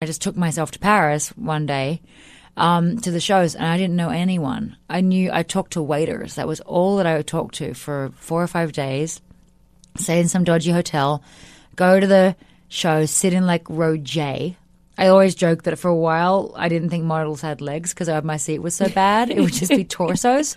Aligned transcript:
I 0.00 0.06
just 0.06 0.22
took 0.22 0.36
myself 0.36 0.70
to 0.70 0.78
Paris 0.78 1.30
one 1.30 1.66
day 1.66 2.00
um, 2.56 2.98
to 2.98 3.10
the 3.10 3.18
shows, 3.18 3.56
and 3.56 3.66
I 3.66 3.76
didn't 3.76 3.96
know 3.96 4.10
anyone. 4.10 4.76
I 4.88 5.00
knew 5.00 5.28
I 5.32 5.42
talked 5.42 5.72
to 5.72 5.82
waiters. 5.82 6.36
That 6.36 6.46
was 6.46 6.60
all 6.60 6.98
that 6.98 7.06
I 7.06 7.16
would 7.16 7.26
talk 7.26 7.50
to 7.54 7.74
for 7.74 8.12
four 8.14 8.40
or 8.40 8.46
five 8.46 8.70
days. 8.70 9.20
Stay 9.96 10.20
in 10.20 10.28
some 10.28 10.44
dodgy 10.44 10.70
hotel, 10.70 11.24
go 11.74 11.98
to 11.98 12.06
the 12.06 12.36
show, 12.68 13.06
sit 13.06 13.32
in 13.32 13.44
like 13.44 13.68
row 13.68 13.96
J. 13.96 14.56
I 14.96 15.08
always 15.08 15.34
joke 15.34 15.64
that 15.64 15.76
for 15.80 15.88
a 15.88 15.96
while 15.96 16.52
I 16.54 16.68
didn't 16.68 16.90
think 16.90 17.02
models 17.02 17.40
had 17.40 17.60
legs 17.60 17.92
because 17.92 18.08
my 18.22 18.36
seat 18.36 18.60
was 18.60 18.76
so 18.76 18.88
bad. 18.88 19.30
It 19.30 19.40
would 19.40 19.52
just 19.52 19.72
be 19.72 19.84
torsos. 19.96 20.56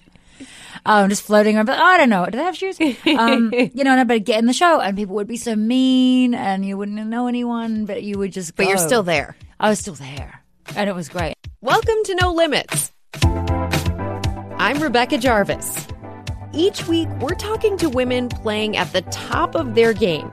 Um, 0.85 1.09
just 1.09 1.23
floating 1.23 1.55
around. 1.55 1.65
But 1.65 1.79
oh, 1.79 1.83
I 1.83 1.97
don't 1.97 2.09
know. 2.09 2.25
Do 2.25 2.37
they 2.37 2.43
have 2.43 2.57
shoes? 2.57 2.79
Um, 2.79 3.51
you 3.53 3.83
know, 3.83 3.91
and 3.95 4.11
I'd 4.11 4.25
get 4.25 4.39
in 4.39 4.45
the 4.45 4.53
show, 4.53 4.79
and 4.79 4.97
people 4.97 5.15
would 5.15 5.27
be 5.27 5.37
so 5.37 5.55
mean, 5.55 6.33
and 6.33 6.65
you 6.65 6.77
wouldn't 6.77 6.97
know 7.07 7.27
anyone, 7.27 7.85
but 7.85 8.03
you 8.03 8.17
would 8.17 8.31
just. 8.31 8.55
Go. 8.55 8.63
But 8.63 8.69
you're 8.69 8.77
still 8.77 9.03
there. 9.03 9.35
I 9.59 9.69
was 9.69 9.79
still 9.79 9.95
there, 9.95 10.43
and 10.75 10.89
it 10.89 10.93
was 10.93 11.09
great. 11.09 11.35
Welcome 11.61 12.03
to 12.05 12.15
No 12.15 12.33
Limits. 12.33 12.91
I'm 13.23 14.79
Rebecca 14.81 15.17
Jarvis. 15.17 15.87
Each 16.53 16.87
week, 16.87 17.07
we're 17.19 17.35
talking 17.35 17.77
to 17.77 17.89
women 17.89 18.29
playing 18.29 18.75
at 18.77 18.91
the 18.91 19.01
top 19.03 19.55
of 19.55 19.73
their 19.75 19.93
game. 19.93 20.31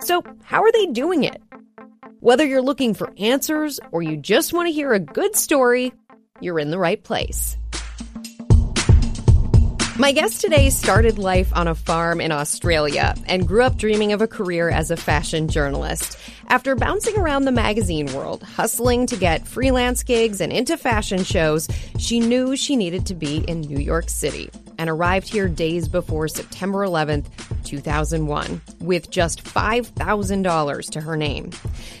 So, 0.00 0.22
how 0.42 0.62
are 0.62 0.72
they 0.72 0.86
doing 0.86 1.24
it? 1.24 1.40
Whether 2.20 2.46
you're 2.46 2.62
looking 2.62 2.94
for 2.94 3.12
answers 3.18 3.78
or 3.92 4.02
you 4.02 4.16
just 4.16 4.52
want 4.52 4.68
to 4.68 4.72
hear 4.72 4.92
a 4.92 4.98
good 4.98 5.36
story, 5.36 5.92
you're 6.40 6.58
in 6.58 6.70
the 6.70 6.78
right 6.78 7.02
place. 7.02 7.56
My 9.96 10.10
guest 10.10 10.40
today 10.40 10.70
started 10.70 11.18
life 11.18 11.56
on 11.56 11.68
a 11.68 11.74
farm 11.76 12.20
in 12.20 12.32
Australia 12.32 13.14
and 13.26 13.46
grew 13.46 13.62
up 13.62 13.76
dreaming 13.76 14.12
of 14.12 14.20
a 14.20 14.26
career 14.26 14.68
as 14.68 14.90
a 14.90 14.96
fashion 14.96 15.46
journalist. 15.46 16.18
After 16.48 16.74
bouncing 16.74 17.16
around 17.16 17.44
the 17.44 17.52
magazine 17.52 18.12
world, 18.12 18.42
hustling 18.42 19.06
to 19.06 19.16
get 19.16 19.46
freelance 19.46 20.02
gigs 20.02 20.40
and 20.40 20.52
into 20.52 20.76
fashion 20.76 21.22
shows, 21.22 21.68
she 21.96 22.18
knew 22.18 22.56
she 22.56 22.74
needed 22.74 23.06
to 23.06 23.14
be 23.14 23.44
in 23.46 23.60
New 23.60 23.78
York 23.78 24.10
City 24.10 24.50
and 24.78 24.90
arrived 24.90 25.28
here 25.28 25.48
days 25.48 25.88
before 25.88 26.28
September 26.28 26.86
11th, 26.86 27.26
2001, 27.64 28.60
with 28.80 29.10
just 29.10 29.44
$5,000 29.44 30.90
to 30.90 31.00
her 31.00 31.16
name. 31.16 31.50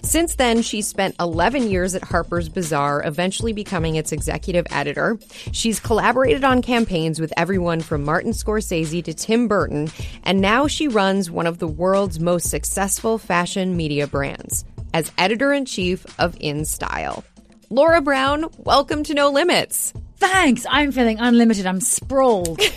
Since 0.02 0.36
then, 0.36 0.62
she 0.62 0.82
spent 0.82 1.16
11 1.20 1.70
years 1.70 1.94
at 1.94 2.02
Harper's 2.02 2.48
Bazaar, 2.48 3.02
eventually 3.04 3.52
becoming 3.52 3.96
its 3.96 4.12
executive 4.12 4.66
editor. 4.70 5.18
She's 5.52 5.80
collaborated 5.80 6.44
on 6.44 6.62
campaigns 6.62 7.20
with 7.20 7.32
everyone 7.36 7.80
from 7.80 8.04
Martin 8.04 8.32
Scorsese 8.32 9.04
to 9.04 9.14
Tim 9.14 9.48
Burton, 9.48 9.90
and 10.22 10.40
now 10.40 10.66
she 10.66 10.88
runs 10.88 11.30
one 11.30 11.46
of 11.46 11.58
the 11.58 11.68
world's 11.68 12.20
most 12.20 12.50
successful 12.50 13.18
fashion 13.18 13.76
media 13.76 14.06
brands 14.06 14.64
as 14.92 15.10
editor 15.18 15.52
in 15.52 15.64
chief 15.64 16.06
of 16.20 16.36
InStyle. 16.36 17.24
Laura 17.70 18.00
Brown, 18.00 18.44
welcome 18.58 19.02
to 19.02 19.14
No 19.14 19.30
Limits. 19.30 19.92
Thanks. 20.28 20.66
I'm 20.68 20.92
feeling 20.92 21.18
unlimited. 21.20 21.66
I'm 21.66 21.80
sprawled. 21.80 22.60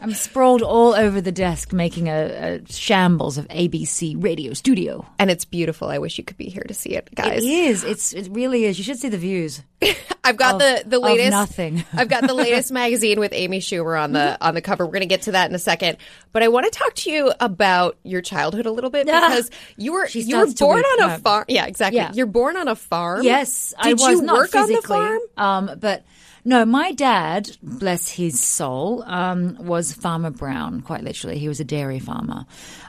I'm 0.00 0.14
sprawled 0.14 0.62
all 0.62 0.94
over 0.94 1.20
the 1.20 1.32
desk 1.32 1.72
making 1.72 2.08
a, 2.08 2.60
a, 2.62 2.72
shambles 2.72 3.36
of 3.36 3.48
ABC 3.48 4.22
radio 4.22 4.52
studio. 4.52 5.04
And 5.18 5.30
it's 5.30 5.44
beautiful. 5.44 5.88
I 5.88 5.98
wish 5.98 6.18
you 6.18 6.24
could 6.24 6.36
be 6.36 6.48
here 6.48 6.62
to 6.62 6.74
see 6.74 6.90
it, 6.90 7.12
guys. 7.14 7.42
It 7.42 7.46
is. 7.48 7.84
It's 7.84 8.12
it 8.12 8.28
really 8.30 8.64
is. 8.64 8.78
You 8.78 8.84
should 8.84 8.98
see 8.98 9.08
the 9.08 9.18
views. 9.18 9.60
I've 10.24 10.36
got 10.36 10.54
of, 10.54 10.60
the 10.60 10.84
the 10.88 10.98
latest 10.98 11.30
nothing. 11.30 11.84
I've 11.92 12.08
got 12.08 12.26
the 12.26 12.34
latest 12.34 12.70
magazine 12.70 13.18
with 13.18 13.32
Amy 13.32 13.60
Schumer 13.60 14.00
on 14.00 14.12
the 14.12 14.38
on 14.40 14.54
the 14.54 14.62
cover. 14.62 14.84
We're 14.84 14.92
going 14.92 15.00
to 15.00 15.06
get 15.06 15.22
to 15.22 15.32
that 15.32 15.48
in 15.50 15.54
a 15.54 15.58
second. 15.58 15.98
But 16.32 16.42
I 16.42 16.48
want 16.48 16.70
to 16.70 16.78
talk 16.78 16.94
to 16.94 17.10
you 17.10 17.32
about 17.40 17.98
your 18.04 18.22
childhood 18.22 18.66
a 18.66 18.72
little 18.72 18.90
bit 18.90 19.06
because 19.06 19.50
you 19.76 19.94
were 19.94 20.06
you 20.08 20.38
were 20.38 20.46
born 20.46 20.84
on 20.84 21.10
a 21.10 21.18
farm. 21.18 21.44
Yeah, 21.48 21.66
exactly. 21.66 21.98
Yeah. 21.98 22.12
You're 22.12 22.26
born 22.26 22.56
on 22.56 22.68
a 22.68 22.76
farm. 22.76 23.22
Yes, 23.24 23.74
I 23.76 23.88
Did 23.88 23.98
was 23.98 24.10
you 24.10 24.22
not 24.22 24.36
work 24.36 24.54
on 24.54 24.70
the 24.70 24.82
farm? 24.82 25.20
Um, 25.36 25.70
but 25.80 26.04
no, 26.48 26.64
my 26.64 26.92
dad, 26.92 27.58
bless 27.62 28.08
his 28.08 28.40
soul, 28.40 29.04
um, 29.06 29.54
was 29.60 29.92
Farmer 29.92 30.30
Brown. 30.30 30.80
Quite 30.80 31.04
literally, 31.04 31.38
he 31.38 31.46
was 31.46 31.60
a 31.60 31.64
dairy 31.64 31.98
farmer 31.98 32.46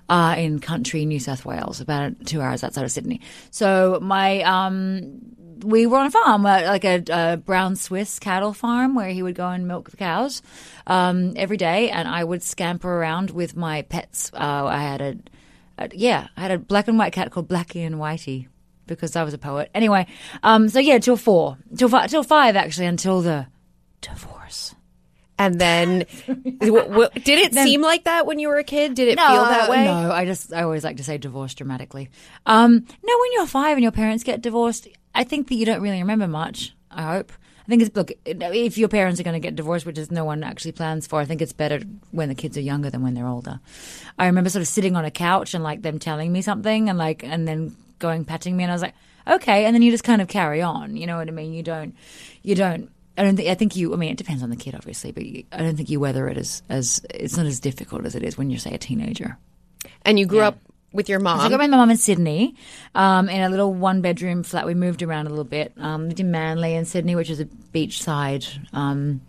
uh, 0.07 0.35
in 0.37 0.59
country 0.59 1.03
New 1.03 1.19
South 1.19 1.43
Wales, 1.43 1.81
about 1.81 2.25
two 2.25 2.39
hours 2.39 2.63
outside 2.63 2.85
of 2.85 2.91
Sydney. 2.91 3.19
So 3.51 3.99
my 4.01 4.43
um, 4.43 5.19
we 5.61 5.85
were 5.87 5.97
on 5.97 6.05
a 6.05 6.11
farm, 6.11 6.45
uh, 6.45 6.61
like 6.61 6.85
a, 6.85 7.03
a 7.09 7.35
brown 7.35 7.75
Swiss 7.75 8.17
cattle 8.17 8.53
farm, 8.53 8.95
where 8.95 9.09
he 9.09 9.21
would 9.21 9.35
go 9.35 9.49
and 9.49 9.67
milk 9.67 9.91
the 9.91 9.97
cows 9.97 10.41
um, 10.87 11.33
every 11.35 11.57
day, 11.57 11.89
and 11.89 12.07
I 12.07 12.23
would 12.23 12.41
scamper 12.41 12.89
around 12.89 13.31
with 13.31 13.57
my 13.57 13.81
pets. 13.81 14.31
Uh, 14.33 14.67
I 14.67 14.77
had 14.77 15.01
a, 15.01 15.17
a 15.77 15.89
yeah, 15.93 16.29
I 16.37 16.41
had 16.43 16.51
a 16.51 16.59
black 16.59 16.87
and 16.87 16.97
white 16.97 17.11
cat 17.11 17.29
called 17.29 17.49
Blackie 17.49 17.85
and 17.85 17.95
Whitey 17.95 18.47
because 18.95 19.15
I 19.15 19.23
was 19.23 19.33
a 19.33 19.37
poet. 19.37 19.69
Anyway, 19.73 20.07
um, 20.43 20.69
so 20.69 20.79
yeah, 20.79 20.99
till 20.99 21.17
four, 21.17 21.57
till 21.77 21.89
five, 21.89 22.09
till 22.09 22.23
five 22.23 22.55
actually, 22.55 22.87
until 22.87 23.21
the 23.21 23.47
divorce. 24.01 24.75
And 25.37 25.59
then, 25.59 26.05
w- 26.27 26.83
w- 26.83 27.09
did 27.13 27.39
it 27.39 27.53
seem 27.63 27.81
like 27.81 28.03
that 28.03 28.25
when 28.25 28.39
you 28.39 28.49
were 28.49 28.57
a 28.57 28.63
kid? 28.63 28.93
Did 28.95 29.07
it 29.07 29.17
feel 29.19 29.45
that 29.45 29.69
way? 29.69 29.85
No, 29.85 30.11
I 30.11 30.25
just 30.25 30.51
I 30.53 30.63
always 30.63 30.83
like 30.83 30.97
to 30.97 31.03
say 31.03 31.17
divorce 31.17 31.53
dramatically. 31.53 32.09
Um, 32.45 32.73
no, 33.03 33.17
when 33.19 33.31
you're 33.33 33.47
five 33.47 33.77
and 33.77 33.83
your 33.83 33.93
parents 33.93 34.25
get 34.25 34.41
divorced, 34.41 34.87
I 35.15 35.23
think 35.23 35.47
that 35.47 35.55
you 35.55 35.65
don't 35.65 35.81
really 35.81 35.99
remember 35.99 36.27
much. 36.27 36.75
I 36.91 37.03
hope. 37.03 37.31
I 37.65 37.69
think 37.69 37.83
it's 37.83 37.95
look 37.95 38.11
if 38.25 38.77
your 38.79 38.89
parents 38.89 39.19
are 39.19 39.23
going 39.23 39.35
to 39.35 39.39
get 39.39 39.55
divorced, 39.55 39.85
which 39.85 39.97
is 39.99 40.09
no 40.11 40.25
one 40.25 40.43
actually 40.43 40.71
plans 40.71 41.05
for. 41.07 41.19
I 41.21 41.25
think 41.25 41.39
it's 41.41 41.53
better 41.53 41.79
when 42.11 42.27
the 42.27 42.35
kids 42.35 42.57
are 42.57 42.61
younger 42.61 42.89
than 42.89 43.03
when 43.03 43.13
they're 43.13 43.27
older. 43.27 43.59
I 44.17 44.25
remember 44.25 44.49
sort 44.49 44.63
of 44.63 44.67
sitting 44.67 44.95
on 44.95 45.05
a 45.05 45.11
couch 45.11 45.53
and 45.53 45.63
like 45.63 45.83
them 45.83 45.99
telling 45.99 46.33
me 46.33 46.41
something 46.41 46.89
and 46.89 46.97
like 46.97 47.23
and 47.23 47.47
then 47.47 47.75
going 47.99 48.25
patting 48.25 48.57
me 48.57 48.63
and 48.63 48.71
I 48.71 48.75
was 48.75 48.81
like 48.81 48.95
okay, 49.27 49.65
and 49.65 49.75
then 49.75 49.81
you 49.83 49.91
just 49.91 50.03
kind 50.03 50.21
of 50.21 50.27
carry 50.27 50.61
on. 50.61 50.97
You 50.97 51.05
know 51.05 51.17
what 51.17 51.27
I 51.27 51.31
mean? 51.31 51.53
You 51.53 51.61
don't 51.63 51.95
you 52.41 52.55
don't. 52.55 52.89
I 53.17 53.23
don't 53.23 53.35
think. 53.35 53.49
I 53.49 53.53
think 53.55 53.75
you. 53.75 53.93
I 53.93 53.97
mean, 53.97 54.11
it 54.11 54.17
depends 54.17 54.41
on 54.43 54.49
the 54.49 54.55
kid, 54.55 54.75
obviously, 54.75 55.11
but 55.11 55.25
you, 55.25 55.43
I 55.51 55.57
don't 55.57 55.75
think 55.75 55.89
you 55.89 55.99
weather 55.99 56.27
it 56.29 56.37
as 56.37 56.63
as 56.69 57.01
it's 57.09 57.35
not 57.35 57.45
as 57.45 57.59
difficult 57.59 58.05
as 58.05 58.15
it 58.15 58.23
is 58.23 58.37
when 58.37 58.49
you're 58.49 58.59
say 58.59 58.73
a 58.73 58.77
teenager. 58.77 59.37
And 60.03 60.17
you 60.17 60.25
grew 60.25 60.39
up 60.39 60.57
with 60.93 61.09
your 61.09 61.19
So 61.19 61.27
I 61.27 61.35
mom. 61.35 61.51
got 61.51 61.59
my 61.59 61.67
mom 61.67 61.91
in 61.91 61.97
Sydney, 61.97 62.55
um, 62.95 63.29
in 63.29 63.41
a 63.41 63.49
little 63.49 63.73
one 63.73 64.01
bedroom 64.01 64.43
flat. 64.43 64.65
We 64.65 64.73
moved 64.73 65.03
around 65.03 65.27
a 65.27 65.29
little 65.29 65.43
bit. 65.43 65.73
Um, 65.77 66.07
lived 66.07 66.19
in 66.21 66.31
Manly 66.31 66.75
in 66.75 66.85
Sydney, 66.85 67.15
which 67.15 67.29
is 67.29 67.39
a 67.41 67.45
beachside, 67.45 68.47
um, 68.73 69.21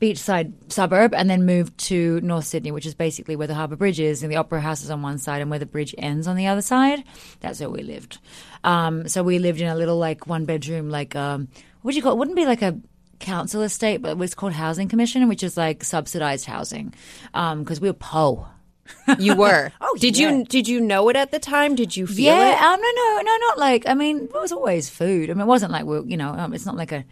beachside 0.00 0.72
suburb, 0.72 1.14
and 1.14 1.28
then 1.28 1.44
moved 1.44 1.76
to 1.78 2.20
North 2.22 2.46
Sydney, 2.46 2.72
which 2.72 2.86
is 2.86 2.94
basically 2.94 3.36
where 3.36 3.46
the 3.46 3.54
Harbour 3.54 3.76
Bridge 3.76 4.00
is, 4.00 4.22
and 4.22 4.32
the 4.32 4.36
Opera 4.36 4.60
House 4.60 4.82
is 4.82 4.90
on 4.90 5.02
one 5.02 5.18
side, 5.18 5.42
and 5.42 5.50
where 5.50 5.58
the 5.58 5.66
bridge 5.66 5.94
ends 5.98 6.26
on 6.26 6.36
the 6.36 6.46
other 6.46 6.62
side. 6.62 7.04
That's 7.40 7.60
where 7.60 7.70
we 7.70 7.82
lived. 7.82 8.18
Um, 8.64 9.08
so 9.08 9.22
we 9.22 9.38
lived 9.38 9.60
in 9.60 9.68
a 9.68 9.74
little 9.74 9.98
like 9.98 10.26
one 10.26 10.46
bedroom, 10.46 10.90
like 10.90 11.14
um, 11.14 11.48
what 11.82 11.92
do 11.92 11.96
you 11.96 12.02
call? 12.02 12.12
It 12.12 12.18
wouldn't 12.18 12.36
be 12.36 12.46
like 12.46 12.62
a 12.62 12.78
council 13.18 13.62
estate, 13.62 13.98
but 13.98 14.12
it 14.12 14.18
was 14.18 14.34
called 14.34 14.54
housing 14.54 14.88
commission, 14.88 15.28
which 15.28 15.42
is 15.42 15.56
like 15.56 15.84
subsidized 15.84 16.46
housing, 16.46 16.94
because 17.32 17.80
we 17.80 17.88
were 17.88 17.94
po. 17.94 18.46
you 19.18 19.36
were. 19.36 19.70
Oh, 19.80 19.96
did 19.98 20.16
yeah. 20.16 20.30
you 20.30 20.44
did 20.44 20.68
you 20.68 20.80
know 20.80 21.08
it 21.08 21.16
at 21.16 21.30
the 21.30 21.38
time? 21.38 21.74
Did 21.74 21.96
you 21.96 22.06
feel 22.06 22.34
yeah, 22.34 22.52
it? 22.52 22.62
um, 22.62 22.80
no, 22.80 22.90
no, 22.94 23.20
no, 23.22 23.36
not 23.38 23.58
like. 23.58 23.88
I 23.88 23.94
mean, 23.94 24.24
it 24.24 24.32
was 24.32 24.52
always 24.52 24.88
food. 24.88 25.30
I 25.30 25.34
mean, 25.34 25.42
it 25.42 25.46
wasn't 25.46 25.72
like 25.72 25.84
we, 25.84 26.00
you 26.10 26.16
know, 26.16 26.30
um, 26.30 26.54
it's 26.54 26.66
not 26.66 26.76
like 26.76 26.92
a 26.92 27.04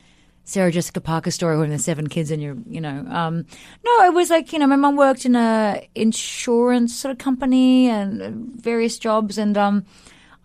Sarah 0.48 0.72
Jessica 0.72 1.02
Parker 1.02 1.30
story 1.30 1.58
when 1.58 1.68
there's 1.68 1.84
seven 1.84 2.06
kids 2.06 2.30
and 2.30 2.42
you're, 2.42 2.56
you 2.66 2.80
know, 2.80 3.04
um, 3.10 3.44
no, 3.84 4.04
it 4.06 4.14
was 4.14 4.30
like 4.30 4.50
you 4.50 4.58
know, 4.58 4.66
my 4.66 4.76
mom 4.76 4.96
worked 4.96 5.26
in 5.26 5.36
a 5.36 5.86
insurance 5.94 6.96
sort 6.96 7.12
of 7.12 7.18
company 7.18 7.90
and 7.90 8.54
various 8.58 8.98
jobs, 8.98 9.36
and 9.36 9.58
um, 9.58 9.84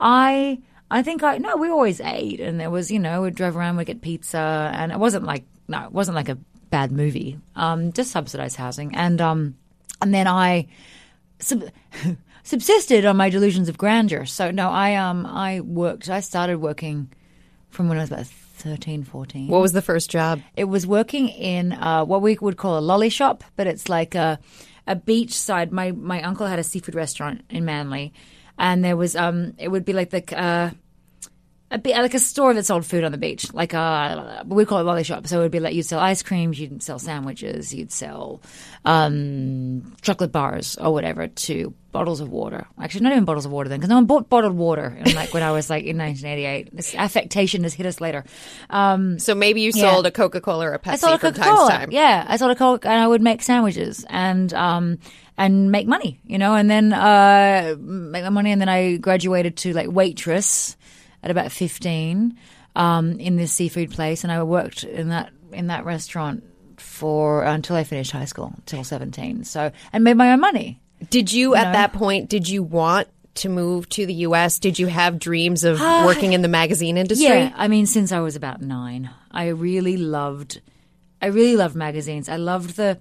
I, 0.02 0.60
I 0.92 1.04
think 1.04 1.24
I 1.24 1.38
no, 1.38 1.56
we 1.56 1.70
always 1.70 2.02
ate, 2.02 2.42
and 2.42 2.60
there 2.60 2.70
was, 2.70 2.92
you 2.92 3.00
know, 3.00 3.22
we 3.22 3.32
drove 3.32 3.56
around, 3.56 3.78
we'd 3.78 3.86
get 3.86 4.02
pizza, 4.02 4.72
and 4.76 4.92
it 4.92 5.00
wasn't 5.00 5.24
like 5.24 5.46
no, 5.70 5.86
it 5.86 5.94
wasn't 5.94 6.16
like 6.16 6.28
a 6.28 6.38
bad 6.70 6.92
movie, 6.92 7.40
um, 7.56 7.94
just 7.94 8.12
subsidized 8.12 8.58
housing, 8.58 8.94
and 8.98 9.22
um, 9.22 9.56
and 10.02 10.14
then 10.14 10.28
I 10.28 10.68
sub- 11.40 11.72
subsisted 12.44 13.06
on 13.06 13.16
my 13.16 13.30
delusions 13.30 13.70
of 13.70 13.78
grandeur. 13.78 14.26
So 14.26 14.52
no, 14.52 14.70
I 14.70 14.96
um 14.96 15.26
I 15.26 15.62
worked. 15.62 16.10
I 16.10 16.20
started 16.20 16.58
working 16.58 17.10
from 17.70 17.88
when 17.88 17.98
I 17.98 18.02
was 18.02 18.12
about 18.12 18.26
13, 18.64 19.04
14. 19.04 19.48
What 19.50 19.62
was 19.62 19.74
the 19.74 19.82
first 19.82 20.10
job? 20.10 20.42
It 20.56 20.64
was 20.66 20.88
working 20.88 21.28
in 21.28 21.74
uh, 21.74 22.06
what 22.06 22.22
we 22.22 22.38
would 22.40 22.56
call 22.56 22.80
a 22.80 22.82
lolly 22.82 23.10
shop, 23.10 23.44
but 23.56 23.68
it's 23.68 23.90
like 23.90 24.16
a 24.16 24.40
a 24.88 24.96
beachside. 24.96 25.72
My 25.72 25.92
my 25.92 26.22
uncle 26.24 26.48
had 26.48 26.60
a 26.60 26.64
seafood 26.64 26.96
restaurant 26.96 27.44
in 27.50 27.66
Manly, 27.66 28.14
and 28.58 28.84
there 28.84 28.96
was 28.96 29.16
um 29.16 29.54
it 29.58 29.68
would 29.68 29.84
be 29.86 29.94
like 29.94 30.12
the 30.12 30.24
uh, 30.38 30.72
a 31.74 31.78
bit 31.80 31.98
like 31.98 32.14
a 32.14 32.20
store 32.20 32.54
that 32.54 32.66
sold 32.66 32.86
food 32.86 33.04
on 33.04 33.12
the 33.12 33.18
beach, 33.18 33.52
like 33.54 33.74
uh, 33.74 34.44
we 34.46 34.64
call 34.64 34.80
it 34.80 34.84
lolly 34.84 35.04
shop. 35.04 35.28
So 35.28 35.40
it 35.40 35.44
would 35.44 35.52
be 35.52 35.60
like 35.60 35.74
you'd 35.74 35.86
sell 35.86 36.00
ice 36.00 36.22
creams, 36.24 36.60
you'd 36.60 36.82
sell 36.84 37.00
sandwiches, 37.00 37.74
you'd 37.74 37.92
sell 37.92 38.42
um, 38.86 39.96
chocolate 40.02 40.32
bars 40.32 40.78
or 40.78 40.94
whatever 40.94 41.28
to 41.28 41.74
bottles 41.92 42.20
of 42.22 42.30
water. 42.30 42.66
Actually, 42.80 43.02
not 43.02 43.12
even 43.14 43.26
bottles 43.26 43.46
of 43.46 43.52
water 43.52 43.70
then, 43.70 43.80
because 43.80 43.90
no 43.90 43.96
one 43.96 44.06
bought 44.06 44.30
bottled 44.30 44.56
water. 44.56 44.96
And 45.00 45.14
like 45.16 45.34
when 45.34 45.44
I 45.44 45.52
was 45.52 45.70
like 45.70 45.84
in 45.86 45.98
1988, 45.98 46.76
this 46.76 46.96
affectation 46.96 47.64
has 47.64 47.74
hit 47.74 47.86
us 47.86 48.00
later. 48.02 48.24
Um, 48.70 49.20
So 49.20 49.36
maybe 49.36 49.62
you 49.62 49.72
Yeah. 49.74 49.82
sold 49.94 50.06
a 50.06 50.12
Coca 50.12 50.42
Cola 50.42 50.68
or 50.68 50.74
a 50.74 50.80
Pepsi 50.80 50.94
I 50.94 50.96
sold 50.98 51.16
a 51.16 51.20
from 51.20 51.34
time 51.34 51.56
to 51.56 51.72
time. 51.72 51.92
Yeah, 51.92 52.26
I 52.28 52.38
sold 52.38 52.52
a 52.52 52.56
Coke, 52.56 52.86
and 52.86 52.94
I 53.00 53.08
would 53.08 53.22
make 53.22 53.42
sandwiches 53.42 54.06
and 54.10 54.54
um 54.54 55.00
and 55.38 55.72
make 55.72 55.88
money, 55.88 56.20
you 56.26 56.38
know, 56.38 56.54
and 56.54 56.70
then 56.70 56.94
uh 56.94 57.76
make 57.80 58.24
my 58.24 58.30
money, 58.30 58.52
and 58.52 58.62
then 58.62 58.70
I 58.70 58.98
graduated 58.98 59.58
to 59.58 59.74
like 59.74 59.88
waitress. 59.92 60.76
At 61.24 61.32
about 61.32 61.52
15 61.52 62.38
um, 62.76 63.20
in 63.20 63.36
this 63.38 63.52
seafood 63.52 63.92
place, 63.92 64.24
and 64.24 64.32
I 64.32 64.44
worked 64.44 64.84
in 64.84 65.10
that 65.10 65.32
in 65.52 65.68
that 65.68 65.86
restaurant 65.86 66.44
for 66.78 67.44
until 67.44 67.76
I 67.76 67.84
finished 67.84 68.12
high 68.12 68.26
school, 68.26 68.54
till 68.66 68.84
17. 68.84 69.44
So, 69.44 69.72
and 69.92 70.04
made 70.04 70.18
my 70.18 70.32
own 70.32 70.40
money. 70.40 70.80
Did 71.10 71.32
you, 71.32 71.56
at 71.56 71.74
that 71.74 71.94
point, 71.94 72.30
did 72.30 72.48
you 72.48 72.64
want 72.64 73.08
to 73.36 73.50
move 73.50 73.90
to 73.90 74.06
the 74.06 74.14
U.S.? 74.14 74.60
Did 74.60 74.80
you 74.80 74.88
have 74.88 75.20
dreams 75.20 75.64
of 75.64 75.80
working 75.80 76.34
in 76.34 76.42
the 76.42 76.48
magazine 76.48 76.98
industry? 76.98 77.28
Yeah, 77.28 77.54
I 77.56 77.68
mean, 77.68 77.86
since 77.86 78.12
I 78.12 78.20
was 78.20 78.36
about 78.36 78.62
nine, 78.62 79.10
I 79.32 79.48
really 79.48 79.98
loved, 79.98 80.62
I 81.22 81.28
really 81.28 81.56
loved 81.56 81.76
magazines. 81.76 82.30
I 82.30 82.38
loved 82.38 82.76
the 82.78 83.00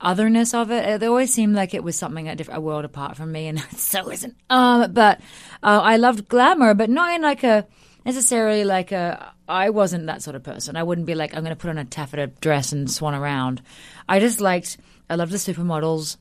otherness 0.00 0.54
of 0.54 0.70
it. 0.70 1.02
It 1.02 1.06
always 1.06 1.32
seemed 1.32 1.54
like 1.54 1.74
it 1.74 1.84
was 1.84 1.96
something 1.96 2.28
a, 2.28 2.36
a 2.50 2.60
world 2.60 2.84
apart 2.84 3.16
from 3.16 3.32
me, 3.32 3.48
and 3.48 3.60
so 3.76 4.10
isn't. 4.10 4.36
Um, 4.48 4.92
but 4.92 5.20
uh, 5.62 5.80
I 5.82 5.96
loved 5.96 6.28
glamour, 6.28 6.74
but 6.74 6.90
not 6.90 7.14
in 7.14 7.22
like 7.22 7.44
a 7.44 7.66
necessarily 8.04 8.64
like 8.64 8.92
a. 8.92 9.32
I 9.48 9.70
wasn't 9.70 10.06
that 10.06 10.22
sort 10.22 10.36
of 10.36 10.42
person. 10.42 10.76
I 10.76 10.82
wouldn't 10.82 11.06
be 11.06 11.14
like 11.14 11.34
I'm 11.34 11.42
going 11.42 11.54
to 11.54 11.60
put 11.60 11.70
on 11.70 11.78
a 11.78 11.84
taffeta 11.84 12.28
dress 12.28 12.72
and 12.72 12.90
swan 12.90 13.14
around. 13.14 13.62
I 14.08 14.20
just 14.20 14.40
liked. 14.40 14.78
I 15.08 15.16
loved 15.16 15.32
the 15.32 15.38
supermodels. 15.38 16.16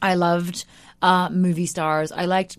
I 0.00 0.14
loved 0.14 0.64
uh, 1.00 1.28
movie 1.30 1.66
stars. 1.66 2.12
I 2.12 2.26
liked 2.26 2.56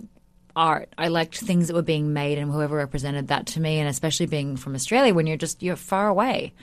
art. 0.56 0.94
I 0.98 1.08
liked 1.08 1.38
things 1.38 1.68
that 1.68 1.74
were 1.74 1.82
being 1.82 2.14
made 2.14 2.38
and 2.38 2.52
whoever 2.52 2.76
represented 2.76 3.30
that 3.30 3.48
to 3.48 3.60
me, 3.60 3.80
and 3.80 3.90
especially 3.90 4.28
being 4.28 4.56
from 4.56 4.76
Australia 4.76 5.14
when 5.14 5.28
you're 5.28 5.38
just 5.38 5.64
you're 5.64 5.76
far 5.76 6.08
away. 6.08 6.54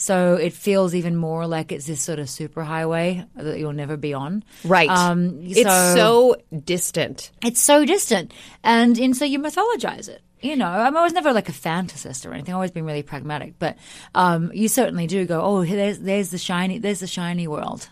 So 0.00 0.34
it 0.36 0.52
feels 0.52 0.94
even 0.94 1.16
more 1.16 1.46
like 1.48 1.72
it's 1.72 1.86
this 1.86 2.00
sort 2.00 2.20
of 2.20 2.30
super 2.30 2.62
highway 2.62 3.26
that 3.34 3.58
you'll 3.58 3.72
never 3.72 3.96
be 3.96 4.14
on. 4.14 4.44
Right. 4.64 4.88
Um, 4.88 5.40
it's 5.42 5.60
so 5.62 6.36
distant. 6.64 7.32
It's 7.44 7.60
so 7.60 7.84
distant, 7.84 8.32
and 8.62 8.96
and 8.96 9.16
so 9.16 9.24
you 9.24 9.40
mythologize 9.40 10.08
it. 10.08 10.22
You 10.40 10.54
know, 10.54 10.68
I, 10.68 10.84
mean, 10.88 10.96
I 10.98 11.02
was 11.02 11.12
never 11.14 11.32
like 11.32 11.48
a 11.48 11.52
fantasist 11.52 12.24
or 12.24 12.32
anything. 12.32 12.54
I've 12.54 12.58
always 12.58 12.70
been 12.70 12.84
really 12.84 13.02
pragmatic, 13.02 13.54
but 13.58 13.76
um, 14.14 14.52
you 14.54 14.68
certainly 14.68 15.08
do 15.08 15.26
go, 15.26 15.42
oh, 15.42 15.64
there's 15.64 15.98
there's 15.98 16.30
the 16.30 16.38
shiny, 16.38 16.78
there's 16.78 17.00
the 17.00 17.08
shiny 17.08 17.48
world, 17.48 17.88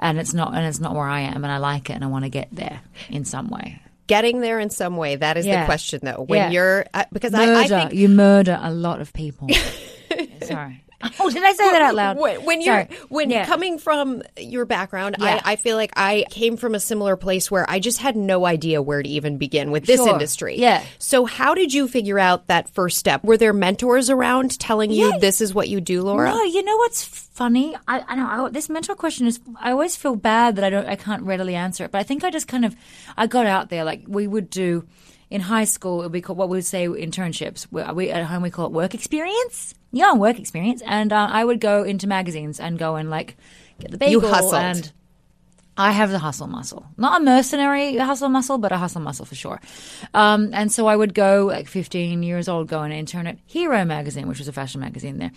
and 0.00 0.18
it's 0.18 0.34
not, 0.34 0.54
and 0.56 0.66
it's 0.66 0.80
not 0.80 0.92
where 0.96 1.06
I 1.06 1.20
am, 1.20 1.44
and 1.44 1.52
I 1.52 1.58
like 1.58 1.88
it, 1.88 1.92
and 1.92 2.02
I 2.02 2.08
want 2.08 2.24
to 2.24 2.30
get 2.30 2.48
there 2.50 2.80
in 3.10 3.24
some 3.24 3.48
way. 3.48 3.80
Getting 4.08 4.40
there 4.40 4.58
in 4.58 4.70
some 4.70 4.96
way. 4.96 5.14
That 5.14 5.36
is 5.36 5.46
Yeah. 5.46 5.60
the 5.60 5.66
question, 5.66 6.00
though. 6.02 6.24
When 6.26 6.38
Yeah. 6.38 6.50
you're 6.50 6.86
uh, 6.92 7.04
because 7.12 7.32
I, 7.32 7.60
I 7.62 7.68
think 7.68 7.92
you 7.94 8.08
murder 8.08 8.58
a 8.60 8.72
lot 8.72 9.00
of 9.00 9.12
people. 9.12 9.48
Sorry. 10.42 10.82
Oh, 11.20 11.30
did 11.30 11.44
I 11.44 11.52
say 11.52 11.70
that 11.70 11.82
out 11.82 11.94
loud? 11.94 12.18
When, 12.18 12.44
when 12.44 12.60
you're 12.60 12.74
Sorry. 12.86 12.98
when 13.08 13.30
Yeah. 13.30 13.46
coming 13.46 13.78
from 13.78 14.22
your 14.36 14.64
background, 14.64 15.16
Yeah. 15.20 15.40
I, 15.44 15.52
I 15.52 15.56
feel 15.56 15.76
like 15.76 15.92
I 15.96 16.24
came 16.30 16.56
from 16.56 16.74
a 16.74 16.80
similar 16.80 17.16
place 17.16 17.50
where 17.50 17.64
I 17.70 17.78
just 17.78 17.98
had 17.98 18.16
no 18.16 18.44
idea 18.46 18.82
where 18.82 19.00
to 19.02 19.08
even 19.08 19.38
begin 19.38 19.70
with 19.70 19.86
this 19.86 19.98
Sure. 20.00 20.08
industry. 20.08 20.58
Yeah. 20.58 20.82
So 20.98 21.24
how 21.24 21.54
did 21.54 21.72
you 21.72 21.86
figure 21.86 22.18
out 22.18 22.48
that 22.48 22.68
first 22.70 22.98
step? 22.98 23.22
Were 23.22 23.36
there 23.36 23.52
mentors 23.52 24.10
around 24.10 24.58
telling 24.58 24.90
you 24.90 25.10
Yeah. 25.12 25.18
this 25.18 25.40
is 25.40 25.54
what 25.54 25.68
you 25.68 25.80
do, 25.80 26.02
Laura? 26.02 26.30
No, 26.30 26.42
you 26.42 26.64
know 26.64 26.76
what's 26.78 27.04
funny? 27.04 27.76
I, 27.86 28.02
I 28.06 28.14
know 28.16 28.46
I, 28.46 28.48
this 28.50 28.68
mentor 28.68 28.96
question 28.96 29.28
is. 29.28 29.38
I 29.60 29.70
always 29.70 29.94
feel 29.94 30.16
bad 30.16 30.56
that 30.56 30.64
I 30.64 30.70
don't. 30.70 30.86
I 30.88 30.96
can't 30.96 31.22
readily 31.22 31.54
answer 31.54 31.84
it. 31.84 31.92
But 31.92 31.98
I 31.98 32.02
think 32.02 32.24
I 32.24 32.30
just 32.30 32.48
kind 32.48 32.64
of. 32.64 32.74
I 33.16 33.28
got 33.28 33.46
out 33.46 33.68
there. 33.70 33.84
Like 33.84 34.02
we 34.08 34.26
would 34.26 34.50
do 34.50 34.84
in 35.30 35.40
high 35.40 35.64
school. 35.64 36.00
It 36.00 36.04
would 36.04 36.12
be 36.12 36.20
called 36.20 36.38
what 36.38 36.48
we 36.48 36.56
would 36.56 36.64
say 36.64 36.86
internships. 36.86 37.66
We, 37.70 37.82
we 37.92 38.10
at 38.10 38.24
home 38.24 38.42
we 38.42 38.50
call 38.50 38.66
it 38.66 38.72
work 38.72 38.94
experience. 38.94 39.74
Yeah, 39.92 40.14
work 40.14 40.38
experience. 40.38 40.82
And 40.86 41.12
uh, 41.12 41.28
I 41.30 41.44
would 41.44 41.60
go 41.60 41.82
into 41.82 42.06
magazines 42.06 42.60
and 42.60 42.78
go 42.78 42.96
and 42.96 43.10
like 43.10 43.36
get 43.80 43.90
the 43.90 43.98
bagel. 43.98 44.22
You 44.22 44.28
hustled. 44.28 44.54
and 44.54 44.92
I 45.78 45.92
have 45.92 46.10
the 46.10 46.18
hustle 46.18 46.48
muscle. 46.48 46.84
Not 46.96 47.20
a 47.20 47.24
mercenary 47.24 47.96
hustle 47.96 48.28
muscle, 48.28 48.58
but 48.58 48.72
a 48.72 48.76
hustle 48.76 49.00
muscle 49.00 49.24
for 49.24 49.36
sure. 49.36 49.60
Um, 50.12 50.50
and 50.52 50.72
so 50.72 50.88
I 50.88 50.96
would 50.96 51.14
go, 51.14 51.46
like 51.46 51.68
15 51.68 52.24
years 52.24 52.48
old, 52.48 52.66
go 52.66 52.82
and 52.82 52.92
intern 52.92 53.28
at 53.28 53.38
Hero 53.46 53.84
magazine, 53.84 54.26
which 54.26 54.38
was 54.40 54.48
a 54.48 54.52
fashion 54.52 54.80
magazine 54.80 55.18
there. 55.18 55.30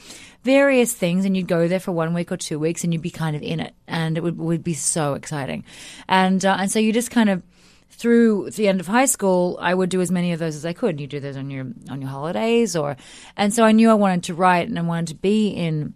Various 0.44 0.94
things, 0.94 1.25
and 1.25 1.37
you'd 1.37 1.47
go 1.47 1.67
there 1.67 1.79
for 1.79 1.91
one 1.91 2.15
week 2.15 2.31
or 2.31 2.37
two 2.37 2.57
weeks, 2.57 2.83
and 2.83 2.91
you'd 2.91 3.03
be 3.03 3.11
kind 3.11 3.35
of 3.35 3.44
in 3.44 3.59
it, 3.59 3.75
and 3.87 4.17
it 4.17 4.23
would, 4.23 4.39
would 4.39 4.63
be 4.63 4.73
so 4.73 5.13
exciting. 5.13 5.63
And 6.07 6.44
uh, 6.44 6.57
and 6.59 6.71
so 6.71 6.79
you 6.79 6.91
just 6.91 7.11
kind 7.11 7.29
of 7.29 7.44
through 7.91 8.49
the 8.51 8.67
end 8.67 8.79
of 8.79 8.88
high 8.88 9.05
school, 9.05 9.57
I 9.61 9.73
would 9.73 9.89
do 9.89 10.01
as 10.01 10.09
many 10.09 10.31
of 10.31 10.39
those 10.39 10.55
as 10.55 10.65
I 10.65 10.73
could. 10.73 10.99
You 10.99 11.07
do 11.07 11.19
those 11.19 11.38
on 11.38 11.49
your 11.49 11.67
on 11.89 12.01
your 12.01 12.09
holidays, 12.09 12.75
or 12.75 12.97
and 13.38 13.53
so 13.53 13.63
I 13.63 13.71
knew 13.71 13.89
I 13.89 13.95
wanted 13.95 14.23
to 14.23 14.33
write 14.33 14.67
and 14.67 14.79
I 14.79 14.81
wanted 14.81 15.07
to 15.07 15.15
be 15.15 15.49
in 15.49 15.93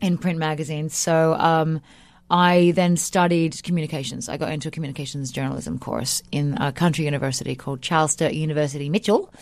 in 0.00 0.18
print 0.18 0.38
magazines. 0.38 0.94
So 0.96 1.34
um, 1.34 1.80
I 2.30 2.72
then 2.74 2.96
studied 2.96 3.62
communications. 3.62 4.28
I 4.28 4.36
got 4.36 4.50
into 4.50 4.68
a 4.68 4.70
communications 4.70 5.30
journalism 5.30 5.78
course 5.78 6.22
in 6.32 6.56
a 6.58 6.72
country 6.72 7.04
university 7.04 7.54
called 7.54 7.82
Charles 7.82 8.12
Sturt 8.12 8.32
University 8.32 8.88
Mitchell, 8.88 9.32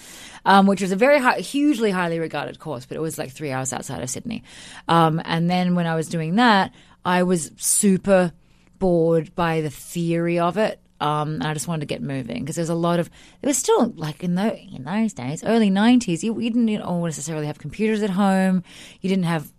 um, 0.44 0.66
which 0.66 0.82
was 0.82 0.92
a 0.92 0.96
very 0.96 1.18
high, 1.18 1.38
hugely 1.38 1.90
highly 1.90 2.18
regarded 2.18 2.58
course, 2.58 2.84
but 2.84 2.96
it 2.96 3.00
was 3.00 3.16
like 3.16 3.30
three 3.32 3.50
hours 3.50 3.72
outside 3.72 4.02
of 4.02 4.10
Sydney. 4.10 4.42
Um, 4.88 5.22
and 5.24 5.48
then 5.48 5.74
when 5.74 5.86
I 5.86 5.94
was 5.94 6.08
doing 6.08 6.36
that, 6.36 6.72
I 7.04 7.22
was 7.22 7.50
super 7.56 8.32
bored 8.78 9.34
by 9.34 9.62
the 9.62 9.70
theory 9.70 10.38
of 10.38 10.58
it. 10.58 10.80
Um, 11.04 11.34
and 11.34 11.44
I 11.44 11.52
just 11.52 11.68
wanted 11.68 11.80
to 11.80 11.86
get 11.86 12.00
moving 12.00 12.40
because 12.40 12.56
there 12.56 12.62
was 12.62 12.70
a 12.70 12.74
lot 12.74 12.98
of 12.98 13.10
it 13.42 13.46
was 13.46 13.58
still 13.58 13.92
like 13.94 14.24
in 14.24 14.36
the 14.36 14.58
in 14.58 14.84
those 14.84 15.12
days, 15.12 15.44
early 15.44 15.70
'90s. 15.70 16.22
You, 16.22 16.40
you 16.40 16.48
didn't 16.48 16.80
all 16.80 17.04
necessarily 17.04 17.46
have 17.46 17.58
computers 17.58 18.02
at 18.02 18.08
home. 18.08 18.62
You 19.02 19.10
didn't 19.10 19.26
have 19.26 19.52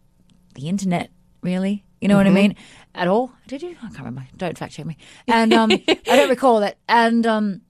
the 0.55 0.67
internet, 0.67 1.11
really. 1.43 1.83
You 2.01 2.07
know 2.07 2.17
what 2.17 2.25
I 2.25 2.31
mean? 2.31 2.55
At 2.95 3.07
all? 3.07 3.31
Did 3.47 3.61
you? 3.61 3.75
I 3.81 3.87
can't 3.89 3.99
remember. 3.99 4.25
Don't 4.35 4.57
fact 4.57 4.73
check 4.73 4.87
me. 4.87 4.97
And 5.27 5.53
um, 5.53 5.71
I 5.87 6.15
don't 6.15 6.29
recall 6.29 6.61
that. 6.61 6.77
And 6.89 7.27
um, 7.27 7.61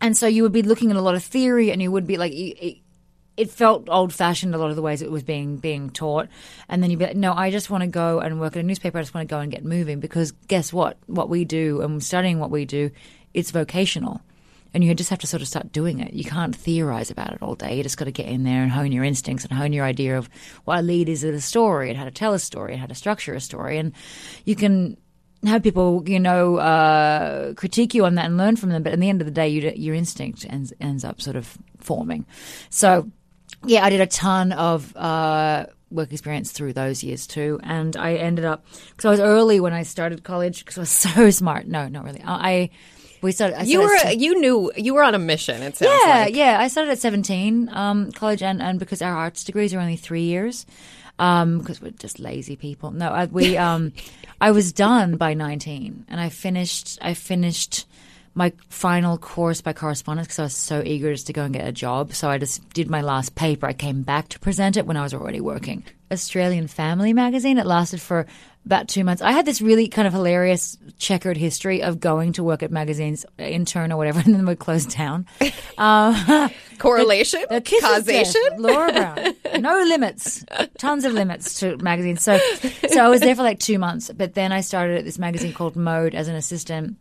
and 0.00 0.16
so 0.16 0.28
you 0.28 0.44
would 0.44 0.52
be 0.52 0.62
looking 0.62 0.92
at 0.92 0.96
a 0.96 1.00
lot 1.00 1.16
of 1.16 1.24
theory, 1.24 1.72
and 1.72 1.82
you 1.82 1.90
would 1.90 2.06
be 2.06 2.18
like, 2.18 2.32
it, 2.32 2.78
it 3.36 3.50
felt 3.50 3.88
old 3.88 4.12
fashioned 4.12 4.54
a 4.54 4.58
lot 4.58 4.70
of 4.70 4.76
the 4.76 4.82
ways 4.82 5.02
it 5.02 5.10
was 5.10 5.22
being 5.22 5.58
being 5.58 5.90
taught. 5.90 6.28
And 6.68 6.82
then 6.82 6.90
you'd 6.90 6.98
be 6.98 7.06
like, 7.06 7.16
no, 7.16 7.32
I 7.32 7.50
just 7.50 7.70
want 7.70 7.82
to 7.82 7.86
go 7.86 8.20
and 8.20 8.40
work 8.40 8.56
at 8.56 8.60
a 8.60 8.62
newspaper. 8.62 8.98
I 8.98 9.02
just 9.02 9.14
want 9.14 9.28
to 9.28 9.32
go 9.32 9.40
and 9.40 9.50
get 9.50 9.64
moving 9.64 10.00
because 10.00 10.32
guess 10.32 10.72
what? 10.72 10.96
What 11.06 11.28
we 11.28 11.44
do 11.44 11.82
and 11.82 12.02
studying 12.02 12.38
what 12.38 12.50
we 12.50 12.64
do, 12.64 12.90
it's 13.36 13.50
vocational. 13.52 14.22
And 14.74 14.82
you 14.82 14.92
just 14.94 15.10
have 15.10 15.20
to 15.20 15.26
sort 15.26 15.42
of 15.42 15.48
start 15.48 15.72
doing 15.72 16.00
it. 16.00 16.12
You 16.12 16.24
can't 16.24 16.54
theorize 16.54 17.10
about 17.10 17.32
it 17.32 17.40
all 17.40 17.54
day. 17.54 17.76
You 17.76 17.82
just 17.82 17.96
got 17.96 18.06
to 18.06 18.12
get 18.12 18.26
in 18.26 18.42
there 18.42 18.62
and 18.62 18.70
hone 18.70 18.92
your 18.92 19.04
instincts 19.04 19.44
and 19.44 19.56
hone 19.56 19.72
your 19.72 19.84
idea 19.84 20.18
of 20.18 20.28
what 20.64 20.80
a 20.80 20.82
lead 20.82 21.08
is 21.08 21.22
in 21.22 21.34
a 21.34 21.40
story 21.40 21.88
and 21.88 21.98
how 21.98 22.04
to 22.04 22.10
tell 22.10 22.34
a 22.34 22.38
story 22.38 22.72
and 22.72 22.80
how 22.80 22.86
to 22.86 22.94
structure 22.94 23.32
a 23.34 23.40
story. 23.40 23.78
And 23.78 23.92
you 24.44 24.56
can 24.56 24.96
have 25.44 25.62
people, 25.62 26.02
you 26.06 26.18
know, 26.18 26.56
uh, 26.56 27.54
critique 27.54 27.94
you 27.94 28.04
on 28.04 28.16
that 28.16 28.26
and 28.26 28.36
learn 28.36 28.56
from 28.56 28.70
them. 28.70 28.82
But 28.82 28.92
at 28.92 29.00
the 29.00 29.08
end 29.08 29.20
of 29.20 29.26
the 29.26 29.30
day, 29.30 29.48
you, 29.48 29.72
your 29.76 29.94
instinct 29.94 30.44
ends, 30.48 30.72
ends 30.80 31.04
up 31.04 31.22
sort 31.22 31.36
of 31.36 31.56
forming. 31.78 32.26
So, 32.68 33.10
yeah, 33.64 33.84
I 33.84 33.90
did 33.90 34.00
a 34.00 34.06
ton 34.06 34.52
of 34.52 34.94
uh, 34.96 35.66
work 35.90 36.12
experience 36.12 36.52
through 36.52 36.72
those 36.72 37.02
years 37.02 37.26
too. 37.26 37.60
And 37.62 37.96
I 37.96 38.14
ended 38.14 38.44
up, 38.44 38.66
because 38.90 39.04
I 39.06 39.10
was 39.10 39.20
early 39.20 39.60
when 39.60 39.72
I 39.72 39.84
started 39.84 40.22
college 40.24 40.64
because 40.64 40.76
I 40.76 40.80
was 40.80 40.90
so 41.14 41.30
smart. 41.30 41.66
No, 41.66 41.88
not 41.88 42.04
really. 42.04 42.22
I 42.24 42.70
we 43.22 43.32
started. 43.32 43.58
I 43.58 43.62
You 43.62 43.86
started 43.86 44.18
were 44.18 44.22
you 44.22 44.40
knew 44.40 44.72
you 44.76 44.94
were 44.94 45.02
on 45.02 45.14
a 45.14 45.18
mission. 45.18 45.62
It 45.62 45.76
sounds 45.76 46.00
yeah, 46.04 46.10
like. 46.10 46.34
yeah. 46.34 46.58
I 46.60 46.68
started 46.68 46.92
at 46.92 46.98
17, 46.98 47.68
um, 47.72 48.12
college, 48.12 48.42
and, 48.42 48.62
and 48.62 48.78
because 48.78 49.02
our 49.02 49.14
arts 49.14 49.44
degrees 49.44 49.74
are 49.74 49.80
only 49.80 49.96
three 49.96 50.22
years, 50.22 50.66
um, 51.18 51.58
because 51.58 51.80
we're 51.80 51.90
just 51.92 52.18
lazy 52.18 52.56
people. 52.56 52.90
No, 52.90 53.08
I, 53.08 53.24
we, 53.26 53.56
um, 53.68 53.92
I 54.40 54.50
was 54.50 54.72
done 54.72 55.16
by 55.16 55.34
19, 55.34 56.06
and 56.08 56.20
I 56.20 56.28
finished, 56.28 56.98
I 57.02 57.14
finished 57.14 57.86
my 58.34 58.52
final 58.68 59.16
course 59.16 59.62
by 59.62 59.72
correspondence 59.72 60.28
because 60.28 60.38
I 60.38 60.42
was 60.42 60.56
so 60.56 60.82
eager 60.84 61.10
just 61.10 61.26
to 61.28 61.32
go 61.32 61.44
and 61.44 61.54
get 61.54 61.66
a 61.66 61.72
job. 61.72 62.12
So 62.12 62.28
I 62.28 62.36
just 62.36 62.68
did 62.74 62.90
my 62.90 63.00
last 63.00 63.34
paper. 63.34 63.66
I 63.66 63.72
came 63.72 64.02
back 64.02 64.28
to 64.28 64.38
present 64.38 64.76
it 64.76 64.86
when 64.86 64.98
I 64.98 65.02
was 65.02 65.14
already 65.14 65.40
working. 65.40 65.84
Australian 66.12 66.66
Family 66.66 67.14
magazine. 67.14 67.56
It 67.56 67.64
lasted 67.64 68.00
for 68.00 68.26
about 68.66 68.88
two 68.88 69.04
months. 69.04 69.22
I 69.22 69.30
had 69.32 69.46
this 69.46 69.62
really 69.62 69.88
kind 69.88 70.06
of 70.06 70.12
hilarious 70.12 70.76
checkered 70.98 71.36
history 71.36 71.82
of 71.82 72.00
going 72.00 72.32
to 72.34 72.42
work 72.42 72.62
at 72.64 72.72
magazines, 72.72 73.24
intern 73.38 73.92
or 73.92 73.96
whatever, 73.96 74.20
and 74.24 74.34
then 74.34 74.44
we'd 74.44 74.58
close 74.58 74.84
down. 74.84 75.26
Um, 75.78 76.50
Correlation, 76.78 77.44
the 77.48 77.62
kiss 77.62 77.82
of 77.82 78.04
death, 78.04 78.34
causation. 78.34 78.42
Laura 78.58 78.92
Brown. 78.92 79.62
No 79.62 79.78
limits, 79.78 80.44
tons 80.78 81.04
of 81.04 81.12
limits 81.12 81.60
to 81.60 81.78
magazines. 81.78 82.22
So, 82.22 82.38
so 82.88 83.02
I 83.02 83.08
was 83.08 83.22
there 83.22 83.34
for 83.34 83.42
like 83.42 83.60
two 83.60 83.78
months, 83.78 84.10
but 84.14 84.34
then 84.34 84.52
I 84.52 84.60
started 84.60 84.98
at 84.98 85.04
this 85.04 85.18
magazine 85.18 85.54
called 85.54 85.76
Mode 85.76 86.14
as 86.14 86.28
an 86.28 86.34
assistant. 86.34 86.96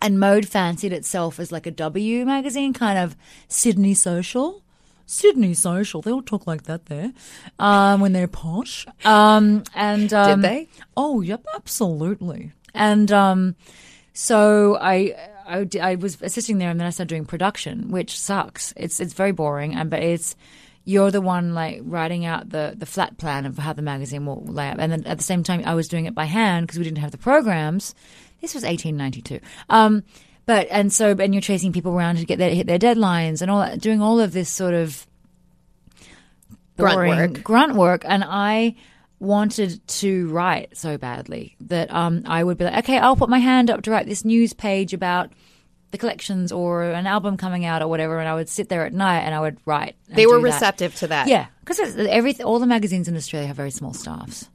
And 0.00 0.20
Mode 0.20 0.46
fancied 0.46 0.92
itself 0.92 1.40
as 1.40 1.50
like 1.50 1.66
a 1.66 1.70
W 1.70 2.26
magazine, 2.26 2.74
kind 2.74 2.98
of 2.98 3.16
Sydney 3.48 3.94
social. 3.94 4.62
Sydney 5.06 5.54
social. 5.54 6.02
They 6.02 6.10
all 6.10 6.22
talk 6.22 6.46
like 6.46 6.64
that 6.64 6.86
there 6.86 7.12
um, 7.58 8.00
when 8.00 8.12
they're 8.12 8.28
posh. 8.28 8.86
Um, 9.04 9.62
and 9.74 10.12
um, 10.12 10.42
they? 10.42 10.68
Oh, 10.96 11.20
yep, 11.20 11.44
absolutely. 11.54 12.52
And 12.74 13.10
um, 13.10 13.56
so 14.12 14.76
I, 14.80 15.14
I, 15.46 15.68
I 15.80 15.94
was 15.94 16.20
assisting 16.20 16.58
there, 16.58 16.70
and 16.70 16.78
then 16.78 16.86
I 16.86 16.90
started 16.90 17.08
doing 17.08 17.24
production, 17.24 17.90
which 17.90 18.18
sucks. 18.18 18.74
It's 18.76 19.00
it's 19.00 19.14
very 19.14 19.32
boring, 19.32 19.74
and 19.74 19.88
but 19.88 20.02
it's 20.02 20.36
you're 20.84 21.10
the 21.10 21.20
one 21.20 21.54
like 21.54 21.80
writing 21.84 22.24
out 22.26 22.50
the 22.50 22.74
the 22.76 22.86
flat 22.86 23.16
plan 23.18 23.46
of 23.46 23.58
how 23.58 23.72
the 23.72 23.82
magazine 23.82 24.26
will 24.26 24.42
lay 24.44 24.68
out, 24.68 24.80
and 24.80 24.92
then 24.92 25.06
at 25.06 25.18
the 25.18 25.24
same 25.24 25.42
time 25.42 25.62
I 25.64 25.74
was 25.74 25.88
doing 25.88 26.06
it 26.06 26.14
by 26.14 26.24
hand 26.24 26.66
because 26.66 26.78
we 26.78 26.84
didn't 26.84 26.98
have 26.98 27.12
the 27.12 27.18
programs. 27.18 27.94
This 28.40 28.54
was 28.54 28.64
1892. 28.64 29.40
Um, 29.70 30.04
but 30.46 30.68
and 30.70 30.92
so 30.92 31.10
and 31.10 31.34
you're 31.34 31.40
chasing 31.40 31.72
people 31.72 31.92
around 31.92 32.16
to 32.16 32.24
get 32.24 32.38
their 32.38 32.50
hit 32.50 32.66
their 32.66 32.78
deadlines 32.78 33.42
and 33.42 33.50
all 33.50 33.60
that, 33.60 33.80
doing 33.80 34.00
all 34.00 34.20
of 34.20 34.32
this 34.32 34.48
sort 34.48 34.74
of 34.74 35.06
Grunt 36.76 36.98
work. 36.98 37.42
grunt 37.42 37.74
work, 37.74 38.02
and 38.06 38.22
I 38.26 38.76
wanted 39.18 39.86
to 39.88 40.28
write 40.28 40.76
so 40.76 40.98
badly 40.98 41.56
that 41.60 41.90
um, 41.92 42.22
I 42.26 42.44
would 42.44 42.58
be 42.58 42.64
like, 42.64 42.84
okay, 42.84 42.98
I'll 42.98 43.16
put 43.16 43.30
my 43.30 43.38
hand 43.38 43.70
up 43.70 43.82
to 43.82 43.90
write 43.90 44.06
this 44.06 44.24
news 44.24 44.52
page 44.52 44.92
about 44.92 45.30
the 45.92 45.98
collections 45.98 46.52
or 46.52 46.82
an 46.82 47.06
album 47.06 47.36
coming 47.36 47.64
out 47.64 47.80
or 47.82 47.88
whatever, 47.88 48.18
and 48.18 48.28
I 48.28 48.34
would 48.34 48.48
sit 48.48 48.68
there 48.68 48.84
at 48.84 48.92
night 48.92 49.20
and 49.20 49.34
I 49.34 49.40
would 49.40 49.58
write. 49.64 49.96
They 50.08 50.26
were 50.26 50.38
do 50.38 50.42
that. 50.42 50.52
receptive 50.54 50.94
to 50.96 51.06
that. 51.08 51.28
Yeah, 51.28 51.46
because 51.64 51.78
every 51.96 52.34
all 52.42 52.58
the 52.58 52.66
magazines 52.66 53.08
in 53.08 53.16
Australia 53.16 53.46
have 53.46 53.56
very 53.56 53.70
small 53.70 53.92
staffs, 53.92 54.48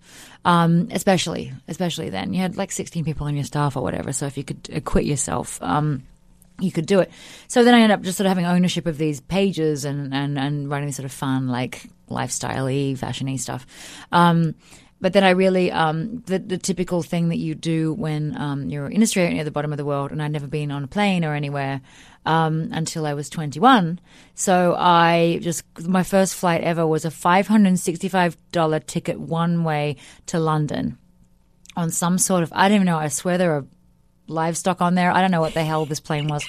um, 0.45 0.89
especially 0.91 1.53
especially 1.67 2.09
then. 2.09 2.33
You 2.33 2.41
had 2.41 2.57
like 2.57 2.71
sixteen 2.71 3.05
people 3.05 3.27
on 3.27 3.35
your 3.35 3.45
staff 3.45 3.77
or 3.77 3.81
whatever. 3.81 4.11
So 4.11 4.25
if 4.25 4.37
you 4.37 4.43
could 4.43 4.69
acquit 4.73 5.05
yourself, 5.05 5.61
um, 5.61 6.03
you 6.59 6.71
could 6.71 6.85
do 6.85 6.99
it. 6.99 7.09
So 7.47 7.63
then 7.63 7.73
I 7.73 7.79
ended 7.79 7.97
up 7.97 8.03
just 8.03 8.17
sort 8.17 8.25
of 8.25 8.31
having 8.31 8.45
ownership 8.45 8.85
of 8.85 8.97
these 8.97 9.21
pages 9.21 9.85
and 9.85 10.13
and 10.13 10.37
and 10.37 10.69
writing 10.69 10.87
these 10.87 10.97
sort 10.97 11.05
of 11.05 11.11
fun 11.11 11.47
like 11.47 11.89
lifestyle-y, 12.09 12.95
fashion-y 12.95 13.37
stuff. 13.37 13.65
Um, 14.11 14.55
but 15.01 15.13
then 15.13 15.23
I 15.23 15.31
really, 15.31 15.71
um, 15.71 16.21
the, 16.27 16.37
the 16.39 16.57
typical 16.59 17.01
thing 17.01 17.29
that 17.29 17.37
you 17.37 17.55
do 17.55 17.93
when 17.93 18.37
um, 18.39 18.69
you're 18.69 18.87
in 18.87 19.01
Australia 19.01 19.33
near 19.33 19.43
the 19.43 19.51
bottom 19.51 19.73
of 19.73 19.77
the 19.77 19.85
world, 19.85 20.11
and 20.11 20.21
I'd 20.21 20.31
never 20.31 20.47
been 20.47 20.71
on 20.71 20.83
a 20.83 20.87
plane 20.87 21.25
or 21.25 21.33
anywhere 21.33 21.81
um, 22.25 22.69
until 22.71 23.07
I 23.07 23.15
was 23.15 23.27
21. 23.29 23.99
So 24.35 24.75
I 24.77 25.39
just, 25.41 25.63
my 25.81 26.03
first 26.03 26.35
flight 26.35 26.61
ever 26.61 26.85
was 26.85 27.03
a 27.03 27.09
$565 27.09 28.85
ticket 28.85 29.19
one 29.19 29.63
way 29.63 29.97
to 30.27 30.39
London 30.39 30.99
on 31.75 31.89
some 31.89 32.17
sort 32.17 32.43
of, 32.43 32.53
I 32.53 32.67
don't 32.67 32.75
even 32.75 32.85
know, 32.85 32.97
I 32.97 33.07
swear 33.07 33.37
there 33.37 33.55
are 33.55 33.65
livestock 34.27 34.81
on 34.81 34.95
there. 34.95 35.11
I 35.11 35.21
don't 35.21 35.31
know 35.31 35.41
what 35.41 35.53
the 35.53 35.63
hell 35.63 35.85
this 35.85 35.99
plane 35.99 36.27
was. 36.27 36.45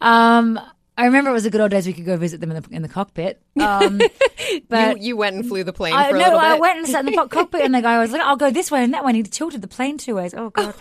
Um, 0.00 0.58
I 0.98 1.04
remember 1.06 1.30
it 1.30 1.34
was 1.34 1.44
the 1.44 1.50
good 1.50 1.60
old 1.60 1.70
days 1.70 1.86
we 1.86 1.92
could 1.92 2.06
go 2.06 2.16
visit 2.16 2.40
them 2.40 2.50
in 2.50 2.62
the, 2.62 2.68
in 2.70 2.82
the 2.82 2.88
cockpit. 2.88 3.40
Um, 3.60 4.00
but 4.68 4.98
you, 4.98 5.08
you 5.08 5.16
went 5.16 5.36
and 5.36 5.46
flew 5.46 5.62
the 5.62 5.72
plane 5.72 5.92
I 5.92 6.10
for 6.10 6.16
a 6.16 6.18
no. 6.18 6.36
I 6.36 6.58
went 6.58 6.78
and 6.78 6.88
sat 6.88 7.00
in 7.00 7.06
the 7.06 7.12
co- 7.16 7.28
cockpit, 7.28 7.62
and 7.62 7.74
the 7.74 7.82
guy 7.82 7.98
was 7.98 8.12
like, 8.12 8.22
"I'll 8.22 8.36
go 8.36 8.50
this 8.50 8.70
way 8.70 8.82
and 8.82 8.94
that 8.94 9.04
way." 9.04 9.10
And 9.10 9.16
he 9.16 9.22
tilted 9.22 9.60
the 9.60 9.68
plane 9.68 9.98
two 9.98 10.14
ways. 10.14 10.32
Oh 10.32 10.50
god, 10.50 10.74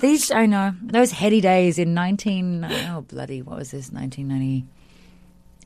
these 0.00 0.30
I 0.30 0.46
know 0.46 0.74
those 0.82 1.12
heady 1.12 1.40
days 1.40 1.78
in 1.78 1.94
nineteen. 1.94 2.64
Oh 2.64 3.02
bloody 3.08 3.40
what 3.40 3.56
was 3.56 3.70
this 3.70 3.90
nineteen 3.90 4.28
ninety 4.28 4.66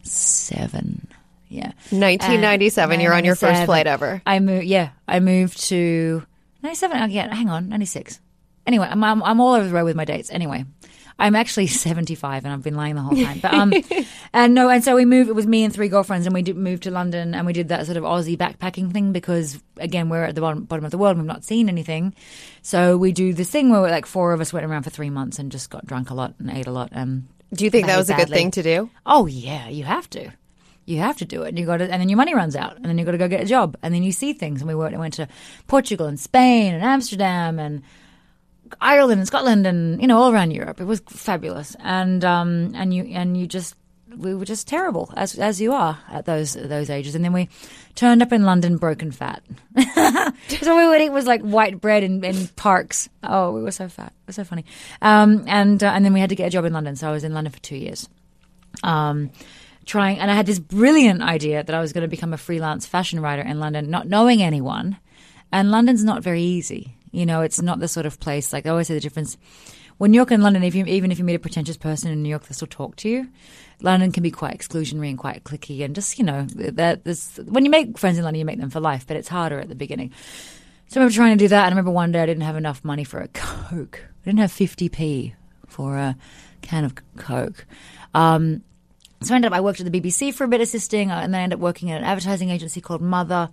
seven. 0.03 1.09
Yeah, 1.51 1.73
1997, 1.89 3.01
you're 3.01 3.15
on 3.15 3.25
your 3.25 3.35
first 3.35 3.65
flight 3.65 3.87
ever. 3.87 4.21
I 4.27 4.39
moved. 4.39 4.67
Yeah, 4.67 4.91
I 5.09 5.19
moved 5.21 5.59
to 5.69 6.23
ninety 6.63 6.77
seven. 6.77 6.99
Oh, 6.99 7.07
yeah, 7.07 7.35
hang 7.35 7.49
on, 7.49 7.71
ninety 7.71 7.87
six. 7.87 8.21
Anyway, 8.67 8.87
I'm, 8.89 9.03
I'm 9.03 9.23
I'm 9.23 9.41
all 9.41 9.55
over 9.55 9.67
the 9.67 9.73
road 9.73 9.87
with 9.87 9.97
my 9.97 10.05
dates. 10.05 10.31
Anyway, 10.31 10.67
I'm 11.19 11.35
actually 11.35 11.67
seventy 11.69 12.15
five, 12.15 12.45
and 12.45 12.53
I've 12.53 12.63
been 12.63 12.75
lying 12.77 12.95
the 12.95 13.03
whole 13.03 13.17
time. 13.17 13.41
But 13.41 13.55
um, 13.55 13.73
and 14.33 14.55
no, 14.55 14.69
and 14.69 14.85
so 14.85 14.95
we 14.95 15.05
moved. 15.05 15.29
It 15.29 15.35
was 15.35 15.47
me 15.47 15.65
and 15.65 15.75
three 15.75 15.89
girlfriends, 15.89 16.27
and 16.27 16.35
we 16.35 16.43
did 16.43 16.57
move 16.57 16.81
to 16.81 16.91
London, 16.91 17.35
and 17.35 17.47
we 17.47 17.53
did 17.53 17.69
that 17.69 17.87
sort 17.87 17.97
of 17.97 18.05
Aussie 18.05 18.37
backpacking 18.37 18.93
thing 18.93 19.13
because 19.13 19.61
again, 19.79 20.09
we're 20.09 20.25
at 20.25 20.35
the 20.35 20.41
bottom, 20.41 20.65
bottom 20.65 20.85
of 20.85 20.91
the 20.91 20.99
world, 20.99 21.17
and 21.17 21.23
we've 21.23 21.33
not 21.33 21.45
seen 21.45 21.69
anything. 21.69 22.15
So 22.63 22.97
we 22.97 23.13
do 23.13 23.33
this 23.33 23.51
thing 23.51 23.71
where 23.71 23.81
we're 23.81 23.91
like 23.91 24.07
four 24.07 24.33
of 24.33 24.41
us 24.41 24.53
went 24.53 24.67
around 24.67 24.83
for 24.85 24.91
three 24.91 25.11
months 25.11 25.39
and 25.39 25.51
just 25.51 25.71
got 25.71 25.87
drunk 25.87 26.11
a 26.11 26.15
lot 26.15 26.35
and 26.39 26.51
ate 26.51 26.67
a 26.67 26.73
lot. 26.73 26.91
And 26.93 27.29
Do 27.53 27.65
you 27.65 27.71
think 27.71 27.87
that 27.87 27.97
was 27.97 28.11
a 28.11 28.15
good 28.15 28.29
thing 28.29 28.51
to 28.53 28.63
do? 28.63 28.91
Oh 29.07 29.27
yeah, 29.27 29.69
you 29.69 29.85
have 29.85 30.09
to. 30.11 30.33
You 30.85 30.99
have 31.01 31.19
to 31.19 31.27
do 31.27 31.43
it. 31.43 31.49
And 31.49 31.59
you 31.59 31.67
got 31.67 31.79
to, 31.79 31.91
and 31.91 32.01
then 32.01 32.09
your 32.09 32.17
money 32.17 32.35
runs 32.35 32.57
out, 32.57 32.77
and 32.77 32.87
then 32.87 32.97
you 32.97 33.05
got 33.05 33.11
to 33.11 33.19
go 33.19 33.29
get 33.29 33.43
a 33.43 33.47
job, 33.47 33.77
and 33.83 33.93
then 33.93 34.03
you 34.03 34.13
see 34.13 34.33
things. 34.33 34.63
And 34.63 34.69
we 34.69 34.75
went, 34.75 34.97
went 34.97 35.15
to 35.15 35.29
Portugal 35.67 36.07
and 36.07 36.19
Spain 36.19 36.73
and 36.73 36.83
Amsterdam 36.83 37.59
and 37.59 37.83
Ireland 38.81 39.21
and 39.21 39.27
Scotland 39.27 39.67
and 39.67 40.01
you 40.01 40.07
know 40.07 40.19
all 40.19 40.33
around 40.33 40.53
Europe. 40.53 40.81
It 40.81 40.85
was 40.85 41.01
fabulous, 41.07 41.77
and 41.81 42.25
um 42.25 42.73
and 42.75 42.93
you 42.93 43.05
and 43.05 43.37
you 43.37 43.47
just 43.47 43.75
we 44.17 44.35
were 44.35 44.45
just 44.45 44.67
terrible 44.67 45.13
as 45.17 45.39
as 45.39 45.61
you 45.61 45.73
are 45.73 45.99
at 46.11 46.25
those 46.25 46.55
those 46.55 46.91
ages. 46.91 47.15
And 47.15 47.25
then 47.25 47.33
we 47.33 47.49
turned 47.95 48.23
up 48.23 48.33
in 48.33 48.45
London 48.45 48.77
broken 48.77 49.11
fat. 49.11 49.43
so 50.49 50.77
we 50.77 50.89
would 50.89 51.01
eat 51.01 51.11
was 51.11 51.27
like 51.27 51.43
white 51.43 51.81
bread 51.81 52.03
in, 52.03 52.25
in 52.25 52.49
parks. 52.49 53.09
Oh, 53.23 53.53
we 53.53 53.63
were 53.63 53.71
so 53.71 53.89
fat. 53.89 54.13
It 54.23 54.27
was 54.27 54.37
so 54.37 54.45
funny. 54.45 54.65
Um 55.03 55.45
and 55.47 55.83
uh, 55.83 55.89
and 55.89 56.05
then 56.05 56.13
we 56.13 56.21
had 56.21 56.31
to 56.31 56.37
get 56.37 56.47
a 56.47 56.51
job 56.51 56.65
in 56.65 56.73
London. 56.73 56.97
So 56.97 57.09
I 57.09 57.13
was 57.13 57.25
in 57.25 57.35
London 57.35 57.53
for 57.53 57.61
two 57.61 57.77
years. 57.77 58.09
Um 58.83 59.31
trying 59.85 60.19
and 60.19 60.31
I 60.31 60.35
had 60.35 60.47
this 60.47 60.59
brilliant 60.59 61.23
idea 61.23 61.63
that 61.65 61.75
I 61.75 61.81
was 61.81 61.93
going 61.93 62.03
to 62.03 62.09
become 62.09 62.35
a 62.35 62.39
freelance 62.39 62.87
fashion 62.87 63.21
writer 63.21 63.43
in 63.43 63.59
London, 63.59 63.91
not 63.91 64.07
knowing 64.07 64.43
anyone. 64.43 64.99
And 65.51 65.71
London's 65.71 66.05
not 66.05 66.23
very 66.23 66.43
easy. 66.43 66.98
You 67.11 67.27
know, 67.27 67.43
it's 67.43 67.61
not 67.61 67.81
the 67.81 67.89
sort 67.89 68.07
of 68.07 68.21
place 68.21 68.53
like 68.53 68.67
I 68.67 68.71
always 68.71 68.89
say 68.89 68.95
the 68.95 69.01
difference 69.01 69.37
when 69.99 70.13
New 70.13 70.17
York 70.17 70.31
and 70.31 70.43
London, 70.43 70.63
if 70.63 70.75
you 70.75 70.85
even 70.87 71.11
if 71.11 71.19
you 71.19 71.25
meet 71.25 71.35
a 71.35 71.41
pretentious 71.41 71.77
person 71.77 72.11
in 72.11 72.23
New 72.23 72.29
York, 72.29 72.45
they'll 72.45 72.55
still 72.55 72.69
talk 72.69 72.97
to 72.97 73.09
you. 73.09 73.29
London 73.83 74.13
can 74.13 74.23
be 74.23 74.31
quite 74.31 74.57
exclusionary 74.57 75.11
and 75.11 75.19
quite 75.19 75.45
clicky, 75.45 75.85
and 75.85 75.95
just 75.95 76.19
you 76.19 76.25
know 76.25 76.47
that 76.55 77.05
this 77.05 77.39
when 77.45 77.65
you 77.65 77.71
make 77.71 77.99
friends 77.99 78.17
in 78.17 78.25
London, 78.25 78.39
you 78.39 78.45
make 78.45 78.61
them 78.61 78.71
for 78.71 78.81
life, 78.81 79.07
but 79.07 79.17
it's 79.17 79.29
harder 79.29 79.59
at 79.59 79.69
the 79.69 79.75
beginning. 79.75 80.13
So 80.87 81.01
I 81.01 81.03
remember 81.03 81.15
trying 81.15 81.37
to 81.37 81.45
do 81.45 81.49
that, 81.49 81.65
and 81.65 81.67
I 81.67 81.71
remember 81.71 81.91
one 81.91 82.13
day 82.13 82.23
I 82.23 82.27
didn't 82.27 82.45
have 82.45 82.57
enough 82.57 82.85
money 82.85 83.05
for 83.05 83.21
a 83.21 83.29
Coke. 83.29 84.01
I 84.23 84.25
didn't 84.25 84.39
have 84.39 84.53
fifty 84.53 84.89
p 84.89 85.35
for 85.67 85.97
a 85.97 86.17
can 86.63 86.85
of 86.85 86.95
Coke. 87.17 87.67
Um, 88.15 88.63
so 89.21 89.35
I 89.35 89.37
ended 89.37 89.53
up, 89.53 89.57
I 89.57 89.61
worked 89.61 89.81
at 89.81 89.91
the 89.91 90.01
BBC 90.01 90.33
for 90.33 90.45
a 90.45 90.49
bit 90.49 90.61
assisting, 90.61 91.11
uh, 91.11 91.17
and 91.17 91.35
then 91.35 91.41
I 91.41 91.43
ended 91.43 91.59
up 91.59 91.61
working 91.61 91.91
at 91.91 91.99
an 91.99 92.05
advertising 92.05 92.51
agency 92.51 92.81
called 92.81 93.03
Mother. 93.03 93.51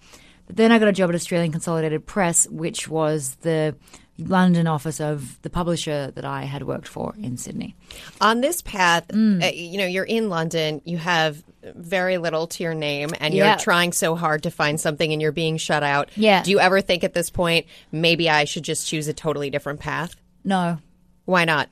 But 0.47 0.57
then 0.57 0.71
I 0.71 0.79
got 0.79 0.87
a 0.87 0.93
job 0.93 1.09
at 1.09 1.15
Australian 1.15 1.51
Consolidated 1.51 2.05
Press, 2.05 2.47
which 2.49 2.87
was 2.87 3.35
the 3.41 3.75
London 4.17 4.65
office 4.67 5.01
of 5.01 5.41
the 5.41 5.49
publisher 5.49 6.11
that 6.11 6.23
I 6.23 6.43
had 6.43 6.63
worked 6.63 6.87
for 6.87 7.13
in 7.17 7.35
Sydney. 7.37 7.75
On 8.21 8.39
this 8.41 8.61
path, 8.61 9.07
Mm. 9.09 9.43
uh, 9.43 9.47
you 9.53 9.77
know, 9.77 9.85
you're 9.85 10.05
in 10.05 10.29
London, 10.29 10.81
you 10.85 10.97
have 10.97 11.43
very 11.75 12.17
little 12.17 12.47
to 12.47 12.63
your 12.63 12.73
name, 12.75 13.09
and 13.19 13.33
you're 13.33 13.55
trying 13.57 13.91
so 13.91 14.15
hard 14.15 14.43
to 14.43 14.51
find 14.51 14.79
something 14.79 15.11
and 15.11 15.21
you're 15.21 15.31
being 15.33 15.57
shut 15.57 15.83
out. 15.83 16.09
Yeah. 16.15 16.43
Do 16.43 16.51
you 16.51 16.59
ever 16.59 16.79
think 16.79 17.03
at 17.03 17.13
this 17.13 17.29
point, 17.29 17.65
maybe 17.91 18.29
I 18.29 18.45
should 18.45 18.63
just 18.63 18.87
choose 18.87 19.07
a 19.09 19.13
totally 19.13 19.49
different 19.49 19.79
path? 19.79 20.15
No, 20.43 20.77
Why 21.25 21.43
not? 21.43 21.69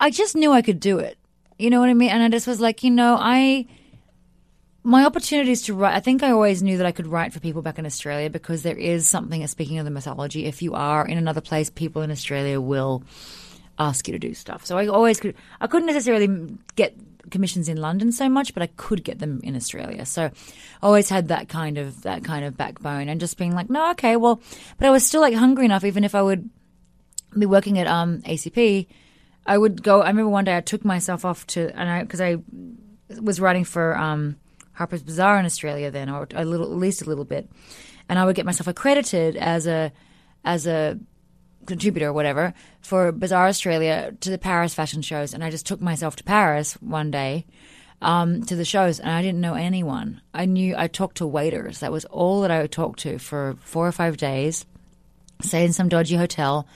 I 0.00 0.10
just 0.10 0.34
knew 0.34 0.50
I 0.50 0.62
could 0.62 0.80
do 0.80 0.98
it. 0.98 1.16
You 1.58 1.68
know 1.70 1.78
what 1.80 1.90
I 1.90 1.94
mean? 1.94 2.10
And 2.10 2.22
I 2.22 2.28
just 2.30 2.46
was 2.46 2.58
like, 2.60 2.82
you 2.82 2.90
know, 2.90 3.16
I 3.20 3.66
my 4.86 5.04
opportunities 5.04 5.62
to 5.62 5.74
write. 5.74 5.96
I 5.96 6.00
think 6.00 6.22
I 6.22 6.30
always 6.30 6.62
knew 6.62 6.76
that 6.76 6.86
I 6.86 6.92
could 6.92 7.08
write 7.08 7.32
for 7.32 7.40
people 7.40 7.60
back 7.60 7.76
in 7.76 7.84
Australia 7.84 8.30
because 8.30 8.62
there 8.62 8.78
is 8.78 9.08
something. 9.08 9.44
Speaking 9.48 9.78
of 9.78 9.84
the 9.84 9.90
mythology, 9.90 10.46
if 10.46 10.62
you 10.62 10.74
are 10.74 11.04
in 11.04 11.18
another 11.18 11.40
place, 11.40 11.68
people 11.68 12.02
in 12.02 12.12
Australia 12.12 12.60
will 12.60 13.02
ask 13.80 14.06
you 14.06 14.12
to 14.12 14.18
do 14.20 14.32
stuff. 14.32 14.64
So 14.64 14.78
I 14.78 14.86
always 14.86 15.18
could. 15.18 15.34
I 15.60 15.66
couldn't 15.66 15.86
necessarily 15.86 16.56
get 16.76 16.96
commissions 17.30 17.68
in 17.68 17.78
London 17.78 18.12
so 18.12 18.28
much, 18.28 18.54
but 18.54 18.62
I 18.62 18.68
could 18.76 19.02
get 19.02 19.18
them 19.18 19.40
in 19.42 19.56
Australia. 19.56 20.06
So 20.06 20.26
I 20.26 20.30
always 20.86 21.08
had 21.08 21.28
that 21.28 21.48
kind 21.48 21.78
of 21.78 22.02
that 22.02 22.22
kind 22.22 22.44
of 22.44 22.56
backbone 22.56 23.08
and 23.08 23.18
just 23.18 23.38
being 23.38 23.56
like, 23.56 23.68
no, 23.68 23.90
okay, 23.90 24.14
well, 24.14 24.40
but 24.78 24.86
I 24.86 24.90
was 24.90 25.04
still 25.04 25.20
like 25.20 25.34
hungry 25.34 25.64
enough, 25.64 25.82
even 25.82 26.04
if 26.04 26.14
I 26.14 26.22
would 26.22 26.48
be 27.36 27.46
working 27.46 27.76
at 27.80 27.88
um, 27.88 28.22
ACP, 28.22 28.86
I 29.46 29.58
would 29.58 29.82
go. 29.82 30.00
I 30.00 30.10
remember 30.10 30.30
one 30.30 30.44
day 30.44 30.56
I 30.56 30.60
took 30.60 30.84
myself 30.84 31.24
off 31.24 31.44
to, 31.48 31.76
and 31.76 31.90
I 31.90 32.02
because 32.02 32.20
I 32.20 32.36
was 33.20 33.40
writing 33.40 33.64
for 33.64 33.98
um, 33.98 34.36
Harper's 34.76 35.02
Bazaar 35.02 35.38
in 35.38 35.46
Australia 35.46 35.90
then, 35.90 36.08
or 36.08 36.28
a 36.34 36.44
little, 36.44 36.66
at 36.66 36.78
least 36.78 37.02
a 37.02 37.06
little 37.06 37.24
bit, 37.24 37.48
and 38.08 38.18
I 38.18 38.24
would 38.24 38.36
get 38.36 38.46
myself 38.46 38.66
accredited 38.66 39.36
as 39.36 39.66
a 39.66 39.92
as 40.44 40.66
a 40.66 40.98
contributor 41.66 42.08
or 42.08 42.12
whatever 42.12 42.54
for 42.80 43.10
Bazaar 43.10 43.48
Australia 43.48 44.14
to 44.20 44.30
the 44.30 44.38
Paris 44.38 44.74
fashion 44.74 45.02
shows, 45.02 45.34
and 45.34 45.42
I 45.42 45.50
just 45.50 45.66
took 45.66 45.80
myself 45.80 46.16
to 46.16 46.24
Paris 46.24 46.74
one 46.74 47.10
day. 47.10 47.46
Um, 48.02 48.42
to 48.42 48.54
the 48.54 48.66
shows, 48.66 49.00
and 49.00 49.08
I 49.08 49.22
didn't 49.22 49.40
know 49.40 49.54
anyone. 49.54 50.20
I 50.34 50.44
knew 50.44 50.76
I 50.76 50.86
talked 50.86 51.16
to 51.16 51.26
waiters. 51.26 51.80
That 51.80 51.92
was 51.92 52.04
all 52.04 52.42
that 52.42 52.50
I 52.50 52.60
would 52.60 52.70
talk 52.70 52.98
to 52.98 53.18
for 53.18 53.56
four 53.62 53.88
or 53.88 53.92
five 53.92 54.18
days 54.18 54.66
stay 55.40 55.64
in 55.64 55.72
some 55.72 55.88
dodgy 55.88 56.16
hotel, 56.16 56.66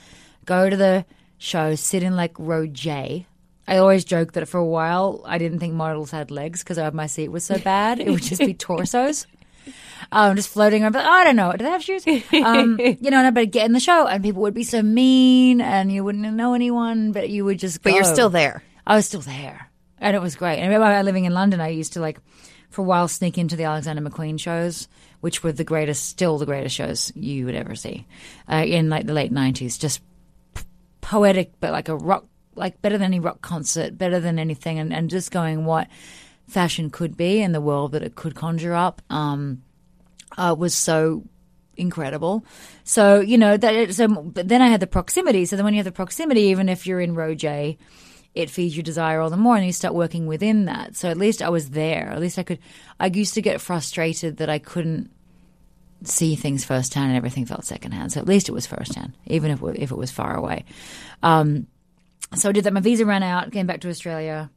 go 0.45 0.69
to 0.69 0.77
the 0.77 1.05
show, 1.37 1.75
sit 1.75 2.03
in 2.03 2.15
like 2.15 2.33
row 2.37 2.67
J. 2.67 3.27
I 3.71 3.77
always 3.77 4.03
joke 4.03 4.33
that 4.33 4.49
for 4.49 4.57
a 4.57 4.65
while 4.65 5.21
I 5.23 5.37
didn't 5.37 5.59
think 5.59 5.73
models 5.73 6.11
had 6.11 6.29
legs 6.29 6.61
because 6.61 6.77
my 6.93 7.07
seat 7.07 7.29
was 7.29 7.45
so 7.45 7.57
bad. 7.57 8.01
It 8.01 8.09
would 8.09 8.21
just 8.21 8.41
be 8.41 8.53
torsos. 8.67 9.25
Um, 10.11 10.35
just 10.35 10.49
floating 10.49 10.83
around. 10.83 10.91
But 10.91 11.05
I 11.05 11.23
don't 11.23 11.37
know. 11.37 11.53
Do 11.53 11.63
they 11.63 11.69
have 11.69 11.81
shoes? 11.81 12.05
Um, 12.33 12.77
you 12.81 13.09
know, 13.09 13.23
and 13.23 13.39
I'd 13.39 13.51
get 13.51 13.65
in 13.65 13.71
the 13.71 13.79
show, 13.79 14.07
and 14.07 14.21
people 14.21 14.41
would 14.41 14.53
be 14.53 14.65
so 14.65 14.81
mean, 14.81 15.61
and 15.61 15.89
you 15.89 16.03
wouldn't 16.03 16.33
know 16.33 16.53
anyone, 16.53 17.13
but 17.13 17.29
you 17.29 17.45
would 17.45 17.59
just. 17.59 17.81
But 17.81 17.93
you're 17.93 18.03
still 18.03 18.29
there. 18.29 18.61
I 18.85 18.97
was 18.97 19.05
still 19.05 19.21
there, 19.21 19.71
and 19.99 20.17
it 20.17 20.21
was 20.21 20.35
great. 20.35 20.57
And 20.57 20.69
I 20.69 20.75
remember 20.75 21.01
living 21.03 21.23
in 21.23 21.33
London. 21.33 21.61
I 21.61 21.69
used 21.69 21.93
to 21.93 22.01
like, 22.01 22.19
for 22.71 22.81
a 22.81 22.85
while, 22.85 23.07
sneak 23.07 23.37
into 23.37 23.55
the 23.55 23.63
Alexander 23.63 24.01
McQueen 24.01 24.37
shows, 24.37 24.89
which 25.21 25.43
were 25.45 25.53
the 25.53 25.63
greatest, 25.63 26.09
still 26.09 26.37
the 26.37 26.45
greatest 26.45 26.75
shows 26.75 27.13
you 27.15 27.45
would 27.45 27.55
ever 27.55 27.75
see, 27.75 28.05
uh, 28.51 28.65
in 28.67 28.89
like 28.89 29.05
the 29.05 29.13
late 29.13 29.31
nineties. 29.31 29.77
Just 29.77 30.01
p- 30.55 30.63
poetic, 30.99 31.53
but 31.61 31.71
like 31.71 31.87
a 31.87 31.95
rock, 31.95 32.25
like 32.55 32.81
better 32.81 32.97
than 32.97 33.05
any 33.05 33.19
rock 33.19 33.41
concert, 33.41 33.97
better 33.97 34.19
than 34.19 34.39
anything, 34.39 34.79
and, 34.79 34.93
and 34.93 35.09
just 35.09 35.31
going 35.31 35.65
what 35.65 35.87
fashion 36.47 36.89
could 36.89 37.15
be 37.15 37.41
and 37.41 37.55
the 37.55 37.61
world 37.61 37.93
that 37.93 38.03
it 38.03 38.15
could 38.15 38.35
conjure 38.35 38.73
up. 38.73 39.01
Um, 39.09 39.63
uh, 40.37 40.55
was 40.57 40.73
so 40.73 41.23
incredible. 41.75 42.45
So 42.83 43.19
you 43.19 43.37
know 43.37 43.57
that. 43.57 43.93
So 43.93 44.07
but 44.07 44.47
then 44.47 44.61
I 44.61 44.67
had 44.67 44.79
the 44.79 44.87
proximity. 44.87 45.45
So 45.45 45.55
then 45.55 45.65
when 45.65 45.73
you 45.73 45.79
have 45.79 45.85
the 45.85 45.91
proximity, 45.91 46.41
even 46.43 46.69
if 46.69 46.87
you're 46.87 47.01
in 47.01 47.15
row 47.15 47.35
J, 47.35 47.77
it 48.33 48.49
feeds 48.49 48.75
your 48.75 48.83
desire 48.83 49.19
all 49.19 49.29
the 49.29 49.37
more 49.37 49.57
and 49.57 49.65
you 49.65 49.73
start 49.73 49.93
working 49.93 50.25
within 50.25 50.65
that. 50.65 50.95
So 50.95 51.09
at 51.09 51.17
least 51.17 51.41
I 51.41 51.49
was 51.49 51.71
there. 51.71 52.09
At 52.09 52.19
least 52.19 52.39
I 52.39 52.43
could, 52.43 52.59
I 52.99 53.07
used 53.07 53.33
to 53.33 53.41
get 53.41 53.59
frustrated 53.59 54.37
that 54.37 54.49
I 54.49 54.59
couldn't 54.59 55.11
see 56.03 56.35
things 56.35 56.63
firsthand 56.63 57.09
and 57.09 57.17
everything 57.17 57.45
felt 57.45 57.65
secondhand. 57.65 58.13
So 58.13 58.21
at 58.21 58.27
least 58.27 58.47
it 58.47 58.53
was 58.53 58.65
firsthand, 58.65 59.13
even 59.27 59.51
if, 59.51 59.61
if 59.75 59.91
it 59.91 59.97
was 59.97 60.11
far 60.11 60.35
away. 60.35 60.65
Um, 61.21 61.67
so 62.35 62.49
I 62.49 62.51
did 62.51 62.63
that. 62.63 62.73
My 62.73 62.79
visa 62.79 63.05
ran 63.05 63.23
out, 63.23 63.51
came 63.51 63.67
back 63.67 63.81
to 63.81 63.89
Australia. 63.89 64.49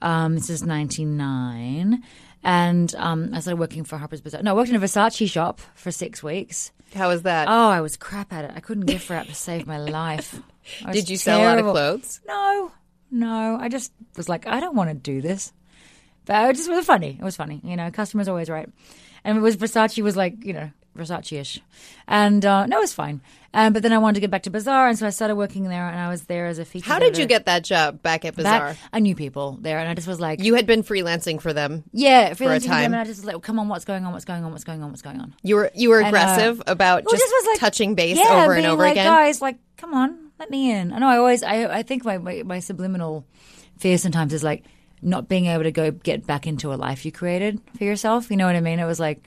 Um, 0.00 0.34
this 0.34 0.50
is 0.50 0.62
99. 0.62 2.02
And 2.44 2.94
um, 2.96 3.30
I 3.32 3.40
started 3.40 3.60
working 3.60 3.84
for 3.84 3.96
Harper's 3.96 4.20
Bazaar. 4.20 4.42
No, 4.42 4.52
I 4.52 4.54
worked 4.54 4.70
in 4.70 4.76
a 4.76 4.80
Versace 4.80 5.30
shop 5.30 5.60
for 5.74 5.92
six 5.92 6.22
weeks. 6.22 6.72
How 6.94 7.08
was 7.08 7.22
that? 7.22 7.48
Oh, 7.48 7.68
I 7.68 7.80
was 7.80 7.96
crap 7.96 8.32
at 8.32 8.44
it. 8.44 8.52
I 8.54 8.60
couldn't 8.60 8.86
gift 8.86 9.08
wrap 9.08 9.26
to 9.26 9.34
save 9.34 9.66
my 9.66 9.78
life. 9.78 10.40
Did 10.90 11.08
you 11.08 11.16
sell 11.16 11.40
a 11.40 11.44
lot 11.44 11.58
of 11.58 11.64
clothes? 11.66 12.20
No, 12.26 12.72
no. 13.10 13.58
I 13.60 13.68
just 13.68 13.92
was 14.16 14.28
like, 14.28 14.46
I 14.46 14.60
don't 14.60 14.74
want 14.74 14.90
to 14.90 14.94
do 14.94 15.20
this. 15.20 15.52
But 16.24 16.50
it 16.50 16.56
just 16.56 16.70
was 16.70 16.84
funny. 16.84 17.16
It 17.18 17.24
was 17.24 17.36
funny. 17.36 17.60
You 17.64 17.76
know, 17.76 17.90
customers 17.90 18.28
always 18.28 18.50
right. 18.50 18.68
And 19.24 19.38
it 19.38 19.40
was 19.40 19.56
Versace 19.56 20.02
was 20.02 20.16
like, 20.16 20.44
you 20.44 20.52
know, 20.52 20.70
Versace-ish. 20.96 21.60
And 22.06 22.44
uh, 22.44 22.66
no, 22.66 22.78
it 22.78 22.80
was 22.80 22.92
fine. 22.92 23.20
Um, 23.54 23.72
but 23.74 23.82
then 23.82 23.92
I 23.92 23.98
wanted 23.98 24.14
to 24.14 24.20
get 24.22 24.30
back 24.30 24.44
to 24.44 24.50
Bazaar, 24.50 24.88
and 24.88 24.98
so 24.98 25.06
I 25.06 25.10
started 25.10 25.36
working 25.36 25.64
there, 25.64 25.86
and 25.86 26.00
I 26.00 26.08
was 26.08 26.22
there 26.22 26.46
as 26.46 26.58
a 26.58 26.64
feature. 26.64 26.90
How 26.90 26.98
did 26.98 27.18
you 27.18 27.26
get 27.26 27.44
that 27.46 27.64
job 27.64 28.02
back 28.02 28.24
at 28.24 28.34
Bazaar? 28.34 28.68
Back, 28.68 28.76
I 28.94 28.98
knew 29.00 29.14
people 29.14 29.58
there, 29.60 29.78
and 29.78 29.88
I 29.88 29.94
just 29.94 30.08
was 30.08 30.20
like, 30.20 30.42
You 30.42 30.54
had 30.54 30.66
been 30.66 30.82
freelancing 30.82 31.38
for 31.40 31.52
them. 31.52 31.84
yeah, 31.92 32.28
a 32.28 32.34
freelancing 32.34 32.36
for 32.36 32.48
them, 32.48 32.60
time. 32.62 32.84
And 32.92 32.96
I 32.96 33.04
just 33.04 33.18
was 33.20 33.26
like, 33.26 33.42
come 33.42 33.58
on, 33.58 33.68
what's 33.68 33.84
going 33.84 34.06
on? 34.06 34.12
What's 34.12 34.24
going 34.24 34.42
on? 34.44 34.52
What's 34.52 34.64
going 34.64 34.82
on? 34.82 34.88
What's 34.90 35.02
going 35.02 35.20
on? 35.20 35.34
You 35.42 35.56
were 35.56 35.70
you 35.74 35.90
were 35.90 35.98
And, 35.98 36.06
uh, 36.06 36.08
aggressive 36.08 36.62
about 36.66 37.04
Well, 37.04 37.12
just 37.12 37.26
was 37.30 37.46
like- 37.48 37.58
touching 37.60 37.94
base 37.94 38.16
yeah, 38.16 38.42
over 38.44 38.54
and 38.54 38.64
over 38.66 38.82
like, 38.82 38.92
again. 38.92 39.06
Guys, 39.06 39.42
like, 39.42 39.58
come 39.76 39.92
on, 39.92 40.30
let 40.38 40.48
me 40.50 40.70
in. 40.72 40.92
I 40.92 40.98
know. 40.98 41.08
I 41.08 41.18
always, 41.18 41.42
I, 41.42 41.64
I 41.78 41.82
think 41.82 42.06
my, 42.06 42.16
my 42.18 42.42
my 42.44 42.58
subliminal 42.60 43.26
fear 43.78 43.98
sometimes 43.98 44.32
is 44.32 44.42
like 44.42 44.64
not 45.02 45.28
being 45.28 45.44
able 45.46 45.64
to 45.64 45.72
go 45.72 45.90
get 45.90 46.26
back 46.26 46.46
into 46.46 46.72
a 46.72 46.76
life 46.76 47.04
you 47.04 47.12
created 47.12 47.60
for 47.76 47.84
yourself. 47.84 48.30
You 48.30 48.38
know 48.38 48.46
what 48.46 48.56
I 48.56 48.60
mean? 48.60 48.78
It 48.78 48.86
was 48.86 48.98
like 49.00 49.22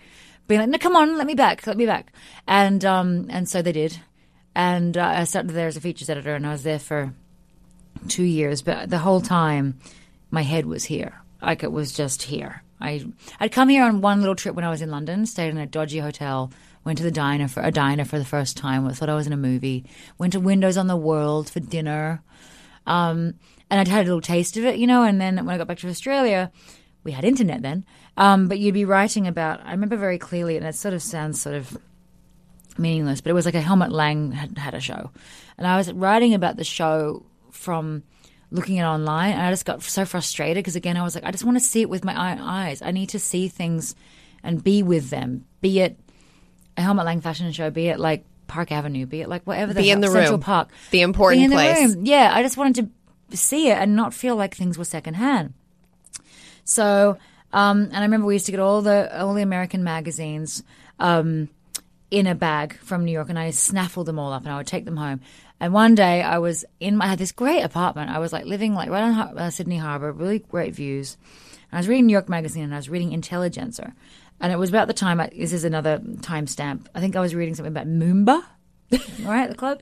being 0.48 0.62
like, 0.62 0.70
no, 0.70 0.78
come 0.78 0.96
on, 0.96 1.18
let 1.18 1.28
me 1.28 1.36
back, 1.36 1.66
let 1.68 1.78
me 1.78 1.86
back, 1.86 2.12
and 2.48 2.84
um, 2.86 3.28
and 3.30 3.50
so 3.50 3.62
they 3.62 3.72
did, 3.72 4.00
and 4.54 4.98
uh, 4.98 5.14
I 5.18 5.24
started 5.24 5.52
there 5.52 5.68
as 5.68 5.78
a 5.78 5.82
features 5.82 6.10
editor, 6.10 6.36
and 6.36 6.46
I 6.46 6.52
was 6.52 6.64
there 6.64 6.80
for 6.80 7.14
two 8.08 8.24
years, 8.24 8.62
but 8.62 8.90
the 8.90 9.00
whole 9.00 9.22
time 9.22 9.80
my 10.32 10.42
head 10.42 10.66
was 10.66 10.86
here. 10.86 11.22
Like 11.42 11.64
it 11.64 11.72
was 11.72 11.94
just 11.94 12.24
here. 12.24 12.64
I 12.80 13.06
I'd 13.40 13.52
come 13.52 13.70
here 13.70 13.84
on 13.84 14.02
one 14.02 14.20
little 14.20 14.36
trip 14.36 14.56
when 14.56 14.66
I 14.66 14.70
was 14.70 14.82
in 14.82 14.92
London, 14.92 15.25
stayed 15.25 15.50
in 15.50 15.58
a 15.58 15.66
dodgy 15.66 16.00
hotel, 16.00 16.52
went 16.84 16.98
to 16.98 17.04
the 17.04 17.12
diner 17.12 17.48
for 17.48 17.62
a 17.62 17.72
diner 17.72 18.06
for 18.06 18.20
the 18.20 18.25
first 18.25 18.58
time. 18.58 18.90
Thought 18.90 19.10
I 19.10 19.16
was 19.16 19.28
in 19.28 19.34
a 19.34 19.38
movie. 19.38 19.86
Went 20.18 20.34
to 20.34 20.40
Windows 20.40 20.78
on 20.78 20.88
the 20.88 20.98
World 20.98 21.50
for 21.50 21.60
dinner, 21.60 22.22
um, 22.86 23.36
and 23.70 23.80
I'd 23.80 23.88
had 23.88 24.06
a 24.06 24.08
little 24.08 24.22
taste 24.22 24.58
of 24.58 24.66
it, 24.66 24.78
you 24.78 24.88
know. 24.88 25.04
And 25.04 25.20
then 25.20 25.38
when 25.38 25.50
I 25.50 25.58
got 25.58 25.68
back 25.68 25.80
to 25.80 25.90
Australia, 25.90 26.52
we 27.06 27.14
had 27.14 27.24
internet 27.24 27.62
then. 27.62 27.86
Um, 28.18 28.50
but 28.50 28.60
you'd 28.60 28.74
be 28.74 28.84
writing 28.84 29.28
about. 29.28 29.62
I 29.66 29.72
remember 29.72 29.96
very 29.96 30.18
clearly, 30.18 30.58
and 30.58 30.66
it 30.66 30.76
sort 30.76 30.94
of 30.94 31.02
sounds 31.02 31.42
sort 31.42 31.56
of 31.56 31.78
meaningless, 32.78 33.22
but 33.22 33.30
it 33.30 33.34
was 33.34 33.46
like 33.46 33.56
a 33.56 33.62
Helmut 33.62 33.92
Lang 33.92 34.34
had, 34.34 34.58
had 34.58 34.74
a 34.74 34.82
show. 34.82 35.12
And 35.58 35.66
I 35.66 35.78
was 35.78 35.94
writing 35.94 36.34
about 36.34 36.58
the 36.58 36.66
show 36.66 37.26
from 37.52 38.04
looking 38.52 38.80
at 38.80 38.84
it 38.86 38.90
online, 38.90 39.32
and 39.34 39.42
I 39.42 39.50
just 39.52 39.66
got 39.66 39.82
so 39.82 40.04
frustrated 40.06 40.62
because, 40.62 40.76
again, 40.76 40.98
I 40.98 41.04
was 41.04 41.16
like, 41.16 41.24
I 41.24 41.32
just 41.32 41.46
want 41.46 41.58
to 41.58 41.64
see 41.64 41.82
it 41.82 41.90
with 41.90 42.04
my 42.04 42.14
eye- 42.14 42.68
eyes. 42.68 42.82
I 42.82 42.92
need 42.92 43.10
to 43.10 43.20
see 43.20 43.48
things 43.48 43.96
and 44.44 44.64
be 44.64 44.84
with 44.84 45.10
them, 45.10 45.46
be 45.62 45.80
it 45.80 45.98
a 46.78 46.82
Helmut 46.82 47.06
Lang 47.06 47.22
fashion 47.22 47.52
show, 47.52 47.70
be 47.70 47.88
it 47.88 48.00
like 48.00 48.26
Park 48.48 48.72
Avenue, 48.72 49.06
be 49.06 49.22
it 49.22 49.30
like 49.30 49.44
whatever 49.48 49.74
the 49.74 49.82
Be 49.82 49.90
in 49.90 50.02
the 50.02 50.08
Central 50.08 50.34
room. 50.34 50.42
Park. 50.42 50.70
The 50.92 51.02
important 51.02 51.40
Be 51.40 51.44
in 51.46 51.50
the 51.50 51.56
place. 51.56 51.96
room. 51.96 52.06
Yeah, 52.06 52.32
I 52.34 52.44
just 52.44 52.58
wanted 52.58 52.92
to 53.32 53.38
see 53.38 53.70
it 53.70 53.78
and 53.78 53.96
not 53.96 54.14
feel 54.14 54.36
like 54.36 54.54
things 54.54 54.78
were 54.78 54.86
secondhand. 54.86 55.54
So, 56.66 57.18
um, 57.54 57.84
and 57.84 57.96
I 57.96 58.02
remember 58.02 58.28
we 58.28 58.36
used 58.36 58.48
to 58.48 58.52
get 58.52 58.60
all 58.60 58.82
the 58.82 59.18
all 59.22 59.34
the 59.34 59.44
American 59.44 59.84
magazines 59.84 60.64
um, 61.00 61.48
in 62.12 62.28
a 62.28 62.36
bag 62.36 62.78
from 62.80 63.06
New 63.06 63.12
York, 63.12 63.30
and 63.30 63.40
I 63.40 63.52
snaffled 63.52 64.08
them 64.08 64.20
all 64.20 64.34
up, 64.34 64.44
and 64.44 64.51
I 64.51 64.58
would 64.58 64.68
take 64.68 64.84
them 64.84 64.98
home. 64.98 65.22
And 65.60 65.72
one 65.72 65.96
day, 65.96 66.22
I 66.22 66.40
was 66.40 66.66
in 66.80 66.98
my 66.98 67.06
I 67.06 67.10
had 67.10 67.20
this 67.20 67.32
great 67.32 67.62
apartment. 67.62 68.10
I 68.10 68.20
was 68.20 68.34
like 68.34 68.46
living 68.46 68.74
like 68.74 68.90
right 68.90 69.04
on 69.04 69.14
Har- 69.14 69.34
uh, 69.38 69.50
Sydney 69.50 69.78
Harbour, 69.78 70.12
really 70.12 70.40
great 70.40 70.75
views. 70.75 71.16
And 71.72 71.78
I 71.78 71.80
was 71.80 71.88
reading 71.88 72.08
New 72.08 72.14
York 72.14 72.28
Magazine, 72.28 72.64
and 72.64 72.74
I 72.74 72.78
was 72.78 72.90
reading 72.90 73.14
Intelligencer, 73.14 73.94
and 74.42 74.51
it 74.51 74.58
was 74.58 74.70
about 74.70 74.88
the 74.88 74.94
time. 74.94 75.22
I, 75.22 75.30
this 75.36 75.54
is 75.54 75.64
another 75.64 76.00
timestamp. 76.00 76.88
I 76.94 77.00
think 77.00 77.16
I 77.16 77.22
was 77.22 77.36
reading 77.36 77.56
something 77.56 77.72
about 77.72 77.88
Moomba. 77.88 78.44
right, 79.24 79.50
the 79.50 79.56
club, 79.56 79.82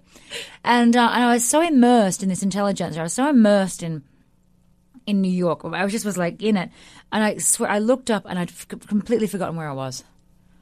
and 0.64 0.96
uh, 0.96 1.10
and 1.14 1.24
I 1.24 1.34
was 1.34 1.44
so 1.48 1.62
immersed 1.62 2.24
in 2.24 2.30
this 2.30 2.44
Intelligencer. 2.44 3.00
I 3.00 3.04
was 3.04 3.14
so 3.14 3.30
immersed 3.30 3.84
in 3.84 4.04
in 5.06 5.22
New 5.22 5.32
York. 5.32 5.62
I 5.66 5.84
was 5.84 5.92
just 5.92 6.06
was 6.06 6.18
like 6.18 6.42
in 6.42 6.58
it, 6.58 6.70
and 7.12 7.24
I 7.24 7.38
swear 7.38 7.70
I 7.70 7.80
looked 7.80 8.10
up 8.12 8.26
and 8.26 8.38
I'd 8.40 8.50
f- 8.50 8.68
completely 8.88 9.28
forgotten 9.28 9.56
where 9.56 9.70
I 9.70 9.74
was. 9.74 10.04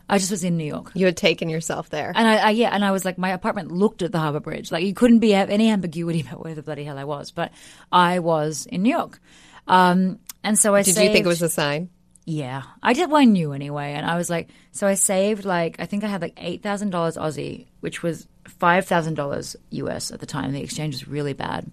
I 0.09 0.17
just 0.17 0.31
was 0.31 0.43
in 0.43 0.57
New 0.57 0.65
York, 0.65 0.91
You 0.93 1.05
had 1.05 1.15
taken 1.15 1.47
yourself 1.47 1.89
there. 1.89 2.11
and 2.13 2.27
I, 2.27 2.35
I 2.37 2.49
yeah, 2.49 2.69
and 2.73 2.83
I 2.83 2.91
was 2.91 3.05
like, 3.05 3.17
my 3.17 3.29
apartment 3.29 3.71
looked 3.71 4.01
at 4.01 4.11
the 4.11 4.19
Harbor 4.19 4.41
Bridge. 4.41 4.69
Like 4.69 4.83
you 4.83 4.93
couldn't 4.93 5.19
be 5.19 5.29
have 5.31 5.49
any 5.49 5.69
ambiguity 5.69 6.19
about 6.27 6.43
where 6.43 6.53
the 6.53 6.61
bloody 6.61 6.83
hell 6.83 6.97
I 6.97 7.05
was, 7.05 7.31
but 7.31 7.51
I 7.93 8.19
was 8.19 8.65
in 8.65 8.81
New 8.83 8.89
York. 8.93 9.21
Um, 9.67 10.19
and 10.43 10.59
so 10.59 10.75
I 10.75 10.81
Did 10.83 10.97
you 10.97 11.11
think 11.13 11.25
it 11.25 11.29
was 11.29 11.41
a 11.41 11.49
sign? 11.49 11.89
yeah, 12.25 12.63
I 12.83 12.93
did. 12.93 13.09
Well, 13.09 13.21
I 13.21 13.25
knew 13.25 13.53
anyway, 13.53 13.93
and 13.93 14.05
I 14.05 14.17
was 14.17 14.29
like, 14.29 14.49
so 14.71 14.85
I 14.85 14.95
saved 14.95 15.45
like 15.45 15.77
I 15.79 15.85
think 15.85 16.03
I 16.03 16.07
had 16.07 16.21
like 16.21 16.33
eight 16.37 16.61
thousand 16.61 16.89
dollars 16.89 17.15
Aussie, 17.15 17.67
which 17.79 18.03
was 18.03 18.27
five 18.45 18.85
thousand 18.85 19.13
dollars 19.15 19.55
US 19.69 20.11
at 20.11 20.19
the 20.19 20.25
time. 20.25 20.51
The 20.51 20.61
exchange 20.61 20.95
was 20.95 21.07
really 21.07 21.33
bad, 21.33 21.71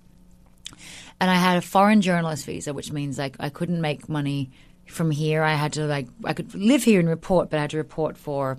and 1.20 1.30
I 1.30 1.34
had 1.34 1.56
a 1.58 1.60
foreign 1.62 2.00
journalist 2.00 2.46
visa, 2.46 2.72
which 2.72 2.92
means 2.92 3.18
like 3.18 3.36
I 3.40 3.48
couldn't 3.48 3.80
make 3.80 4.08
money 4.08 4.50
from 4.86 5.10
here. 5.10 5.42
I 5.42 5.54
had 5.54 5.72
to 5.74 5.84
like 5.86 6.08
I 6.24 6.32
could 6.32 6.54
live 6.54 6.84
here 6.84 7.00
and 7.00 7.08
report, 7.08 7.50
but 7.50 7.58
I 7.58 7.60
had 7.62 7.70
to 7.70 7.76
report 7.76 8.16
for 8.16 8.58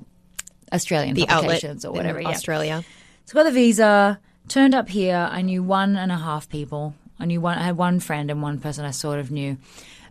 Australian 0.71 1.15
The 1.15 1.23
outlet 1.23 1.41
publications 1.41 1.85
or 1.85 1.91
whatever. 1.91 2.21
yeah. 2.21 2.29
Australia. 2.29 2.83
So 3.25 3.33
got 3.33 3.43
the 3.43 3.51
visa, 3.51 4.19
turned 4.47 4.73
up 4.75 4.89
here. 4.89 5.27
I 5.31 5.41
knew 5.41 5.63
one 5.63 5.95
and 5.95 6.11
a 6.11 6.17
half 6.17 6.49
people. 6.49 6.95
I 7.19 7.25
knew 7.25 7.41
one. 7.41 7.57
I 7.57 7.63
had 7.63 7.77
one 7.77 7.99
friend 7.99 8.29
and 8.31 8.41
one 8.41 8.59
person 8.59 8.85
I 8.85 8.91
sort 8.91 9.19
of 9.19 9.29
knew, 9.31 9.57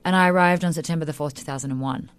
and 0.04 0.14
I 0.16 0.28
arrived 0.28 0.64
on 0.64 0.72
September 0.72 1.04
the 1.04 1.12
fourth, 1.12 1.34
two 1.34 1.44
thousand 1.44 1.70
and 1.70 1.80
one. 1.80 2.10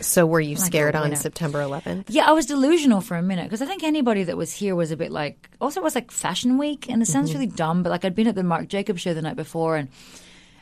So 0.00 0.26
were 0.26 0.40
you 0.40 0.56
Like 0.56 0.64
scared 0.64 0.96
on. 0.96 1.14
September 1.16 1.60
11th? 1.60 2.06
Yeah, 2.08 2.28
I 2.28 2.32
was 2.32 2.46
delusional 2.46 3.00
for 3.00 3.16
a 3.16 3.22
minute 3.22 3.44
because 3.44 3.62
I 3.62 3.66
think 3.66 3.82
anybody 3.82 4.24
that 4.24 4.36
was 4.36 4.52
here 4.52 4.74
was 4.74 4.90
a 4.90 4.96
bit 4.96 5.12
like. 5.12 5.50
Also, 5.60 5.80
it 5.80 5.84
was 5.84 5.94
like 5.94 6.10
Fashion 6.10 6.58
Week, 6.58 6.88
and 6.88 7.02
it 7.02 7.06
sounds 7.06 7.32
really 7.32 7.46
dumb, 7.46 7.82
but 7.82 7.90
like 7.90 8.04
I'd 8.04 8.14
been 8.14 8.26
at 8.26 8.34
the 8.34 8.42
Marc 8.42 8.68
Jacobs 8.68 9.00
show 9.00 9.14
the 9.14 9.22
night 9.22 9.36
before, 9.36 9.76
and 9.76 9.88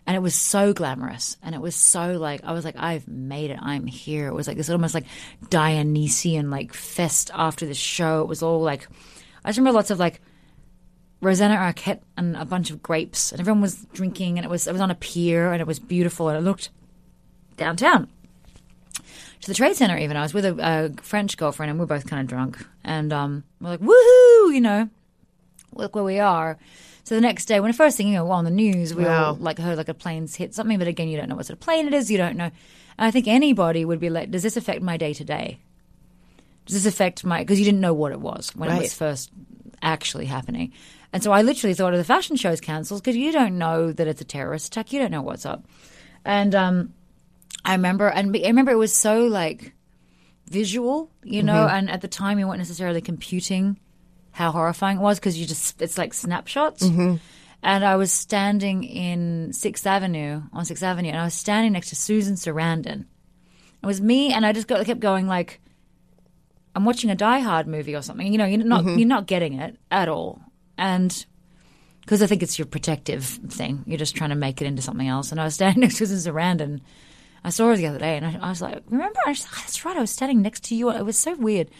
and 0.06 0.16
it 0.16 0.20
was 0.20 0.34
so 0.34 0.72
glamorous, 0.72 1.36
and 1.42 1.54
it 1.54 1.60
was 1.60 1.74
so 1.76 2.18
like 2.18 2.42
I 2.44 2.52
was 2.52 2.64
like, 2.64 2.76
I've 2.76 3.06
made 3.06 3.50
it, 3.50 3.58
I'm 3.60 3.86
here. 3.86 4.26
It 4.26 4.34
was 4.34 4.48
like 4.48 4.56
this 4.56 4.68
almost 4.68 4.94
like 4.94 5.06
Dionysian 5.48 6.50
like 6.50 6.74
fest 6.74 7.30
after 7.34 7.66
the 7.66 7.74
show. 7.74 8.22
It 8.22 8.28
was 8.28 8.42
all 8.42 8.60
like, 8.60 8.88
I 9.44 9.50
just 9.50 9.58
remember 9.58 9.76
lots 9.76 9.90
of 9.90 9.98
like 9.98 10.20
Rosanna 11.20 11.56
Arquette 11.56 12.00
and 12.16 12.36
a 12.36 12.44
bunch 12.44 12.70
of 12.70 12.82
grapes, 12.82 13.30
and 13.30 13.40
everyone 13.40 13.60
was 13.62 13.76
drinking, 13.92 14.38
and 14.38 14.44
it 14.44 14.50
was 14.50 14.66
it 14.66 14.72
was 14.72 14.80
on 14.80 14.90
a 14.90 14.96
pier, 14.96 15.52
and 15.52 15.60
it 15.60 15.66
was 15.66 15.78
beautiful, 15.78 16.28
and 16.28 16.38
it 16.38 16.42
looked 16.42 16.70
downtown 17.56 18.08
to 19.40 19.46
the 19.46 19.54
trade 19.54 19.76
center. 19.76 19.96
Even 19.96 20.16
I 20.16 20.22
was 20.22 20.34
with 20.34 20.44
a, 20.44 20.56
a 20.98 21.02
French 21.02 21.36
girlfriend, 21.36 21.70
and 21.70 21.78
we 21.78 21.84
are 21.84 21.86
both 21.86 22.06
kind 22.06 22.20
of 22.20 22.26
drunk, 22.26 22.58
and 22.84 23.12
um, 23.12 23.44
we're 23.60 23.70
like, 23.70 23.80
woohoo, 23.80 24.54
you 24.54 24.60
know, 24.60 24.88
look 25.74 25.94
where 25.94 26.04
we 26.04 26.18
are. 26.18 26.58
So 27.04 27.14
the 27.14 27.20
next 27.20 27.46
day, 27.46 27.58
when 27.60 27.70
the 27.70 27.76
first 27.76 27.96
thing 27.96 28.08
you 28.08 28.14
know, 28.14 28.30
on 28.30 28.44
the 28.44 28.50
news, 28.50 28.94
we 28.94 29.04
Wow. 29.04 29.28
all 29.30 29.34
like 29.34 29.58
heard 29.58 29.78
like 29.78 29.88
a 29.88 29.94
plane's 29.94 30.36
hit 30.36 30.54
something, 30.54 30.78
but 30.78 30.86
again, 30.88 31.08
you 31.08 31.16
don't 31.16 31.28
know 31.28 31.36
what 31.36 31.46
sort 31.46 31.58
of 31.58 31.60
plane 31.60 31.86
it 31.86 31.94
is. 31.94 32.10
You 32.10 32.18
don't 32.18 32.36
know. 32.36 32.44
And 32.98 33.06
I 33.06 33.10
think 33.10 33.26
anybody 33.26 33.84
would 33.84 33.98
be 34.00 34.10
like, 34.10 34.30
does 34.30 34.42
this 34.42 34.56
affect 34.56 34.82
my 34.82 34.96
day 34.96 35.14
to 35.14 35.24
day? 35.24 35.58
Does 36.66 36.82
this 36.84 36.92
affect 36.92 37.24
my? 37.24 37.38
Because 37.40 37.58
you 37.58 37.64
didn't 37.64 37.80
know 37.80 37.94
what 37.94 38.12
it 38.12 38.20
was 38.20 38.54
when 38.54 38.68
it 38.70 38.82
was 38.82 38.94
first 38.94 39.30
actually 39.82 40.26
happening. 40.26 40.72
And 41.12 41.22
so 41.22 41.32
I 41.32 41.42
literally 41.42 41.74
thought 41.74 41.94
of 41.94 41.98
the 41.98 42.04
fashion 42.04 42.36
show's 42.36 42.60
cancelled 42.60 43.02
because 43.02 43.16
you 43.16 43.32
don't 43.32 43.58
know 43.58 43.90
that 43.90 44.06
it's 44.06 44.20
a 44.20 44.24
terrorist 44.24 44.68
attack. 44.68 44.92
You 44.92 45.00
don't 45.00 45.10
know 45.10 45.22
what's 45.22 45.46
up. 45.46 45.64
And 46.24 46.54
um, 46.54 46.94
I 47.64 47.72
remember, 47.72 48.08
and 48.08 48.34
I 48.36 48.48
remember 48.48 48.72
it 48.72 48.76
was 48.76 48.94
so 48.94 49.26
like 49.26 49.72
visual, 50.46 51.10
you 51.22 51.42
know. 51.42 51.52
Mm-hmm. 51.66 51.76
And 51.76 51.90
at 51.90 52.00
the 52.00 52.08
time, 52.08 52.38
you 52.38 52.46
weren't 52.46 52.58
necessarily 52.58 53.00
computing 53.00 53.78
how 54.32 54.52
horrifying 54.52 54.98
it 54.98 55.00
was 55.00 55.18
because 55.18 55.38
you 55.38 55.46
just 55.46 55.80
it's 55.82 55.98
like 55.98 56.14
snapshots. 56.14 56.84
Mm-hmm. 56.84 57.16
And 57.62 57.84
I 57.84 57.96
was 57.96 58.10
standing 58.10 58.84
in 58.84 59.52
Sixth 59.52 59.86
Avenue 59.86 60.42
on 60.52 60.64
Sixth 60.64 60.82
Avenue, 60.82 61.10
and 61.10 61.18
I 61.18 61.24
was 61.24 61.34
standing 61.34 61.72
next 61.72 61.90
to 61.90 61.96
Susan 61.96 62.34
Sarandon. 62.34 63.04
It 63.82 63.86
was 63.86 64.00
me, 64.00 64.32
and 64.32 64.44
I 64.46 64.52
just 64.52 64.66
got, 64.66 64.84
kept 64.86 65.00
going 65.00 65.26
like, 65.26 65.60
I'm 66.74 66.84
watching 66.84 67.10
a 67.10 67.14
Die 67.14 67.40
Hard 67.40 67.66
movie 67.66 67.94
or 67.94 68.02
something. 68.02 68.30
You 68.30 68.38
know, 68.38 68.46
you're 68.46 68.64
not 68.64 68.84
mm-hmm. 68.84 68.98
you're 68.98 69.08
not 69.08 69.26
getting 69.26 69.54
it 69.54 69.76
at 69.90 70.08
all, 70.08 70.40
and 70.78 71.26
because 72.00 72.22
I 72.22 72.26
think 72.26 72.42
it's 72.42 72.58
your 72.58 72.66
protective 72.66 73.24
thing. 73.24 73.84
You're 73.86 73.98
just 73.98 74.16
trying 74.16 74.30
to 74.30 74.36
make 74.36 74.60
it 74.60 74.66
into 74.66 74.82
something 74.82 75.06
else. 75.06 75.30
And 75.30 75.40
I 75.40 75.44
was 75.44 75.54
standing 75.54 75.80
next 75.82 75.98
to 75.98 76.06
Susan 76.06 76.34
Sarandon. 76.34 76.80
I 77.42 77.50
saw 77.50 77.68
her 77.68 77.76
the 77.76 77.86
other 77.86 77.98
day, 77.98 78.16
and 78.16 78.26
I, 78.26 78.38
I 78.40 78.48
was 78.50 78.60
like, 78.62 78.82
"Remember?" 78.88 79.18
I 79.26 79.30
was 79.30 79.46
"Oh, 79.48 79.54
"That's 79.56 79.84
right." 79.84 79.96
I 79.96 80.00
was 80.00 80.10
standing 80.10 80.42
next 80.42 80.64
to 80.64 80.74
you. 80.74 80.90
It 80.90 81.04
was 81.04 81.18
so 81.18 81.34
weird, 81.36 81.70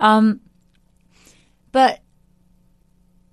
um, 0.00 0.40
but 1.72 2.00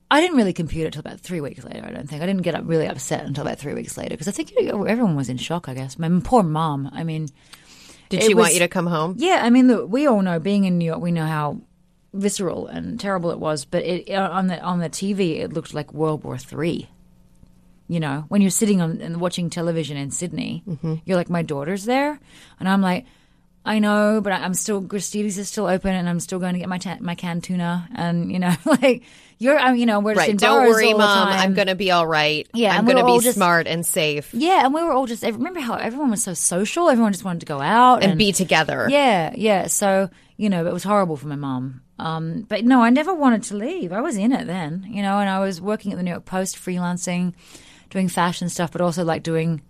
I 0.09 0.21
didn't 0.21 0.37
really 0.37 0.53
compute 0.53 0.87
it 0.87 0.93
till 0.93 0.99
about 1.01 1.19
three 1.19 1.41
weeks 1.41 1.63
later. 1.63 1.83
I 1.85 1.91
don't 1.91 2.07
think 2.09 2.21
I 2.21 2.25
didn't 2.25 2.43
get 2.43 2.55
up 2.55 2.63
really 2.65 2.87
upset 2.87 3.25
until 3.25 3.45
about 3.45 3.59
three 3.59 3.73
weeks 3.73 3.97
later 3.97 4.11
because 4.11 4.27
I 4.27 4.31
think 4.31 4.53
everyone 4.57 5.15
was 5.15 5.29
in 5.29 5.37
shock. 5.37 5.67
I 5.69 5.73
guess 5.73 5.97
my 5.99 6.09
poor 6.23 6.43
mom. 6.43 6.89
I 6.93 7.03
mean, 7.03 7.27
Did 8.09 8.23
she 8.23 8.33
want 8.33 8.53
you 8.53 8.59
to 8.59 8.67
come 8.67 8.87
home? 8.87 9.15
yeah. 9.17 9.41
I 9.43 9.49
mean, 9.49 9.67
look, 9.67 9.89
we 9.89 10.07
all 10.07 10.21
know 10.21 10.39
being 10.39 10.63
in 10.65 10.77
New 10.77 10.85
York, 10.85 11.01
we 11.01 11.11
know 11.11 11.25
how 11.25 11.61
visceral 12.13 12.67
and 12.67 12.99
terrible 12.99 13.31
it 13.31 13.39
was. 13.39 13.65
But 13.65 13.83
it, 13.83 14.09
uh, 14.09 14.29
on 14.31 14.47
the 14.47 14.59
on 14.61 14.79
the 14.79 14.89
TV, 14.89 15.39
it 15.39 15.53
looked 15.53 15.73
like 15.73 15.93
World 15.93 16.23
War 16.23 16.37
Three. 16.37 16.89
You 17.87 17.99
know, 17.99 18.25
when 18.29 18.41
you're 18.41 18.49
sitting 18.51 18.81
on 18.81 18.99
and 19.01 19.21
watching 19.21 19.49
television 19.49 19.95
in 19.97 20.09
Sydney, 20.11 20.63
you're 21.05 21.17
like, 21.17 21.29
my 21.29 21.41
daughter's 21.43 21.85
there, 21.85 22.19
and 22.59 22.67
I'm 22.69 22.81
like. 22.81 23.05
I 23.67 23.79
know, 23.79 24.21
but 24.21 24.31
I'm 24.31 24.53
still 24.53 24.79
Gristedes 24.79 25.39
is 25.39 25.49
still 25.49 25.65
open, 25.65 25.91
and 25.95 26.07
I'm 26.07 26.19
still 26.19 26.37
going 26.37 26.53
to 26.53 26.59
get 26.59 26.69
my 26.69 26.77
ta- 26.77 26.99
my 26.99 27.15
canned 27.15 27.43
tuna, 27.43 27.89
and 27.95 28.31
you 28.31 28.37
know, 28.37 28.53
like 28.65 29.01
you're, 29.39 29.59
you 29.73 29.87
know, 29.87 29.99
we're 30.01 30.13
just 30.13 30.29
in 30.29 30.37
Don't 30.37 30.67
worry, 30.67 30.93
mom. 30.93 31.29
I'm 31.29 31.55
going 31.55 31.69
to 31.69 31.73
be 31.73 31.89
all 31.89 32.05
right. 32.05 32.47
Yeah, 32.53 32.77
I'm 32.77 32.85
going 32.85 32.97
to 32.97 33.03
be 33.03 33.17
just- 33.21 33.37
smart 33.37 33.65
and 33.65 33.83
safe 33.83 34.31
Yeah, 34.35 34.65
and 34.65 34.71
we 34.71 34.83
were 34.83 34.91
all 34.91 35.07
just. 35.07 35.23
Remember 35.23 35.59
how 35.61 35.73
everyone 35.77 36.11
was 36.11 36.21
so 36.21 36.35
social. 36.35 36.91
Everyone 36.91 37.11
just 37.11 37.25
wanted 37.25 37.39
to 37.39 37.47
go 37.47 37.59
out 37.59 38.03
and 38.03 38.19
be 38.19 38.31
together. 38.33 38.85
Yeah, 38.87 39.33
yeah. 39.35 39.65
So 39.65 40.11
you 40.37 40.51
know, 40.51 40.67
it 40.67 40.71
was 40.73 40.83
horrible 40.83 41.17
for 41.17 41.27
my 41.27 41.35
mom. 41.35 41.81
Um, 41.97 42.45
but 42.47 42.65
no, 42.65 42.83
I 42.83 42.91
never 42.91 43.15
wanted 43.15 43.41
to 43.43 43.55
leave. 43.55 43.91
I 43.91 44.01
was 44.01 44.15
in 44.15 44.31
it 44.31 44.45
then, 44.45 44.85
you 44.87 45.01
know, 45.01 45.17
and 45.17 45.27
I 45.27 45.39
was 45.39 45.59
working 45.59 45.91
at 45.91 45.97
the 45.97 46.03
New 46.03 46.11
York 46.11 46.25
Post, 46.25 46.55
freelancing, 46.55 47.33
doing 47.95 48.09
fashion 48.09 48.49
stuff, 48.49 48.71
but 48.71 48.81
also 48.81 49.05
like 49.05 49.23
doing 49.23 49.61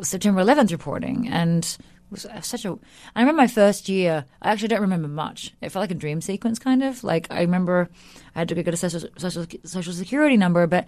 September 0.00 0.42
11th 0.42 0.72
reporting, 0.72 1.28
and 1.28 1.76
was 2.10 2.24
uh, 2.24 2.40
such 2.40 2.64
a. 2.64 2.70
I 3.14 3.20
remember 3.20 3.42
my 3.42 3.46
first 3.46 3.88
year. 3.88 4.24
I 4.40 4.50
actually 4.50 4.68
don't 4.68 4.80
remember 4.80 5.06
much. 5.06 5.54
It 5.60 5.68
felt 5.68 5.82
like 5.82 5.90
a 5.90 5.94
dream 5.94 6.22
sequence, 6.22 6.58
kind 6.58 6.82
of. 6.82 7.04
Like 7.04 7.26
I 7.30 7.42
remember 7.42 7.90
I 8.34 8.40
had 8.40 8.48
to 8.48 8.54
go 8.54 8.62
get 8.62 8.72
a 8.72 8.78
social 8.78 9.08
social, 9.18 9.44
social 9.64 9.92
security 9.92 10.38
number, 10.38 10.66
but 10.66 10.86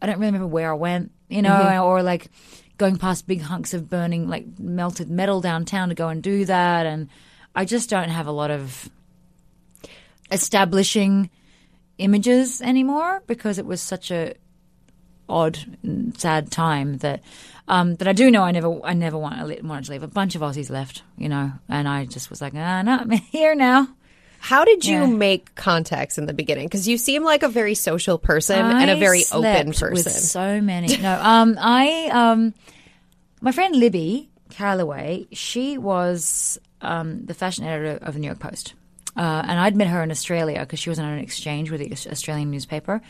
I 0.00 0.06
don't 0.06 0.20
really 0.20 0.28
remember 0.28 0.46
where 0.46 0.70
I 0.70 0.76
went. 0.76 1.10
You 1.28 1.42
know, 1.42 1.50
mm-hmm. 1.50 1.82
or 1.82 2.04
like 2.04 2.30
going 2.78 2.96
past 2.96 3.26
big 3.26 3.40
hunks 3.40 3.74
of 3.74 3.90
burning 3.90 4.28
like 4.28 4.46
melted 4.60 5.10
metal 5.10 5.40
downtown 5.40 5.88
to 5.88 5.96
go 5.96 6.08
and 6.08 6.22
do 6.22 6.44
that, 6.44 6.86
and 6.86 7.08
I 7.52 7.64
just 7.64 7.90
don't 7.90 8.10
have 8.10 8.28
a 8.28 8.32
lot 8.32 8.52
of 8.52 8.88
establishing 10.30 11.30
images 11.98 12.62
anymore 12.62 13.24
because 13.26 13.58
it 13.58 13.66
was 13.66 13.82
such 13.82 14.12
a 14.12 14.34
odd 15.32 15.58
and 15.82 16.18
sad 16.20 16.50
time 16.50 16.98
that 16.98 17.22
um, 17.68 17.94
that 17.96 18.08
I 18.08 18.12
do 18.12 18.30
know 18.30 18.42
I 18.42 18.50
never 18.52 18.80
I 18.84 18.92
never 18.92 19.16
want, 19.18 19.62
wanted 19.64 19.84
to 19.86 19.90
leave. 19.92 20.02
A 20.02 20.08
bunch 20.08 20.34
of 20.34 20.42
Aussies 20.42 20.70
left, 20.70 21.02
you 21.16 21.28
know, 21.28 21.52
and 21.68 21.88
I 21.88 22.04
just 22.06 22.28
was 22.30 22.40
like, 22.42 22.52
ah, 22.54 22.82
no, 22.82 22.98
I'm 22.98 23.10
here 23.32 23.54
now. 23.54 23.88
How 24.40 24.64
did 24.64 24.84
you 24.84 24.98
Yeah. 25.02 25.06
make 25.06 25.54
contacts 25.54 26.18
in 26.18 26.26
the 26.26 26.34
beginning? 26.34 26.66
Because 26.66 26.88
you 26.88 26.98
seem 26.98 27.22
like 27.22 27.44
a 27.44 27.48
very 27.48 27.76
social 27.76 28.18
person 28.18 28.58
and 28.58 28.90
a 28.90 28.96
very 28.96 29.22
open 29.32 29.68
person. 29.72 29.92
With 29.92 30.10
so 30.10 30.60
many. 30.60 30.96
No, 31.00 31.14
um, 31.22 31.56
I 31.60 32.08
um, 32.12 32.52
my 33.40 33.52
friend 33.52 33.76
Libby 33.76 34.28
Callaway, 34.50 35.28
she 35.32 35.78
was 35.78 36.58
um, 36.80 37.24
the 37.24 37.34
fashion 37.34 37.64
editor 37.64 38.04
of 38.04 38.14
the 38.14 38.20
New 38.20 38.26
York 38.26 38.40
Post. 38.40 38.74
Uh, 39.16 39.42
and 39.46 39.60
I'd 39.60 39.76
met 39.76 39.86
her 39.88 40.02
in 40.02 40.10
Australia 40.10 40.58
because 40.60 40.80
she 40.80 40.88
was 40.90 40.98
on 40.98 41.04
an 41.04 41.18
exchange 41.20 41.70
with 41.70 41.80
the 41.80 41.92
Australian 42.10 42.50
newspaper. 42.50 43.00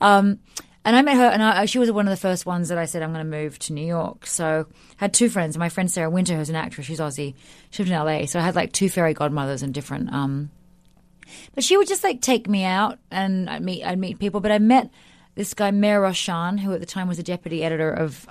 Um, 0.00 0.40
and 0.84 0.96
I 0.96 1.02
met 1.02 1.16
her, 1.16 1.26
and 1.26 1.42
I, 1.42 1.64
she 1.66 1.78
was 1.78 1.90
one 1.90 2.06
of 2.06 2.10
the 2.10 2.16
first 2.16 2.46
ones 2.46 2.68
that 2.68 2.78
I 2.78 2.86
said 2.86 3.02
I'm 3.02 3.12
going 3.12 3.24
to 3.24 3.30
move 3.30 3.58
to 3.60 3.72
New 3.72 3.86
York. 3.86 4.26
So 4.26 4.66
I 4.68 5.04
had 5.04 5.14
two 5.14 5.28
friends. 5.28 5.56
My 5.56 5.68
friend 5.68 5.90
Sarah 5.90 6.10
Wynter, 6.10 6.36
who's 6.36 6.50
an 6.50 6.56
actress, 6.56 6.86
she's 6.86 7.00
Aussie. 7.00 7.34
She 7.70 7.82
lived 7.82 7.92
in 7.92 7.98
LA. 7.98 8.26
So 8.26 8.38
I 8.38 8.42
had 8.42 8.54
like 8.54 8.72
two 8.72 8.88
fairy 8.88 9.14
godmothers 9.14 9.62
and 9.62 9.72
different 9.72 10.12
um, 10.12 10.50
but 11.54 11.64
she 11.64 11.76
would 11.76 11.88
just 11.88 12.04
like 12.04 12.20
take 12.20 12.48
me 12.48 12.64
out 12.64 12.98
and 13.10 13.48
I'd 13.48 13.62
meet 13.62 13.84
I'd 13.84 13.98
meet 13.98 14.18
people. 14.18 14.40
But 14.40 14.52
I 14.52 14.58
met 14.58 14.90
this 15.34 15.54
guy 15.54 15.70
Maer 15.70 16.02
Roshan, 16.02 16.58
who 16.58 16.72
at 16.72 16.80
the 16.80 16.86
time 16.86 17.08
was 17.08 17.18
a 17.18 17.22
deputy 17.22 17.64
editor 17.64 17.92
of 17.92 18.28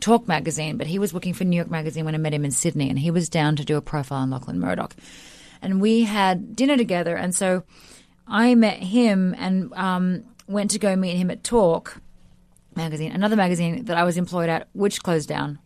Talk 0.00 0.26
magazine, 0.26 0.78
but 0.78 0.86
he 0.86 0.98
was 0.98 1.12
working 1.12 1.34
for 1.34 1.44
New 1.44 1.56
York 1.56 1.70
magazine 1.70 2.04
when 2.04 2.14
I 2.14 2.18
met 2.18 2.32
him 2.32 2.44
in 2.44 2.50
Sydney, 2.50 2.88
and 2.88 2.98
he 2.98 3.10
was 3.10 3.28
down 3.28 3.56
to 3.56 3.64
do 3.64 3.76
a 3.76 3.82
profile 3.82 4.20
on 4.20 4.30
Lachlan 4.30 4.58
Murdoch. 4.58 4.96
And 5.60 5.80
we 5.80 6.02
had 6.02 6.56
dinner 6.56 6.78
together, 6.78 7.14
and 7.16 7.34
so 7.34 7.64
I 8.26 8.54
met 8.54 8.78
him 8.78 9.34
and 9.38 9.72
um, 9.74 10.24
went 10.50 10.72
to 10.72 10.78
go 10.78 10.96
meet 10.96 11.16
him 11.16 11.30
at 11.30 11.44
Talk 11.44 12.00
magazine, 12.74 13.12
another 13.12 13.36
magazine 13.36 13.84
that 13.86 13.96
I 13.96 14.04
was 14.04 14.16
employed 14.16 14.48
at, 14.48 14.68
which 14.72 15.02
closed 15.02 15.28
down. 15.28 15.58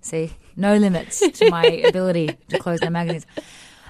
See, 0.00 0.32
no 0.56 0.76
limits 0.76 1.18
to 1.20 1.50
my 1.50 1.64
ability 1.88 2.36
to 2.48 2.58
close 2.58 2.80
down 2.80 2.92
magazines. 2.92 3.26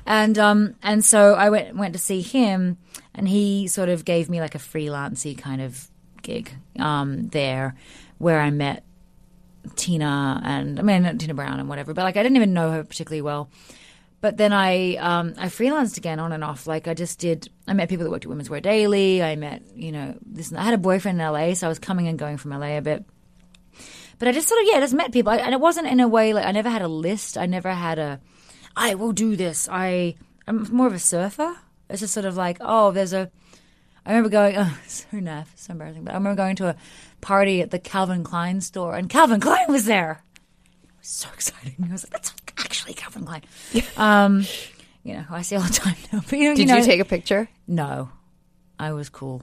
And 0.06 0.38
um 0.38 0.74
and 0.82 1.04
so 1.04 1.34
I 1.34 1.50
went 1.50 1.76
went 1.76 1.92
to 1.92 1.98
see 1.98 2.22
him, 2.22 2.78
and 3.14 3.28
he 3.28 3.68
sort 3.68 3.90
of 3.90 4.04
gave 4.04 4.30
me 4.30 4.40
like 4.40 4.54
a 4.54 4.58
freelancy 4.58 5.36
kind 5.36 5.60
of 5.60 5.88
gig 6.22 6.50
um 6.78 7.28
there, 7.28 7.74
where 8.16 8.40
I 8.40 8.50
met 8.50 8.84
Tina 9.76 10.40
and 10.44 10.78
I 10.78 10.82
mean 10.82 11.18
Tina 11.18 11.34
Brown 11.34 11.60
and 11.60 11.68
whatever, 11.68 11.92
but 11.92 12.04
like 12.04 12.16
I 12.16 12.22
didn't 12.22 12.36
even 12.36 12.54
know 12.54 12.70
her 12.72 12.84
particularly 12.84 13.22
well. 13.22 13.50
But 14.20 14.36
then 14.36 14.52
I 14.52 14.96
um, 14.96 15.34
I 15.38 15.46
freelanced 15.46 15.96
again 15.96 16.18
on 16.18 16.32
and 16.32 16.42
off. 16.42 16.66
Like 16.66 16.88
I 16.88 16.94
just 16.94 17.20
did. 17.20 17.48
I 17.68 17.72
met 17.72 17.88
people 17.88 18.04
that 18.04 18.10
worked 18.10 18.24
at 18.24 18.28
Women's 18.28 18.50
Wear 18.50 18.60
Daily. 18.60 19.22
I 19.22 19.36
met 19.36 19.62
you 19.76 19.92
know 19.92 20.16
this. 20.26 20.52
I 20.52 20.62
had 20.62 20.74
a 20.74 20.78
boyfriend 20.78 21.20
in 21.20 21.26
LA, 21.26 21.54
so 21.54 21.66
I 21.66 21.68
was 21.68 21.78
coming 21.78 22.08
and 22.08 22.18
going 22.18 22.36
from 22.36 22.50
LA 22.50 22.78
a 22.78 22.80
bit. 22.80 23.04
But 24.18 24.26
I 24.26 24.32
just 24.32 24.48
sort 24.48 24.60
of 24.60 24.68
yeah, 24.68 24.80
just 24.80 24.94
met 24.94 25.12
people, 25.12 25.32
I, 25.32 25.36
and 25.36 25.54
it 25.54 25.60
wasn't 25.60 25.86
in 25.86 26.00
a 26.00 26.08
way 26.08 26.32
like 26.32 26.44
I 26.44 26.50
never 26.50 26.68
had 26.68 26.82
a 26.82 26.88
list. 26.88 27.38
I 27.38 27.46
never 27.46 27.72
had 27.72 28.00
a 28.00 28.20
I 28.76 28.94
will 28.94 29.12
do 29.12 29.36
this. 29.36 29.68
I 29.70 30.16
I'm 30.46 30.66
more 30.74 30.88
of 30.88 30.94
a 30.94 30.98
surfer. 30.98 31.56
It's 31.88 32.00
just 32.00 32.14
sort 32.14 32.26
of 32.26 32.36
like 32.36 32.58
oh, 32.60 32.90
there's 32.90 33.12
a. 33.12 33.30
I 34.04 34.10
remember 34.10 34.30
going. 34.30 34.56
Oh, 34.58 34.78
so 34.86 35.06
naff, 35.12 35.46
so 35.54 35.72
embarrassing. 35.72 36.04
But 36.04 36.12
I 36.12 36.14
remember 36.16 36.36
going 36.36 36.56
to 36.56 36.68
a 36.68 36.76
party 37.20 37.60
at 37.62 37.70
the 37.70 37.78
Calvin 37.78 38.24
Klein 38.24 38.60
store, 38.60 38.96
and 38.96 39.08
Calvin 39.08 39.40
Klein 39.40 39.66
was 39.68 39.84
there. 39.84 40.22
It 40.84 40.98
was 40.98 41.08
so 41.08 41.28
exciting. 41.34 41.74
I 41.88 41.92
was 41.92 42.04
like, 42.04 42.12
that's 42.12 42.32
actually 42.68 42.92
Calvin 42.92 43.24
Klein. 43.24 43.42
um, 43.96 44.44
you 45.02 45.14
know, 45.14 45.20
who 45.22 45.34
I 45.34 45.40
see 45.40 45.56
all 45.56 45.62
the 45.62 45.72
time 45.72 45.96
now. 46.12 46.20
But, 46.28 46.38
you 46.38 46.50
know, 46.50 46.54
Did 46.54 46.68
you, 46.68 46.76
you 46.76 46.84
take 46.84 47.00
a 47.00 47.04
picture? 47.06 47.48
no, 47.66 48.10
I 48.78 48.92
was 48.92 49.08
cool. 49.08 49.42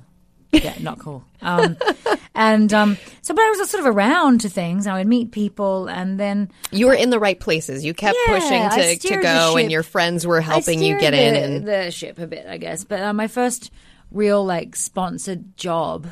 Yeah, 0.52 0.76
not 0.80 1.00
cool. 1.00 1.24
Um, 1.42 1.76
and 2.36 2.72
um, 2.72 2.98
so, 3.24 3.34
but 3.34 3.42
I 3.42 3.50
was 3.50 3.68
sort 3.70 3.84
of 3.86 3.94
around 3.94 4.42
to 4.42 4.50
things. 4.50 4.86
I 4.86 4.98
would 5.00 5.08
meet 5.08 5.32
people, 5.32 5.88
and 5.88 6.20
then 6.20 6.52
You 6.72 6.86
were 6.86 6.94
in 6.94 7.10
the 7.10 7.20
right 7.20 7.38
places. 7.40 7.84
You 7.84 7.94
kept 7.96 8.16
Yeah, 8.28 8.34
pushing 8.40 9.00
to, 9.00 9.08
to 9.16 9.22
go, 9.22 9.58
and 9.58 9.72
your 9.72 9.84
friends 9.84 10.26
were 10.26 10.40
helping 10.40 10.82
you 10.82 11.00
get 11.00 11.12
the, 11.12 11.26
in. 11.26 11.36
And 11.36 11.68
the 11.68 11.92
ship 11.92 12.20
a 12.20 12.28
bit, 12.28 12.46
I 12.46 12.58
guess. 12.58 12.84
But 12.86 13.02
uh, 13.02 13.12
my 13.12 13.28
first 13.28 13.72
real 14.12 14.46
like 14.46 14.76
sponsored 14.76 15.58
job 15.58 16.08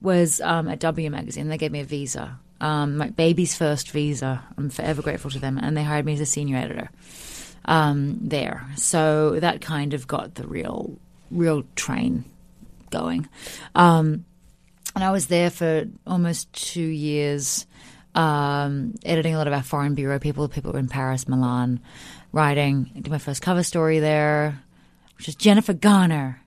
was 0.00 0.40
um, 0.40 0.66
at 0.68 0.80
W 0.80 1.10
Magazine. 1.10 1.48
They 1.48 1.58
gave 1.58 1.70
me 1.70 1.80
a 1.80 1.84
visa, 1.84 2.40
um, 2.60 2.96
my 2.96 3.08
baby's 3.08 3.56
first 3.56 3.90
visa. 3.90 4.42
I'm 4.56 4.70
forever 4.70 5.02
grateful 5.02 5.30
to 5.30 5.38
them, 5.38 5.58
and 5.58 5.76
they 5.76 5.82
hired 5.82 6.04
me 6.04 6.14
as 6.14 6.20
a 6.20 6.26
senior 6.26 6.56
editor 6.56 6.90
um, 7.64 8.18
there. 8.20 8.66
So 8.76 9.40
that 9.40 9.60
kind 9.60 9.94
of 9.94 10.06
got 10.06 10.34
the 10.34 10.46
real, 10.46 10.98
real 11.30 11.64
train 11.76 12.24
going. 12.90 13.28
Um, 13.74 14.24
and 14.94 15.04
I 15.04 15.10
was 15.10 15.28
there 15.28 15.50
for 15.50 15.84
almost 16.06 16.52
two 16.52 16.80
years, 16.80 17.66
um, 18.14 18.94
editing 19.04 19.34
a 19.34 19.38
lot 19.38 19.46
of 19.46 19.52
our 19.52 19.62
foreign 19.62 19.94
bureau 19.94 20.18
people, 20.18 20.48
people 20.48 20.76
in 20.76 20.88
Paris, 20.88 21.28
Milan, 21.28 21.80
writing. 22.32 22.90
I 22.96 23.00
did 23.00 23.10
my 23.10 23.18
first 23.18 23.40
cover 23.40 23.62
story 23.62 24.00
there, 24.00 24.62
which 25.16 25.28
is 25.28 25.36
Jennifer 25.36 25.72
Garner. 25.72 26.42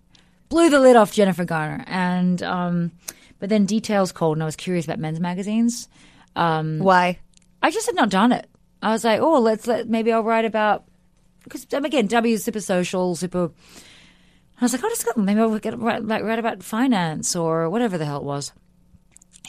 Blew 0.50 0.70
the 0.70 0.80
lid 0.80 0.96
off 0.96 1.14
Jennifer 1.14 1.46
Garner. 1.46 1.84
And, 1.88 2.44
um, 2.44 2.92
but 3.44 3.50
then 3.50 3.66
Details 3.66 4.14
called, 4.14 4.38
and 4.38 4.42
I 4.42 4.46
was 4.46 4.56
curious 4.56 4.86
about 4.86 5.00
men's 5.00 5.20
magazines. 5.20 5.90
Um, 6.34 6.80
why? 6.80 7.20
I 7.62 7.72
just 7.72 7.88
had 7.88 7.96
not 7.96 8.08
done 8.08 8.32
it. 8.32 8.50
I 8.82 8.94
was 8.94 9.04
like, 9.04 9.20
oh, 9.20 9.42
let's 9.42 9.68
let 9.68 9.90
maybe 9.90 10.14
I'll 10.14 10.24
write 10.24 10.46
about 10.46 10.86
because 11.44 11.68
um, 11.74 11.84
again, 11.84 12.08
W 12.08 12.36
is 12.36 12.46
super 12.46 12.62
social, 12.62 13.18
super. 13.18 13.52
I 14.62 14.64
was 14.64 14.72
like, 14.72 14.82
I'll 14.82 14.90
just 14.90 15.06
go, 15.06 15.22
maybe 15.22 15.42
I'll 15.42 15.60
get 15.60 15.78
write, 15.78 16.06
like 16.06 16.24
write 16.24 16.40
about 16.40 16.64
finance 16.64 17.36
or 17.36 17.70
whatever 17.70 17.98
the 17.98 18.06
hell 18.06 18.20
it 18.20 18.24
was. 18.24 18.54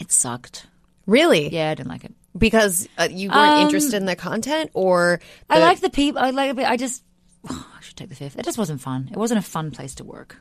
It 0.00 0.10
sucked. 0.10 0.66
Really? 1.06 1.50
Yeah, 1.50 1.70
I 1.70 1.76
didn't 1.76 1.90
like 1.90 2.02
it. 2.02 2.14
Because 2.36 2.88
uh, 2.98 3.06
you 3.08 3.28
weren't 3.28 3.52
um, 3.52 3.62
interested 3.64 3.94
in 3.98 4.06
the 4.06 4.16
content, 4.16 4.72
or 4.74 5.20
I 5.48 5.60
like 5.60 5.78
the 5.78 5.88
people. 5.88 6.20
I 6.20 6.30
like. 6.30 6.58
I 6.58 6.76
just. 6.76 7.04
I 7.48 7.62
should 7.80 7.96
take 7.96 8.08
the 8.08 8.16
fifth. 8.16 8.36
It 8.36 8.44
just 8.44 8.58
wasn't 8.58 8.80
fun. 8.80 9.08
It 9.12 9.16
wasn't 9.16 9.38
a 9.38 9.48
fun 9.48 9.70
place 9.70 9.94
to 9.94 10.04
work. 10.04 10.40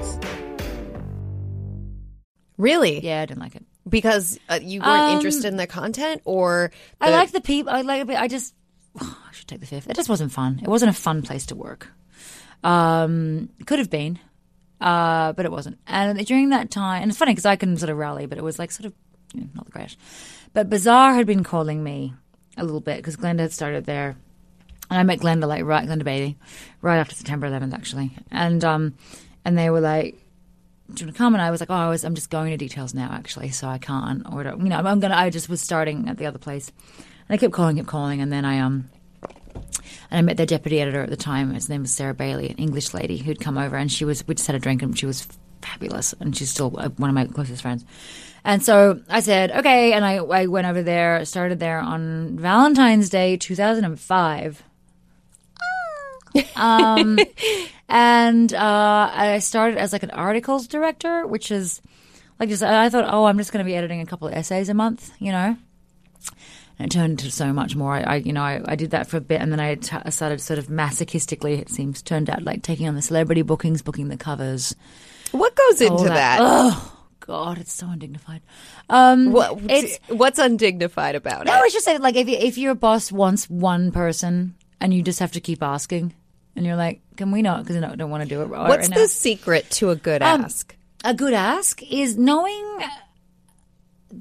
Really? 2.61 3.03
Yeah, 3.03 3.21
I 3.21 3.25
didn't 3.25 3.41
like 3.41 3.55
it. 3.55 3.65
Because 3.89 4.37
uh, 4.47 4.59
you 4.61 4.79
weren't 4.81 5.01
Um, 5.09 5.15
interested 5.17 5.47
in 5.47 5.57
the 5.57 5.65
content, 5.65 6.21
or 6.25 6.71
I 7.01 7.09
the- 7.09 7.17
like 7.17 7.31
the 7.31 7.41
people. 7.41 7.73
I 7.73 7.81
like. 7.81 8.07
I 8.09 8.27
just. 8.27 8.53
I 9.01 9.31
should 9.33 9.47
take 9.47 9.59
the 9.61 9.65
fifth. 9.65 9.89
It 9.89 9.95
just 9.95 10.09
wasn't 10.09 10.31
fun. 10.31 10.59
It 10.61 10.67
wasn't 10.67 10.91
a 10.95 10.99
fun 10.99 11.23
place 11.23 11.47
to 11.47 11.55
work. 11.55 11.87
Um, 12.63 13.49
it 13.59 13.65
could 13.65 13.79
have 13.79 13.89
been, 13.89 14.19
uh, 14.79 15.33
but 15.33 15.45
it 15.45 15.51
wasn't. 15.51 15.79
And 15.87 16.23
during 16.27 16.49
that 16.49 16.69
time, 16.69 17.01
and 17.01 17.09
it's 17.09 17.17
funny 17.17 17.31
because 17.31 17.45
I 17.47 17.55
can 17.55 17.75
sort 17.77 17.89
of 17.89 17.97
rally, 17.97 18.27
but 18.27 18.37
it 18.37 18.43
was 18.43 18.59
like 18.59 18.71
sort 18.71 18.85
of 18.85 18.93
you 19.33 19.41
know, 19.41 19.47
not 19.55 19.65
the 19.65 19.71
greatest. 19.71 19.97
But 20.53 20.69
Bazaar 20.69 21.15
had 21.15 21.25
been 21.25 21.43
calling 21.43 21.83
me 21.83 22.13
a 22.57 22.63
little 22.63 22.81
bit 22.81 22.97
because 22.97 23.17
Glenda 23.17 23.39
had 23.39 23.53
started 23.53 23.85
there, 23.85 24.15
and 24.91 24.99
I 24.99 25.03
met 25.03 25.19
Glenda 25.19 25.47
like 25.47 25.63
right 25.65 25.87
Glenda 25.87 26.03
Bailey, 26.03 26.37
right 26.81 26.97
after 26.99 27.15
September 27.15 27.49
11th 27.49 27.73
actually, 27.73 28.11
and 28.29 28.63
um, 28.63 28.93
and 29.43 29.57
they 29.57 29.69
were 29.71 29.81
like. 29.81 30.17
Do 30.93 31.01
you 31.01 31.07
want 31.07 31.15
to 31.15 31.17
come? 31.17 31.33
And 31.33 31.41
I 31.41 31.51
was 31.51 31.59
like, 31.59 31.69
oh, 31.69 31.75
I 31.75 31.89
was, 31.89 32.03
I'm 32.03 32.15
just 32.15 32.29
going 32.29 32.51
to 32.51 32.57
details 32.57 32.93
now, 32.93 33.09
actually, 33.11 33.49
so 33.49 33.67
I 33.67 33.77
can't. 33.77 34.25
Or, 34.31 34.43
you 34.43 34.69
know, 34.69 34.77
I'm 34.77 34.99
gonna. 34.99 35.15
I 35.15 35.29
just 35.29 35.49
was 35.49 35.61
starting 35.61 36.09
at 36.09 36.17
the 36.17 36.25
other 36.25 36.39
place, 36.39 36.71
and 37.29 37.35
I 37.35 37.37
kept 37.37 37.53
calling, 37.53 37.77
kept 37.77 37.87
calling, 37.87 38.21
and 38.21 38.31
then 38.31 38.45
I 38.45 38.59
um, 38.59 38.89
and 39.53 40.19
I 40.19 40.21
met 40.21 40.37
their 40.37 40.45
deputy 40.45 40.81
editor 40.81 41.01
at 41.01 41.09
the 41.09 41.17
time. 41.17 41.53
His 41.53 41.69
name 41.69 41.81
was 41.81 41.93
Sarah 41.93 42.13
Bailey, 42.13 42.49
an 42.49 42.57
English 42.57 42.93
lady 42.93 43.17
who'd 43.17 43.39
come 43.39 43.57
over, 43.57 43.77
and 43.77 43.91
she 43.91 44.05
was. 44.05 44.27
We 44.27 44.35
just 44.35 44.47
had 44.47 44.55
a 44.55 44.59
drink, 44.59 44.81
and 44.81 44.97
she 44.97 45.05
was 45.05 45.27
fabulous, 45.61 46.13
and 46.19 46.35
she's 46.35 46.49
still 46.49 46.73
uh, 46.77 46.89
one 46.89 47.09
of 47.09 47.13
my 47.13 47.25
closest 47.25 47.61
friends. 47.61 47.85
And 48.43 48.63
so 48.63 48.99
I 49.07 49.19
said, 49.19 49.51
okay, 49.51 49.93
and 49.93 50.03
I, 50.03 50.15
I 50.15 50.47
went 50.47 50.65
over 50.67 50.81
there, 50.81 51.23
started 51.25 51.59
there 51.59 51.79
on 51.79 52.39
Valentine's 52.39 53.09
Day, 53.09 53.37
2005. 53.37 54.63
Um, 56.55 57.19
and 57.89 58.53
uh, 58.53 59.11
I 59.13 59.39
started 59.39 59.77
as 59.77 59.93
like 59.93 60.03
an 60.03 60.11
articles 60.11 60.67
director, 60.67 61.25
which 61.27 61.51
is 61.51 61.81
like 62.39 62.49
just 62.49 62.63
I 62.63 62.89
thought, 62.89 63.05
oh, 63.07 63.25
I'm 63.25 63.37
just 63.37 63.51
going 63.51 63.63
to 63.63 63.69
be 63.69 63.75
editing 63.75 64.01
a 64.01 64.05
couple 64.05 64.27
of 64.27 64.33
essays 64.33 64.69
a 64.69 64.73
month, 64.73 65.11
you 65.19 65.31
know. 65.31 65.57
And 66.79 66.91
it 66.91 66.91
turned 66.91 67.11
into 67.11 67.31
so 67.31 67.53
much 67.53 67.75
more. 67.75 67.93
I, 67.93 68.01
I 68.01 68.15
you 68.15 68.33
know, 68.33 68.41
I, 68.41 68.61
I 68.65 68.75
did 68.75 68.91
that 68.91 69.07
for 69.07 69.17
a 69.17 69.21
bit, 69.21 69.41
and 69.41 69.51
then 69.51 69.59
I 69.59 69.75
t- 69.75 69.97
I 70.03 70.09
started 70.09 70.41
sort 70.41 70.57
of 70.57 70.67
masochistically. 70.67 71.59
It 71.59 71.69
seems 71.69 72.01
turned 72.01 72.29
out 72.29 72.43
like 72.43 72.63
taking 72.63 72.87
on 72.87 72.95
the 72.95 73.01
celebrity 73.01 73.43
bookings, 73.43 73.81
booking 73.81 74.07
the 74.07 74.17
covers. 74.17 74.75
what 75.31 75.55
goes 75.55 75.81
into 75.81 75.93
all 75.93 76.03
that? 76.05 76.39
Oh 76.41 77.01
God, 77.21 77.59
it's 77.59 77.71
so 77.71 77.87
undignified. 77.87 78.41
Um, 78.89 79.31
What, 79.31 79.59
it's 79.69 79.99
what's 80.07 80.39
undignified 80.39 81.15
about 81.15 81.45
no, 81.45 81.53
it? 81.53 81.55
No, 81.55 81.63
it's 81.63 81.73
just 81.73 81.85
that, 81.85 82.01
like 82.01 82.15
if 82.15 82.27
you, 82.27 82.35
if 82.35 82.57
your 82.57 82.75
boss 82.75 83.11
wants 83.11 83.49
one 83.49 83.91
person 83.91 84.55
and 84.81 84.93
you 84.93 85.03
just 85.03 85.19
have 85.19 85.31
to 85.33 85.39
keep 85.39 85.61
asking, 85.61 86.13
and 86.55 86.65
you're 86.65 86.75
like, 86.75 87.01
can 87.17 87.31
we 87.31 87.41
not? 87.41 87.61
Because 87.61 87.77
I 87.77 87.79
don't, 87.79 87.97
don't 87.97 88.09
want 88.09 88.23
to 88.23 88.29
do 88.29 88.41
it 88.41 88.45
right, 88.45 88.69
What's 88.69 88.89
right 88.89 88.97
the 88.97 89.07
secret 89.07 89.69
to 89.71 89.89
a 89.89 89.95
good 89.95 90.21
Um, 90.21 90.41
ask? 90.41 90.75
A 91.03 91.13
good 91.13 91.33
ask 91.33 91.81
is 91.83 92.17
knowing 92.17 92.79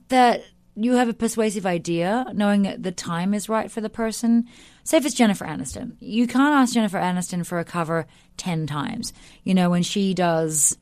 that 0.09 0.43
you 0.77 0.95
have 0.95 1.09
a 1.09 1.15
persuasive 1.15 1.67
idea, 1.67 2.27
knowing 2.33 2.63
that 2.63 2.83
the 2.83 2.93
time 2.93 3.35
is 3.35 3.49
right 3.49 3.71
for 3.71 3.81
the 3.81 3.91
person. 3.91 4.47
Say 4.85 4.97
if 4.97 5.05
it's 5.05 5.15
Jennifer 5.15 5.45
Aniston, 5.45 5.97
you 6.01 6.27
can't 6.27 6.55
ask 6.55 6.75
Jennifer 6.75 6.99
Aniston 6.99 7.45
for 7.45 7.59
a 7.59 7.65
cover 7.65 8.07
ten 8.37 8.67
times. 8.67 9.13
You 9.45 9.55
know 9.55 9.71
when 9.71 9.83
she 9.83 10.15
does. 10.15 10.77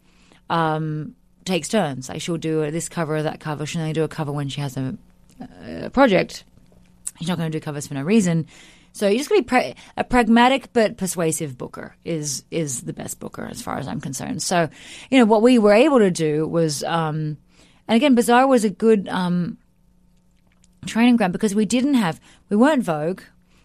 Um, 0.51 1.15
takes 1.49 1.69
turns. 1.69 2.09
Like 2.09 2.21
she'll 2.21 2.37
do 2.37 2.71
this 2.71 2.89
cover, 2.89 3.17
or 3.17 3.23
that 3.25 3.41
cover. 3.41 3.67
She'll 3.67 3.81
only 3.81 3.93
do 3.93 4.05
a 4.05 4.09
cover 4.09 4.31
when 4.31 4.49
she 4.49 4.61
has 4.61 4.77
a, 4.77 4.97
a 5.65 5.91
project. 5.91 6.45
She's 7.19 7.27
not 7.27 7.39
going 7.39 7.51
to 7.51 7.59
do 7.59 7.63
covers 7.63 7.87
for 7.87 7.95
no 7.95 8.03
reason. 8.03 8.47
So 8.93 9.09
you 9.09 9.19
just 9.19 9.29
going 9.29 9.41
to 9.41 9.45
be 9.45 9.49
pra- 9.49 9.75
a 9.97 10.05
pragmatic 10.05 10.73
but 10.73 10.97
persuasive 10.97 11.57
booker 11.57 11.95
is 12.05 12.45
is 12.51 12.83
the 12.83 12.93
best 12.93 13.21
booker 13.21 13.47
as 13.51 13.63
far 13.63 13.79
as 13.79 13.87
I'm 13.87 14.01
concerned. 14.01 14.43
So, 14.43 14.69
you 15.11 15.19
know, 15.19 15.25
what 15.25 15.43
we 15.43 15.59
were 15.59 15.73
able 15.73 15.99
to 15.99 16.11
do 16.11 16.47
was, 16.47 16.83
um, 16.85 17.37
and 17.87 17.97
again, 17.97 18.15
Bazaar 18.15 18.47
was 18.47 18.65
a 18.65 18.71
good 18.71 19.09
um, 19.09 19.59
training 20.87 21.17
ground 21.17 21.33
because 21.33 21.55
we 21.55 21.65
didn't 21.65 21.95
have, 21.95 22.21
we 22.49 22.57
weren't 22.57 22.83
Vogue 22.83 23.23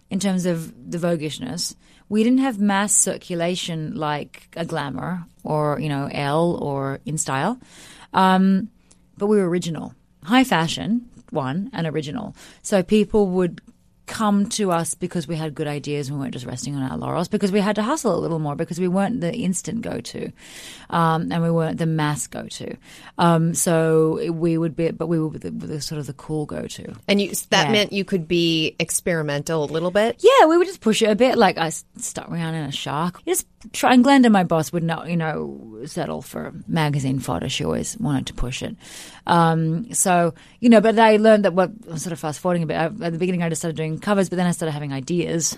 in 0.09 0.19
terms 0.19 0.45
of 0.45 0.91
the 0.91 0.97
Voguishness. 0.97 1.75
We 2.09 2.23
didn't 2.23 2.39
have 2.39 2.59
mass 2.59 2.93
circulation 2.93 3.95
like 3.95 4.49
a 4.55 4.65
Glamour 4.65 5.25
or, 5.43 5.79
you 5.79 5.89
know, 5.89 6.09
Elle 6.11 6.57
or 6.61 6.99
In 7.05 7.17
Style. 7.17 7.59
Um, 8.13 8.69
but 9.17 9.27
we 9.27 9.37
were 9.37 9.49
original. 9.49 9.95
High 10.23 10.43
fashion, 10.43 11.09
one, 11.31 11.69
and 11.73 11.87
original. 11.87 12.35
So 12.61 12.83
people 12.83 13.27
would 13.29 13.61
come 14.05 14.47
to 14.49 14.71
us 14.71 14.95
because 14.95 15.27
we 15.27 15.35
had 15.35 15.55
good 15.55 15.67
ideas 15.67 16.07
and 16.07 16.17
we 16.17 16.23
weren't 16.23 16.33
just 16.33 16.45
resting 16.45 16.75
on 16.75 16.83
our 16.83 16.97
laurels 16.97 17.27
because 17.27 17.51
we 17.51 17.59
had 17.61 17.75
to 17.75 17.83
hustle 17.83 18.15
a 18.15 18.19
little 18.19 18.39
more 18.39 18.55
because 18.55 18.79
we 18.79 18.87
weren't 18.87 19.21
the 19.21 19.33
instant 19.33 19.81
go 19.81 19.99
to 20.01 20.31
um, 20.89 21.31
and 21.31 21.41
we 21.41 21.49
weren't 21.49 21.77
the 21.77 21.85
mass 21.85 22.27
go 22.27 22.47
to. 22.47 22.75
Um, 23.17 23.53
so 23.53 24.31
we 24.31 24.57
would 24.57 24.75
be, 24.75 24.91
but 24.91 25.07
we 25.07 25.19
were 25.19 25.37
the, 25.37 25.51
the 25.51 25.81
sort 25.81 25.99
of 25.99 26.07
the 26.07 26.13
cool 26.13 26.45
go 26.45 26.67
to. 26.67 26.93
And 27.07 27.21
you, 27.21 27.31
that 27.49 27.67
yeah. 27.67 27.71
meant 27.71 27.93
you 27.93 28.03
could 28.03 28.27
be 28.27 28.75
experimental 28.79 29.63
a 29.63 29.71
little 29.71 29.91
bit. 29.91 30.17
Yeah, 30.19 30.47
we 30.47 30.57
would 30.57 30.67
just 30.67 30.81
push 30.81 31.01
it 31.01 31.09
a 31.09 31.15
bit. 31.15 31.37
Like 31.37 31.57
I 31.57 31.69
stuck 31.69 32.29
around 32.29 32.55
in 32.55 32.65
a 32.65 32.71
shark. 32.71 33.21
You 33.25 33.33
just 33.33 33.47
try. 33.71 33.93
And 33.93 34.03
Glenda, 34.03 34.31
my 34.31 34.43
boss, 34.43 34.73
would 34.73 34.83
not, 34.83 35.09
you 35.09 35.17
know, 35.17 35.79
settle 35.85 36.21
for 36.21 36.53
magazine 36.67 37.19
fodder. 37.19 37.49
She 37.49 37.63
always 37.63 37.97
wanted 37.97 38.27
to 38.27 38.33
push 38.33 38.61
it. 38.61 38.75
Um, 39.25 39.93
so 39.93 40.33
you 40.59 40.69
know, 40.69 40.81
but 40.81 40.99
I 40.99 41.17
learned 41.17 41.45
that 41.45 41.53
what 41.53 41.71
I'm 41.89 41.97
sort 41.97 42.13
of 42.13 42.19
fast 42.19 42.39
forwarding 42.39 42.63
a 42.63 42.65
bit. 42.65 42.75
I, 42.75 42.85
at 42.85 43.13
the 43.13 43.17
beginning, 43.17 43.43
I 43.43 43.49
just 43.49 43.61
started 43.61 43.77
doing 43.77 43.99
covers, 44.03 44.29
but 44.29 44.35
then 44.35 44.45
I 44.45 44.51
started 44.51 44.73
having 44.73 44.93
ideas, 44.93 45.57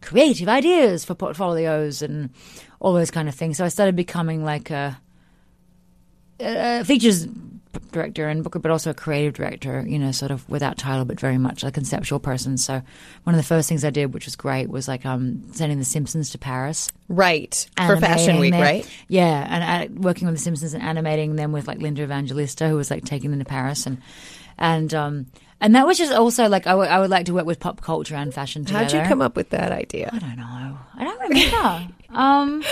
creative 0.00 0.48
ideas 0.48 1.04
for 1.04 1.14
portfolios 1.14 2.02
and 2.02 2.30
all 2.78 2.92
those 2.92 3.10
kind 3.10 3.28
of 3.28 3.34
things. 3.34 3.56
So 3.56 3.64
I 3.64 3.68
started 3.68 3.96
becoming 3.96 4.44
like 4.44 4.70
a, 4.70 4.96
a 6.38 6.84
features 6.84 7.26
director 7.92 8.28
and 8.28 8.42
booker, 8.42 8.58
but 8.58 8.70
also 8.70 8.90
a 8.90 8.94
creative 8.94 9.34
director, 9.34 9.84
you 9.86 9.98
know, 9.98 10.12
sort 10.12 10.30
of 10.30 10.48
without 10.48 10.78
title, 10.78 11.04
but 11.04 11.18
very 11.20 11.38
much 11.38 11.64
a 11.64 11.70
conceptual 11.70 12.18
person. 12.18 12.56
So 12.56 12.80
one 13.24 13.34
of 13.34 13.38
the 13.38 13.46
first 13.46 13.68
things 13.68 13.84
I 13.84 13.90
did, 13.90 14.14
which 14.14 14.24
was 14.24 14.36
great, 14.36 14.68
was 14.68 14.88
like 14.88 15.04
um, 15.04 15.42
sending 15.52 15.78
The 15.78 15.84
Simpsons 15.84 16.30
to 16.30 16.38
Paris. 16.38 16.90
Right. 17.08 17.66
For 17.76 17.96
Fashion 17.98 18.38
Week, 18.38 18.52
them. 18.52 18.62
right? 18.62 18.88
Yeah, 19.08 19.46
and 19.48 19.98
uh, 19.98 20.00
working 20.00 20.26
with 20.26 20.36
The 20.36 20.42
Simpsons 20.42 20.74
and 20.74 20.82
animating 20.82 21.36
them 21.36 21.52
with 21.52 21.68
like 21.68 21.78
Linda 21.78 22.02
Evangelista, 22.02 22.68
who 22.68 22.76
was 22.76 22.90
like 22.90 23.04
taking 23.04 23.30
them 23.30 23.40
to 23.40 23.44
Paris. 23.44 23.86
And, 23.86 23.98
and, 24.58 24.92
um, 24.94 25.26
and 25.60 25.74
that 25.74 25.86
was 25.86 25.96
just 25.98 26.12
also 26.12 26.48
like, 26.48 26.66
I 26.66 26.74
would- 26.74 26.88
I 26.88 26.98
would 27.00 27.10
like 27.10 27.26
to 27.26 27.34
work 27.34 27.46
with 27.46 27.60
pop 27.60 27.80
culture 27.80 28.14
and 28.14 28.32
fashion 28.32 28.64
together. 28.64 28.84
How'd 28.84 28.92
you 28.92 29.08
come 29.08 29.22
up 29.22 29.36
with 29.36 29.50
that 29.50 29.72
idea? 29.72 30.10
I 30.12 30.18
don't 30.18 30.36
know. 30.36 30.78
I 30.96 31.04
don't 31.04 31.20
remember. 31.20 31.92
um, 32.10 32.62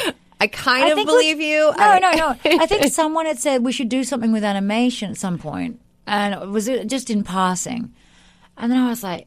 I 0.40 0.47
kind 0.49 0.85
I 0.85 0.88
of 0.88 1.07
believe 1.07 1.38
we- 1.38 1.51
you. 1.53 1.61
No, 1.61 1.73
I- 1.79 1.99
no, 1.99 2.11
no. 2.12 2.29
I 2.44 2.66
think 2.66 2.85
someone 2.92 3.27
had 3.27 3.38
said 3.38 3.64
we 3.64 3.73
should 3.73 3.88
do 3.88 4.05
something 4.05 4.33
with 4.33 4.44
animation 4.44 5.11
at 5.11 5.16
some 5.16 5.38
point, 5.38 5.81
and 6.07 6.35
it 6.35 6.49
was 6.49 6.68
it 6.68 6.87
just 6.88 7.09
in 7.09 7.25
passing. 7.25 7.94
And 8.57 8.70
then 8.70 8.79
I 8.81 8.88
was 8.88 9.03
like, 9.03 9.27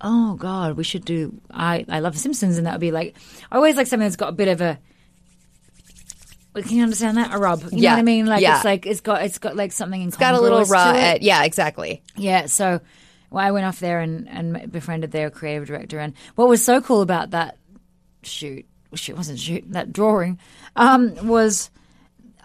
"Oh 0.00 0.34
God, 0.34 0.76
we 0.76 0.84
should 0.84 1.04
do." 1.04 1.40
I 1.50 1.84
I 1.88 2.00
love 2.00 2.12
The 2.14 2.18
Simpsons, 2.20 2.58
and 2.58 2.66
that 2.66 2.72
would 2.72 2.80
be 2.80 2.90
like 2.92 3.16
I 3.50 3.56
always 3.56 3.76
like 3.76 3.86
something 3.86 4.04
that's 4.06 4.16
got 4.16 4.28
a 4.28 4.32
bit 4.32 4.48
of 4.48 4.60
a. 4.60 4.78
Can 6.54 6.76
you 6.76 6.82
understand 6.82 7.16
that? 7.16 7.34
A 7.34 7.38
rub. 7.38 7.60
You 7.62 7.70
know 7.70 7.78
Yeah, 7.78 7.92
what 7.94 7.98
I 8.00 8.02
mean? 8.02 8.26
Like 8.26 8.42
yeah. 8.42 8.56
it's 8.56 8.64
like 8.64 8.86
it's 8.86 9.00
got 9.00 9.22
it's 9.22 9.38
got 9.38 9.56
like 9.56 9.72
something 9.72 10.00
in 10.02 10.10
Got 10.10 10.34
a 10.34 10.40
little 10.40 10.64
raw. 10.64 10.92
Ed- 10.94 11.22
yeah, 11.22 11.44
exactly. 11.44 12.02
yeah, 12.16 12.46
so 12.46 12.80
well, 13.30 13.44
I 13.46 13.50
went 13.50 13.64
off 13.64 13.80
there 13.80 14.00
and, 14.00 14.28
and 14.28 14.70
befriended 14.70 15.10
their 15.12 15.30
creative 15.30 15.66
director. 15.66 15.98
And 15.98 16.12
what 16.34 16.48
was 16.48 16.62
so 16.64 16.80
cool 16.82 17.00
about 17.00 17.30
that 17.30 17.56
shoot, 18.22 18.66
well, 18.90 18.98
shoot 18.98 19.16
wasn't 19.16 19.38
shoot, 19.38 19.64
that 19.72 19.92
drawing, 19.92 20.38
um, 20.76 21.26
was 21.26 21.70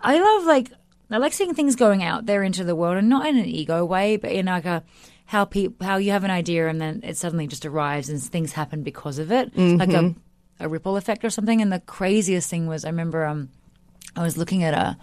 I 0.01 0.17
love 0.19 0.45
like 0.45 0.71
I 1.11 1.17
like 1.17 1.33
seeing 1.33 1.53
things 1.53 1.75
going 1.75 2.03
out 2.03 2.25
there 2.25 2.43
into 2.43 2.63
the 2.63 2.75
world, 2.75 2.97
and 2.97 3.09
not 3.09 3.25
in 3.27 3.37
an 3.37 3.45
ego 3.45 3.83
way, 3.83 4.15
but 4.17 4.31
in 4.31 4.45
like 4.45 4.65
a 4.65 4.83
how 5.25 5.43
people 5.43 5.85
how 5.85 5.97
you 5.97 6.11
have 6.11 6.23
an 6.23 6.31
idea 6.31 6.69
and 6.69 6.79
then 6.79 7.01
it 7.03 7.17
suddenly 7.17 7.47
just 7.47 7.65
arrives 7.65 8.07
and 8.07 8.21
things 8.23 8.53
happen 8.53 8.83
because 8.83 9.19
of 9.19 9.31
it, 9.33 9.51
like 9.57 9.91
a 9.91 10.15
a 10.61 10.69
ripple 10.69 10.95
effect 10.95 11.25
or 11.25 11.29
something. 11.29 11.61
And 11.61 11.71
the 11.73 11.81
craziest 11.81 12.49
thing 12.49 12.67
was 12.67 12.85
I 12.85 12.89
remember 12.89 13.25
um 13.25 13.49
I 14.17 14.23
was 14.23 14.37
looking 14.37 14.63
at 14.63 14.73
a 14.73 14.97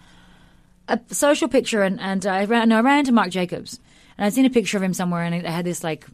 a 0.86 1.00
social 1.14 1.48
picture 1.48 1.82
and, 1.82 1.98
and 2.00 2.26
I 2.26 2.44
ran 2.44 2.68
no, 2.68 2.78
I 2.78 2.80
ran 2.80 2.98
into 2.98 3.12
Marc 3.12 3.30
Jacobs 3.30 3.80
and 4.18 4.26
I'd 4.26 4.34
seen 4.34 4.44
a 4.44 4.50
picture 4.50 4.76
of 4.76 4.82
him 4.82 4.92
somewhere 4.92 5.22
and 5.22 5.34
it 5.34 5.46
had 5.46 5.64
this 5.64 5.82
like 5.82 6.06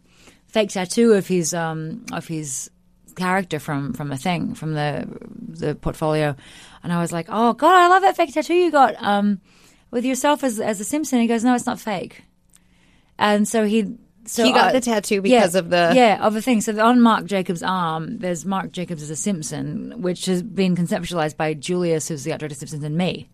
fake 0.46 0.70
tattoo 0.70 1.12
of 1.12 1.26
his 1.26 1.52
um 1.52 2.04
of 2.12 2.28
his 2.28 2.70
character 3.16 3.58
from 3.58 3.92
from 3.92 4.08
the 4.08 4.16
thing 4.16 4.54
from 4.54 4.74
the 4.74 5.06
the 5.48 5.74
portfolio 5.74 6.36
and 6.84 6.92
I 6.92 7.00
was 7.00 7.12
like 7.12 7.26
oh 7.28 7.52
god 7.54 7.74
I 7.74 7.88
love 7.88 8.02
that 8.02 8.16
fake 8.16 8.32
tattoo 8.32 8.54
you 8.54 8.70
got 8.70 8.94
um 9.02 9.40
with 9.90 10.04
yourself 10.04 10.44
as 10.44 10.60
as 10.60 10.80
a 10.80 10.84
Simpson. 10.84 11.20
He 11.20 11.26
goes, 11.26 11.44
no, 11.44 11.54
it's 11.54 11.66
not 11.66 11.80
fake. 11.80 12.22
And 13.18 13.46
so 13.46 13.64
he 13.64 13.96
so 14.26 14.44
He 14.44 14.52
got 14.52 14.66
I- 14.68 14.72
the 14.72 14.80
tattoo 14.80 15.22
because 15.22 15.54
of 15.54 15.70
the- 15.70 15.92
yeah 15.94 16.24
of 16.24 16.34
the 16.34 16.42
thing. 16.42 16.60
So 16.60 16.78
on 16.84 17.00
Marc 17.00 17.24
Jacobs' 17.26 17.62
arm, 17.62 18.18
there's 18.18 18.44
Marc 18.44 18.72
Jacobs 18.72 19.02
as 19.02 19.10
a 19.10 19.16
Simpson, 19.16 20.02
which 20.02 20.26
has 20.26 20.42
been 20.42 20.76
conceptualized 20.76 21.36
by 21.36 21.54
Julius, 21.54 22.08
who's 22.08 22.24
the 22.24 22.32
of 22.32 22.52
Simpsons, 22.52 22.84
and 22.84 22.96
me. 22.96 23.28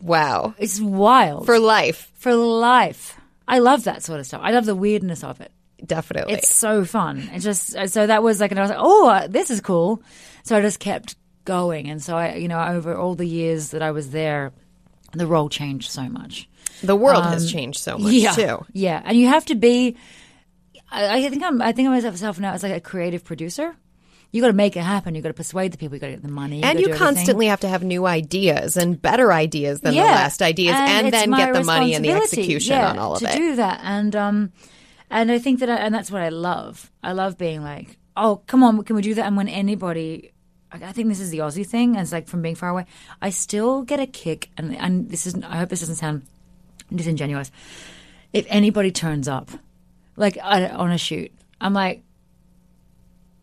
Wow. 0.00 0.54
It's 0.58 0.80
wild 0.80 1.46
For 1.46 1.58
life, 1.58 2.10
for 2.14 2.34
life. 2.34 3.18
I 3.48 3.58
love 3.58 3.84
that 3.84 4.02
sort 4.02 4.20
of 4.20 4.26
stuff. 4.26 4.40
I 4.42 4.50
love 4.52 4.64
the 4.66 4.74
weirdness 4.74 5.22
of 5.24 5.40
it. 5.40 5.52
definitely. 5.84 6.34
It's 6.34 6.54
so 6.54 6.84
fun. 6.84 7.28
It 7.32 7.40
just 7.40 7.76
so 7.88 8.06
that 8.06 8.22
was 8.22 8.40
like, 8.40 8.50
and 8.50 8.58
I 8.60 8.62
was 8.62 8.70
like, 8.70 8.78
oh, 8.80 9.08
uh, 9.08 9.26
this 9.28 9.50
is 9.50 9.60
cool. 9.60 10.02
So 10.42 10.56
I 10.56 10.60
just 10.62 10.78
kept 10.80 11.16
going, 11.44 11.88
and 11.90 12.02
so 12.02 12.16
I, 12.16 12.34
you 12.36 12.48
know, 12.48 12.58
over 12.62 12.96
all 12.96 13.14
the 13.14 13.26
years 13.26 13.70
that 13.70 13.82
I 13.82 13.90
was 13.90 14.10
there, 14.10 14.52
the 15.12 15.26
role 15.26 15.48
changed 15.50 15.90
so 15.90 16.08
much. 16.08 16.48
The 16.82 16.96
world 16.96 17.24
has 17.24 17.50
changed 17.50 17.80
so 17.80 17.98
much 17.98 18.08
um, 18.08 18.12
yeah, 18.12 18.32
too. 18.32 18.66
yeah, 18.72 19.02
and 19.04 19.16
you 19.18 19.28
have 19.28 19.44
to 19.46 19.54
be. 19.54 19.96
I, 20.90 21.24
I 21.24 21.28
think 21.28 21.42
I'm. 21.42 21.60
I 21.62 21.72
think 21.72 21.86
of 21.86 21.92
myself 21.92 22.38
now 22.40 22.52
as 22.52 22.62
like 22.62 22.72
a 22.72 22.80
creative 22.80 23.24
producer. 23.24 23.76
You 24.32 24.40
got 24.40 24.48
to 24.48 24.52
make 24.52 24.76
it 24.76 24.82
happen. 24.82 25.14
You 25.14 25.22
got 25.22 25.28
to 25.28 25.34
persuade 25.34 25.70
the 25.70 25.78
people. 25.78 25.94
You 25.94 26.00
got 26.00 26.08
to 26.08 26.14
get 26.14 26.22
the 26.22 26.28
money. 26.28 26.60
And 26.60 26.80
you 26.80 26.86
do 26.86 26.90
everything. 26.90 27.06
constantly 27.06 27.46
have 27.46 27.60
to 27.60 27.68
have 27.68 27.84
new 27.84 28.04
ideas 28.04 28.76
and 28.76 29.00
better 29.00 29.32
ideas 29.32 29.80
than 29.80 29.94
the 29.94 30.00
last 30.00 30.42
ideas, 30.42 30.74
and, 30.76 31.06
it's 31.06 31.16
then 31.16 31.30
get 31.30 31.54
the 31.54 31.62
money 31.62 31.94
and 31.94 32.04
the 32.04 32.10
execution 32.10 32.74
yeah, 32.74 32.90
on 32.90 32.98
all 32.98 33.12
of 33.12 33.20
to 33.20 33.28
it. 33.28 33.36
do 33.36 33.54
that. 33.56 33.78
And 33.84 34.16
um, 34.16 34.52
and 35.08 35.30
I 35.30 35.38
think 35.38 35.60
that, 35.60 35.70
I, 35.70 35.76
and 35.76 35.94
that's 35.94 36.10
what 36.10 36.20
I 36.20 36.30
love. 36.30 36.90
I 37.00 37.12
love 37.12 37.38
being 37.38 37.62
like, 37.62 37.96
oh, 38.16 38.42
come 38.48 38.64
on, 38.64 38.82
can 38.82 38.96
we 38.96 39.02
do 39.02 39.14
that? 39.14 39.26
And 39.26 39.36
when 39.36 39.48
anybody, 39.48 40.32
I 40.72 40.78
I 40.82 40.90
think 40.90 41.08
this 41.08 41.20
is 41.20 41.30
the 41.30 41.38
Aussie 41.38 41.64
thing, 41.64 41.90
and 41.90 42.00
it's 42.00 42.10
like 42.10 42.26
from 42.26 42.42
being 42.42 42.56
far 42.56 42.70
away, 42.70 42.86
I 43.22 43.30
still 43.30 43.82
get 43.82 44.00
a 44.00 44.06
kick, 44.06 44.50
and 44.56 44.76
and 44.76 45.08
this 45.08 45.28
is, 45.28 45.36
I 45.44 45.58
hope 45.58 45.68
this 45.68 45.78
doesn't 45.78 45.94
sound 45.94 46.26
disingenuous. 46.92 47.50
If 48.32 48.46
anybody 48.48 48.90
turns 48.90 49.28
up, 49.28 49.50
like 50.16 50.38
on 50.42 50.62
on 50.64 50.90
a 50.90 50.98
shoot, 50.98 51.32
I'm 51.60 51.74
like. 51.74 52.02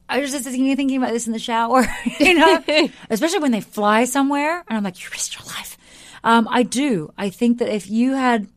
I 0.09 0.19
was 0.19 0.31
just 0.31 0.43
thinking, 0.43 0.75
thinking 0.75 0.97
about 0.97 1.13
this 1.13 1.25
in 1.25 1.31
the 1.31 1.39
shower, 1.39 1.87
you 2.19 2.33
know, 2.33 2.61
especially 3.09 3.39
when 3.39 3.53
they 3.53 3.61
fly 3.61 4.03
somewhere, 4.03 4.61
and 4.67 4.77
I'm 4.77 4.83
like, 4.83 5.01
you 5.01 5.09
risked 5.09 5.39
your 5.39 5.45
life. 5.45 5.77
Um, 6.21 6.49
I 6.51 6.63
do. 6.63 7.13
I 7.17 7.29
think 7.29 7.59
that 7.59 7.73
if 7.73 7.89
you 7.89 8.11
had 8.11 8.49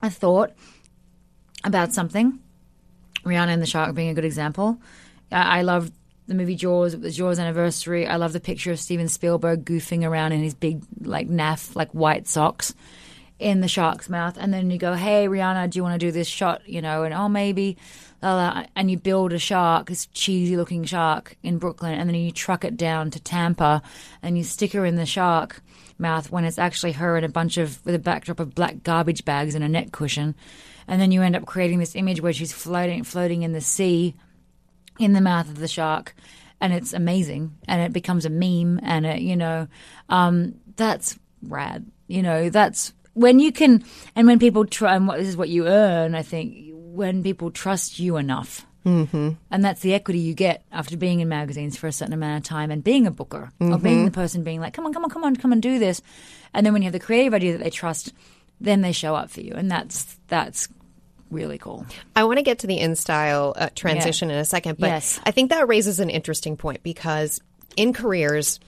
a 0.00 0.08
thought 0.08 0.52
about 1.64 1.92
something, 1.92 2.38
Rihanna 3.24 3.48
and 3.48 3.62
the 3.62 3.66
Shark 3.66 3.94
being 3.94 4.08
a 4.08 4.14
good 4.14 4.24
example. 4.24 4.78
I, 5.30 5.58
I 5.58 5.62
love 5.62 5.90
the 6.26 6.34
movie 6.34 6.54
Jaws. 6.54 6.94
It 6.94 7.00
was 7.00 7.16
Jaws 7.16 7.38
anniversary. 7.38 8.06
I 8.06 8.16
love 8.16 8.32
the 8.32 8.40
picture 8.40 8.72
of 8.72 8.78
Steven 8.78 9.08
Spielberg 9.08 9.64
goofing 9.64 10.08
around 10.08 10.32
in 10.32 10.42
his 10.42 10.54
big 10.54 10.82
like 11.00 11.28
naff 11.28 11.74
like 11.76 11.90
white 11.90 12.28
socks 12.28 12.74
in 13.40 13.60
the 13.60 13.68
shark's 13.68 14.08
mouth, 14.08 14.36
and 14.38 14.52
then 14.52 14.70
you 14.70 14.78
go, 14.78 14.94
"Hey, 14.94 15.26
Rihanna, 15.26 15.70
do 15.70 15.78
you 15.78 15.82
want 15.82 15.98
to 15.98 16.06
do 16.06 16.12
this 16.12 16.28
shot?" 16.28 16.60
You 16.68 16.82
know, 16.82 17.02
and 17.02 17.14
oh, 17.14 17.28
maybe, 17.28 17.76
and 18.22 18.90
you 18.90 18.98
build 18.98 19.32
a 19.32 19.38
shark, 19.38 19.88
this 19.88 20.06
cheesy 20.06 20.56
looking 20.56 20.84
shark 20.84 21.36
in 21.42 21.58
Brooklyn, 21.58 21.98
and 21.98 22.08
then 22.08 22.14
you 22.14 22.30
truck 22.30 22.64
it 22.64 22.76
down 22.76 23.10
to 23.10 23.20
Tampa, 23.20 23.82
and 24.22 24.36
you 24.36 24.44
stick 24.44 24.72
her 24.74 24.84
in 24.84 24.96
the 24.96 25.06
shark 25.06 25.62
mouth 25.98 26.30
when 26.30 26.44
it's 26.44 26.58
actually 26.58 26.92
her 26.92 27.16
in 27.16 27.24
a 27.24 27.28
bunch 27.28 27.56
of 27.56 27.84
with 27.84 27.94
a 27.94 27.98
backdrop 27.98 28.40
of 28.40 28.54
black 28.54 28.82
garbage 28.82 29.24
bags 29.24 29.54
and 29.54 29.64
a 29.64 29.68
neck 29.68 29.90
cushion, 29.90 30.34
and 30.86 31.00
then 31.00 31.10
you 31.10 31.22
end 31.22 31.34
up 31.34 31.46
creating 31.46 31.78
this 31.78 31.96
image 31.96 32.20
where 32.20 32.32
she's 32.32 32.52
floating, 32.52 33.02
floating 33.04 33.42
in 33.42 33.52
the 33.52 33.60
sea, 33.60 34.14
in 34.98 35.14
the 35.14 35.20
mouth 35.20 35.48
of 35.48 35.58
the 35.58 35.68
shark. 35.68 36.14
And 36.62 36.74
it's 36.74 36.92
amazing, 36.92 37.56
and 37.66 37.80
it 37.80 37.90
becomes 37.90 38.26
a 38.26 38.28
meme, 38.28 38.80
and 38.82 39.06
it, 39.06 39.20
you 39.22 39.34
know, 39.34 39.66
um, 40.10 40.56
that's 40.76 41.18
rad. 41.40 41.86
You 42.06 42.20
know, 42.22 42.50
that's 42.50 42.92
when 43.14 43.38
you 43.40 43.52
can, 43.52 43.84
and 44.14 44.26
when 44.26 44.38
people 44.38 44.64
try, 44.66 44.96
and 44.96 45.06
what, 45.08 45.18
this 45.18 45.28
is 45.28 45.36
what 45.36 45.48
you 45.48 45.66
earn. 45.66 46.14
I 46.14 46.22
think 46.22 46.70
when 46.72 47.22
people 47.22 47.50
trust 47.50 47.98
you 47.98 48.16
enough, 48.16 48.66
mm-hmm. 48.84 49.30
and 49.50 49.64
that's 49.64 49.80
the 49.80 49.94
equity 49.94 50.20
you 50.20 50.34
get 50.34 50.64
after 50.72 50.96
being 50.96 51.20
in 51.20 51.28
magazines 51.28 51.76
for 51.76 51.86
a 51.86 51.92
certain 51.92 52.14
amount 52.14 52.44
of 52.44 52.48
time 52.48 52.70
and 52.70 52.82
being 52.84 53.06
a 53.06 53.10
booker 53.10 53.50
or 53.60 53.78
being 53.78 54.04
the 54.04 54.10
person 54.10 54.42
being 54.42 54.60
like, 54.60 54.74
"Come 54.74 54.86
on, 54.86 54.92
come 54.92 55.04
on, 55.04 55.10
come 55.10 55.24
on, 55.24 55.36
come 55.36 55.52
and 55.52 55.62
do 55.62 55.78
this," 55.78 56.02
and 56.54 56.64
then 56.64 56.72
when 56.72 56.82
you 56.82 56.86
have 56.86 56.92
the 56.92 57.00
creative 57.00 57.34
idea 57.34 57.52
that 57.52 57.62
they 57.62 57.70
trust, 57.70 58.12
then 58.60 58.80
they 58.80 58.92
show 58.92 59.14
up 59.14 59.30
for 59.30 59.40
you, 59.40 59.54
and 59.54 59.70
that's 59.70 60.16
that's 60.28 60.68
really 61.30 61.58
cool. 61.58 61.86
I 62.16 62.24
want 62.24 62.38
to 62.38 62.42
get 62.42 62.60
to 62.60 62.66
the 62.66 62.78
InStyle 62.78 63.52
uh, 63.56 63.68
transition 63.74 64.30
in 64.30 64.38
a 64.38 64.44
second, 64.44 64.78
but 64.78 64.88
Yes. 64.88 65.20
I 65.24 65.30
think 65.30 65.50
that 65.50 65.68
raises 65.68 66.00
an 66.00 66.10
interesting 66.10 66.56
point 66.56 66.82
because 66.82 67.40
in 67.76 67.92
careers, 67.92 68.58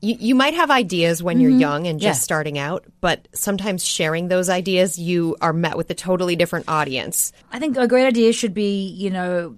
you, 0.00 0.16
you 0.18 0.34
might 0.34 0.54
have 0.54 0.70
ideas 0.70 1.22
when 1.22 1.40
you're 1.40 1.50
young 1.50 1.86
and 1.86 2.00
just 2.00 2.06
Mm-hmm. 2.06 2.22
Yeah. 2.22 2.24
starting 2.24 2.58
out, 2.58 2.84
but 3.00 3.28
sometimes 3.34 3.84
sharing 3.86 4.28
those 4.28 4.48
ideas, 4.48 4.98
you 4.98 5.36
are 5.40 5.52
met 5.52 5.76
with 5.76 5.90
a 5.90 5.94
totally 5.94 6.36
different 6.36 6.68
audience. 6.68 7.32
I 7.52 7.58
think 7.58 7.76
a 7.76 7.86
great 7.86 8.06
idea 8.06 8.32
should 8.32 8.54
be, 8.54 8.86
you 8.88 9.10
know, 9.10 9.56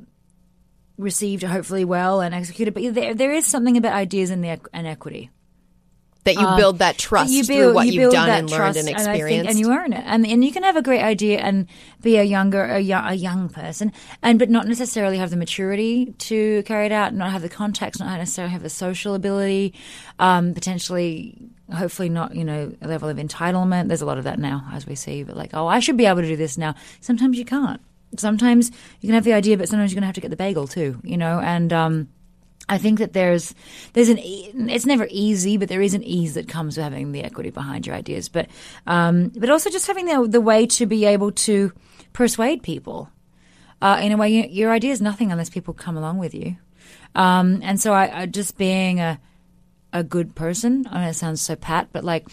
received 0.99 1.43
hopefully 1.43 1.85
well 1.85 2.21
and 2.21 2.35
executed. 2.35 2.75
But 2.75 2.95
there, 2.95 3.15
there 3.15 3.33
is 3.33 3.47
something 3.47 3.77
about 3.77 3.95
ideas 3.95 4.31
and 4.31 4.43
the 4.45 4.49
equ- 4.49 4.69
and 4.73 4.87
equity. 4.87 5.31
That 6.25 6.37
you 6.37 6.47
build 6.57 6.79
that 6.79 6.99
trust 6.99 7.33
you 7.33 7.43
through 7.43 7.75
what 7.75 7.89
you 7.89 8.03
you've 8.03 8.13
done 8.13 8.29
and 8.31 8.49
learned 8.49 8.77
and 8.77 8.77
trust, 8.77 8.79
I 8.79 8.83
think- 8.83 8.97
experienced. 8.99 9.51
and 9.51 9.59
you 9.59 9.73
earn 9.73 9.93
it. 9.93 10.05
And 10.07 10.25
and 10.25 10.45
you 10.45 10.53
can 10.53 10.63
have 10.63 10.77
a 10.77 10.83
great 10.83 11.03
idea 11.03 11.41
and 11.41 11.67
be 12.01 12.17
a 12.17 12.23
younger 12.23 12.63
a 12.65 12.79
young, 12.79 13.05
a 13.07 13.15
young 13.15 13.49
person, 13.49 13.91
and 14.23 14.39
but 14.39 14.49
not 14.49 14.69
necessarily 14.69 15.19
have 15.19 15.31
the 15.31 15.37
maturity 15.37 16.15
to 16.19 16.63
carry 16.63 16.87
it 16.87 16.93
out, 16.93 17.13
not 17.13 17.33
have 17.33 17.43
the 17.43 17.49
contacts, 17.49 17.99
not 17.99 18.17
necessarily 18.19 18.53
have 18.53 18.63
the 18.63 18.71
social 18.71 19.15
ability, 19.15 19.75
um, 20.21 20.55
potentially. 20.55 21.37
Hopefully 21.73 22.11
not, 22.11 22.35
you 22.37 22.45
know, 22.45 22.71
a 22.83 22.87
level 22.87 23.09
of 23.09 23.17
entitlement. 23.17 23.89
There's 23.89 24.03
a 24.03 24.07
lot 24.07 24.19
of 24.19 24.25
that 24.25 24.39
now, 24.39 24.63
as 24.75 24.87
we 24.87 24.95
see. 24.95 25.23
But 25.23 25.37
like, 25.39 25.51
oh, 25.55 25.67
I 25.67 25.81
should 25.81 25.97
be 25.97 26.05
able 26.05 26.21
to 26.21 26.29
do 26.29 26.37
this 26.37 26.59
now. 26.59 26.75
Sometimes 27.01 27.39
you 27.39 27.47
can't. 27.47 27.81
Sometimes 28.19 28.71
you 29.01 29.07
can 29.09 29.15
have 29.15 29.25
the 29.25 29.33
idea, 29.33 29.57
but 29.57 29.71
sometimes 29.71 29.91
you're 29.91 29.97
going 29.97 30.03
to 30.03 30.07
have 30.09 30.15
to 30.17 30.21
get 30.21 30.29
the 30.31 30.37
bagel 30.37 30.67
too, 30.67 31.01
you 31.03 31.17
know. 31.17 31.41
And 31.41 31.73
um, 31.73 32.09
I 32.69 32.79
think 32.79 32.99
that 33.01 33.13
there's 33.13 33.55
there's 33.93 34.09
an 34.09 34.19
it's 34.19 34.87
never 34.87 35.07
easy, 35.11 35.57
but 35.57 35.69
there 35.69 35.83
is 35.83 35.95
an 35.95 36.03
ease 36.03 36.35
that 36.35 36.49
comes 36.49 36.77
with 36.77 36.85
having 36.85 37.13
the 37.13 37.23
equity 37.23 37.51
behind 37.51 37.87
your 37.87 37.97
ideas. 37.97 38.29
But 38.29 38.49
um, 38.87 39.29
but 39.37 39.51
also 39.51 39.71
just 39.71 39.87
having 39.87 40.07
the 40.07 40.27
the 40.29 40.41
way 40.41 40.67
to 40.67 40.87
be 40.87 41.05
able 41.05 41.33
to 41.33 41.73
persuade 42.13 42.63
people. 42.63 43.11
Uh, 43.81 43.99
in 44.01 44.13
a 44.13 44.17
way, 44.17 44.29
your, 44.29 44.47
your 44.47 44.71
idea 44.71 44.93
is 44.93 45.01
nothing 45.01 45.33
unless 45.33 45.51
people 45.51 45.75
come 45.75 45.97
along 45.97 46.19
with 46.19 46.35
you. 46.35 46.57
Um, 47.17 47.61
and 47.63 47.81
so 47.81 47.93
I, 47.93 48.23
I 48.23 48.27
just 48.27 48.57
being 48.57 49.01
a 49.01 49.21
a 49.93 50.03
good 50.03 50.35
person. 50.35 50.87
I 50.91 51.03
know 51.03 51.11
it 51.11 51.15
sounds 51.15 51.43
so 51.43 51.57
pat, 51.57 51.89
but 51.93 52.05
like, 52.05 52.27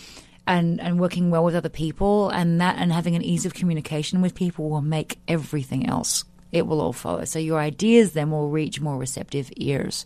and 0.47 0.79
and 0.79 0.99
working 0.99 1.31
well 1.31 1.43
with 1.43 1.55
other 1.55 1.69
people, 1.69 2.29
and 2.29 2.61
that, 2.61 2.77
and 2.77 2.93
having 2.93 3.15
an 3.15 3.23
ease 3.23 3.45
of 3.45 3.53
communication 3.53 4.21
with 4.21 4.35
people 4.35 4.69
will 4.69 4.81
make 4.81 5.19
everything 5.27 5.87
else. 5.87 6.23
It 6.51 6.65
will 6.65 6.81
all 6.81 6.93
follow. 6.93 7.25
So 7.25 7.39
your 7.39 7.59
ideas 7.59 8.13
then 8.13 8.31
will 8.31 8.49
reach 8.49 8.81
more 8.81 8.97
receptive 8.97 9.51
ears 9.57 10.05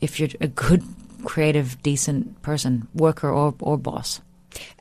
if 0.00 0.20
you're 0.20 0.28
a 0.40 0.48
good, 0.48 0.82
creative, 1.24 1.82
decent 1.82 2.42
person, 2.42 2.88
worker 2.94 3.30
or 3.30 3.54
or 3.60 3.78
boss. 3.78 4.20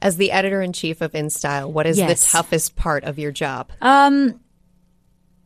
As 0.02 0.18
the 0.18 0.32
editor 0.32 0.62
in 0.62 0.74
chief 0.74 1.00
of 1.00 1.14
InStyle, 1.14 1.72
what 1.72 1.88
is 1.88 1.98
Yes. 1.98 2.26
the 2.26 2.38
toughest 2.38 2.76
part 2.76 3.06
of 3.06 3.18
your 3.18 3.32
job? 3.32 3.72
Um, 3.82 4.40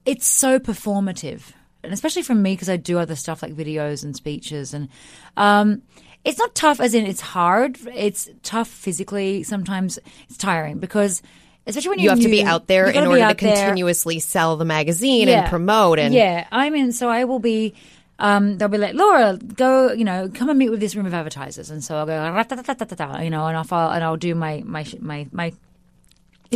it's 0.05 0.25
so 0.25 0.58
performative, 0.60 1.41
and 1.84 1.93
especially 1.93 2.23
for 2.23 2.34
me 2.34 2.53
because 2.53 2.69
I 2.69 2.77
do 2.77 2.97
other 2.97 3.15
stuff 3.15 3.43
like 3.43 3.53
videos 3.53 4.03
and 4.03 4.15
speeches, 4.15 4.73
and 4.73 4.89
um, 5.38 5.84
it's 6.23 6.39
not 6.39 6.55
tough 6.55 6.79
as 6.79 6.95
in 6.95 7.05
it's 7.05 7.21
hard. 7.21 7.77
It's 7.93 8.29
tough 8.41 8.67
physically. 8.67 9.43
Sometimes 9.43 9.99
it's 10.27 10.38
tiring 10.38 10.79
because. 10.79 11.21
Especially 11.67 11.89
when 11.89 11.99
you 11.99 12.10
have 12.10 12.19
to 12.19 12.30
be 12.30 12.43
out 12.43 12.67
there 12.67 12.89
in 12.89 13.08
order 13.08 13.19
to 13.19 13.25
out 13.25 13.38
there. 13.38 13.56
continuously 13.56 14.19
sell 14.19 14.56
the 14.56 14.65
magazine 14.65 15.30
and 15.30 15.49
promote 15.49 15.99
and 15.99 16.13
yeah 16.13 16.47
i'm 16.51 16.75
in 16.75 16.91
so 16.91 17.10
i 17.10 17.23
will 17.23 17.39
be 17.39 17.73
um, 18.17 18.58
they'll 18.58 18.69
be 18.69 18.78
like 18.78 18.93
laura 18.93 19.38
go 19.38 19.91
you 19.91 20.06
know 20.06 20.30
come 20.34 20.49
and 20.49 20.58
meet 20.58 20.69
with 20.69 20.80
this 20.80 20.95
room 20.95 21.06
of 21.06 21.13
advertisers 21.13 21.69
and 21.69 21.84
so 21.84 21.97
i'll 21.97 22.06
go 22.06 22.13
you 22.13 23.30
know 23.30 23.45
and 23.47 23.58
i'll 23.58 23.63
follow, 23.65 23.91
and 23.91 24.04
i'll 24.04 24.15
do 24.15 24.34
my 24.36 24.63
my 24.65 24.86
my 25.01 25.28
my 25.34 25.51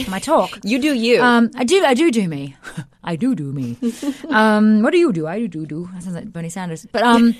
my 0.07 0.19
talk 0.19 0.57
you 0.63 0.79
do 0.79 0.93
you. 0.93 1.21
um, 1.21 1.51
I 1.55 1.63
do, 1.63 1.83
I 1.83 1.93
do 1.93 2.11
do 2.11 2.27
me. 2.27 2.55
I 3.03 3.15
do 3.15 3.35
do 3.35 3.51
me. 3.51 3.77
um, 4.29 4.81
what 4.81 4.91
do 4.91 4.97
you 4.97 5.11
do? 5.11 5.27
I 5.27 5.39
do 5.39 5.47
do 5.47 5.65
do. 5.65 5.89
That 5.93 6.03
sounds 6.03 6.15
like 6.15 6.31
Bernie 6.31 6.49
Sanders. 6.49 6.85
But 6.91 7.03
um, 7.03 7.35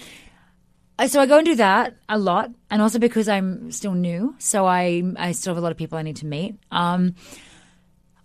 so 1.08 1.22
I 1.22 1.26
go 1.26 1.38
and 1.38 1.46
do 1.46 1.56
that 1.56 1.96
a 2.08 2.18
lot, 2.18 2.52
and 2.70 2.82
also 2.82 3.00
because 3.00 3.30
I'm 3.30 3.72
still 3.72 3.94
new, 3.94 4.36
so 4.40 4.66
I 4.66 5.04
I 5.18 5.32
still 5.34 5.52
have 5.52 5.58
a 5.58 5.62
lot 5.62 5.72
of 5.72 5.78
people 5.78 5.98
I 5.98 6.02
need 6.02 6.18
to 6.18 6.26
meet. 6.26 6.56
Um, 6.72 7.16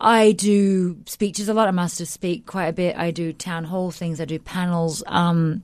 I 0.05 0.33
do 0.33 0.99
speeches 1.07 1.49
a 1.49 1.55
lot. 1.55 1.67
I 1.67 1.71
must 1.71 2.05
speak 2.07 2.45
quite 2.45 2.67
a 2.67 2.75
bit. 2.75 2.95
I 2.95 3.11
do 3.11 3.33
town 3.33 3.65
hall 3.65 3.91
things. 3.91 4.21
I 4.21 4.27
do 4.27 4.39
panels. 4.39 5.03
Um, 5.07 5.63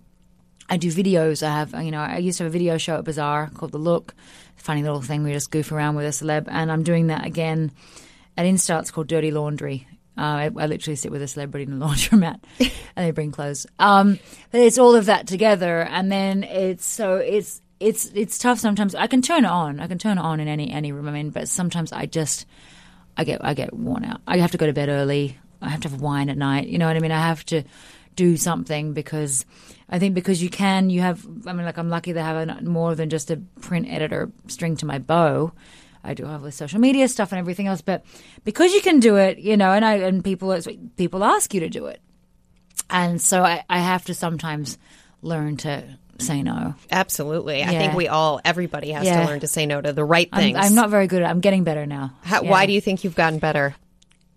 I 0.70 0.79
do 0.79 0.90
videos. 0.90 1.42
I 1.42 1.50
have, 1.50 1.85
you 1.85 1.90
know, 1.90 2.00
I 2.00 2.16
used 2.16 2.38
to 2.38 2.44
have 2.44 2.50
a 2.50 2.53
video 2.53 2.79
show 2.79 2.96
at 2.96 3.05
Bazaar 3.05 3.50
called 3.53 3.72
The 3.72 3.79
Look. 3.79 4.14
Funny 4.57 4.83
little 4.83 5.03
thing. 5.03 5.24
We 5.24 5.33
just 5.35 5.50
goof 5.50 5.72
around 5.72 5.96
with 5.96 6.07
a 6.07 6.09
celeb, 6.09 6.46
and 6.48 6.72
I'm 6.72 6.84
doing 6.84 7.09
that 7.09 7.26
again 7.26 7.70
at 8.38 8.47
Insta. 8.47 8.80
It's 8.80 8.91
called 8.91 9.09
Dirty 9.09 9.30
Laundry. 9.30 9.86
Uh, 10.16 10.20
I, 10.20 10.45
I 10.57 10.66
literally 10.66 10.97
sit 10.97 11.12
with 11.12 11.20
a 11.20 11.28
celebrity 11.28 11.70
in 11.70 11.80
a 11.80 11.86
laundromat, 11.86 12.41
and 12.59 13.07
they 13.07 13.11
bring 13.11 13.32
clothes. 13.32 13.66
Um, 13.78 14.18
but 14.53 14.62
it's 14.62 14.78
all 14.78 14.95
of 14.95 15.05
that 15.05 15.26
together, 15.26 15.82
and 15.82 16.11
then 16.11 16.45
it's 16.45 16.86
so 16.86 17.16
it's 17.16 17.61
it's 17.78 18.07
it's 18.14 18.38
tough 18.38 18.59
sometimes. 18.59 18.95
I 18.95 19.07
can 19.07 19.20
turn 19.20 19.45
it 19.45 19.51
on. 19.51 19.80
I 19.80 19.86
can 19.86 19.99
turn 19.99 20.16
it 20.16 20.22
on 20.22 20.41
in 20.41 20.49
any 20.49 20.70
any 20.70 20.93
room 20.93 21.09
I'm 21.09 21.14
in, 21.16 21.28
but 21.28 21.47
sometimes 21.47 21.93
I 21.93 22.07
just 22.07 22.47
I 23.21 23.25
get 23.25 23.45
I 23.45 23.53
get 23.53 23.75
worn 23.75 24.03
out. 24.07 24.23
I 24.27 24.39
have 24.39 24.53
to 24.53 24.57
go 24.57 24.64
to 24.64 24.73
bed 24.73 24.89
early. 24.89 25.37
I 25.61 25.68
have 25.68 25.81
to 25.83 25.91
have 25.91 26.01
wine 26.01 26.31
at 26.31 26.39
night. 26.39 26.68
You 26.68 26.79
know 26.79 26.87
what 26.87 26.97
I 26.97 27.01
mean? 27.01 27.12
I 27.12 27.21
have 27.21 27.45
to 27.47 27.64
do 28.16 28.39
something 28.39 28.95
because 28.95 29.45
I 29.91 29.99
think 29.99 30.14
because 30.14 30.43
you 30.43 30.49
can, 30.49 30.89
you 30.89 31.03
have. 31.03 31.27
I 31.45 31.53
mean, 31.53 31.66
like 31.66 31.77
I'm 31.77 31.91
lucky 31.91 32.14
to 32.14 32.23
have 32.23 32.49
a, 32.49 32.62
more 32.62 32.95
than 32.95 33.11
just 33.11 33.31
a 33.31 33.37
print 33.61 33.91
editor 33.91 34.33
string 34.47 34.75
to 34.77 34.87
my 34.87 34.99
bow. 34.99 35.53
I 36.03 36.14
do 36.14 36.25
have 36.25 36.41
the 36.41 36.51
social 36.51 36.81
media 36.81 37.09
stuff 37.09 37.31
and 37.31 37.39
everything 37.39 37.66
else, 37.66 37.83
but 37.83 38.07
because 38.45 38.73
you 38.73 38.81
can 38.81 39.01
do 39.01 39.16
it, 39.16 39.37
you 39.37 39.59
know, 39.59 39.73
and 39.73 39.85
I 39.85 39.97
and 39.97 40.25
people 40.25 40.59
people 40.97 41.23
ask 41.23 41.53
you 41.53 41.61
to 41.61 41.68
do 41.68 41.87
it, 41.87 42.01
and 42.89 43.21
so 43.21 43.45
I, 43.45 43.64
I 43.68 43.81
have 43.81 44.07
to 44.07 44.14
sometimes 44.14 44.79
learn 45.21 45.59
to 45.59 45.99
say 46.21 46.43
no. 46.43 46.75
Absolutely. 46.91 47.62
I 47.62 47.68
think 47.68 47.95
we 47.95 48.09
all, 48.09 48.41
everybody 48.45 48.91
has 48.93 49.05
Yeah. 49.05 49.21
to 49.23 49.27
learn 49.27 49.41
to 49.41 49.47
say 49.49 49.66
no 49.66 49.81
to 49.81 49.93
the 49.93 50.05
right 50.05 50.29
I'm, 50.33 50.41
things. 50.41 50.59
I'm 50.61 50.75
not 50.75 50.91
very 50.91 51.07
good 51.07 51.23
at. 51.23 51.31
I'm 51.31 51.41
getting 51.41 51.64
better 51.64 51.87
now. 51.87 52.12
How, 52.23 52.43
Yeah. 52.43 52.51
Why 52.51 52.66
do 52.66 52.73
you 52.73 52.81
think 52.81 53.05
you've 53.05 53.14
gotten 53.16 53.39
better? 53.39 53.75